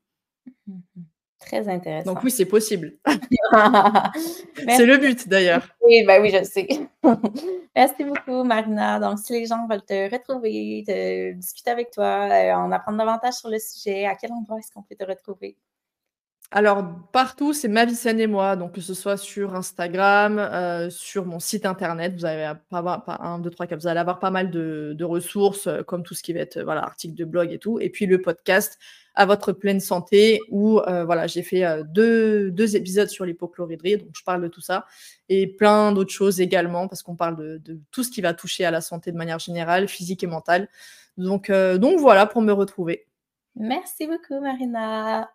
Très 1.39 1.67
intéressant. 1.67 2.13
Donc 2.13 2.23
oui, 2.23 2.31
c'est 2.31 2.45
possible. 2.45 2.93
c'est 3.05 4.85
le 4.85 4.97
but 4.97 5.27
d'ailleurs. 5.27 5.67
Oui, 5.81 6.03
ben 6.05 6.21
oui, 6.21 6.31
je 6.31 6.43
sais. 6.43 6.67
Merci 7.75 8.03
beaucoup, 8.03 8.43
Marina. 8.43 8.99
Donc, 8.99 9.19
si 9.19 9.33
les 9.33 9.45
gens 9.45 9.67
veulent 9.67 9.83
te 9.83 10.11
retrouver, 10.11 10.83
te 10.87 11.33
discuter 11.33 11.71
avec 11.71 11.91
toi, 11.91 12.27
euh, 12.31 12.53
en 12.53 12.71
apprendre 12.71 12.97
davantage 12.97 13.33
sur 13.33 13.49
le 13.49 13.59
sujet, 13.59 14.05
à 14.05 14.15
quel 14.15 14.31
endroit 14.31 14.57
est-ce 14.59 14.71
qu'on 14.71 14.81
peut 14.81 14.95
te 14.95 15.03
retrouver? 15.03 15.57
Alors, 16.51 16.85
partout, 17.11 17.53
c'est 17.53 17.67
ma 17.67 17.85
vie 17.85 17.97
et 18.05 18.27
moi. 18.27 18.55
Donc, 18.55 18.73
que 18.73 18.81
ce 18.81 18.93
soit 18.93 19.17
sur 19.17 19.55
Instagram, 19.55 20.37
euh, 20.37 20.89
sur 20.89 21.25
mon 21.25 21.39
site 21.39 21.65
internet, 21.65 22.13
vous 22.15 22.25
allez 22.25 22.51
pas, 22.69 22.81
pas 22.99 23.17
un, 23.21 23.39
deux, 23.39 23.49
trois, 23.49 23.65
vous 23.65 23.87
allez 23.87 23.99
avoir 23.99 24.19
pas 24.19 24.29
mal 24.31 24.51
de, 24.51 25.03
ressources, 25.03 25.67
euh, 25.67 25.81
comme 25.81 26.03
tout 26.03 26.13
ce 26.13 26.21
qui 26.21 26.33
va 26.33 26.41
être 26.41 26.61
voilà, 26.61 26.83
articles 26.83 27.15
de 27.15 27.25
blog 27.25 27.51
et 27.51 27.59
tout. 27.59 27.79
Et 27.79 27.89
puis 27.89 28.05
le 28.05 28.21
podcast 28.21 28.77
à 29.15 29.25
votre 29.25 29.53
pleine 29.53 29.79
santé, 29.79 30.39
où 30.49 30.79
euh, 30.79 31.03
voilà, 31.03 31.25
j'ai 31.25 31.41
fait 31.41 31.63
deux, 31.85 32.51
deux, 32.51 32.75
épisodes 32.75 33.07
sur 33.07 33.25
l'hypochloridrie, 33.25 33.97
donc 33.97 34.09
je 34.13 34.23
parle 34.23 34.41
de 34.41 34.49
tout 34.49 34.61
ça, 34.61 34.85
et 35.29 35.47
plein 35.47 35.93
d'autres 35.93 36.11
choses 36.11 36.41
également, 36.41 36.89
parce 36.89 37.01
qu'on 37.01 37.15
parle 37.15 37.37
de, 37.37 37.57
de, 37.63 37.79
tout 37.91 38.03
ce 38.03 38.11
qui 38.11 38.19
va 38.19 38.33
toucher 38.33 38.65
à 38.65 38.71
la 38.71 38.81
santé 38.81 39.13
de 39.13 39.17
manière 39.17 39.39
générale, 39.39 39.87
physique 39.87 40.21
et 40.23 40.27
mentale. 40.27 40.67
Donc, 41.17 41.49
donc 41.49 41.99
voilà 41.99 42.25
pour 42.25 42.41
me 42.41 42.51
retrouver. 42.51 43.07
Merci 43.55 44.05
beaucoup, 44.05 44.41
Marina. 44.41 45.34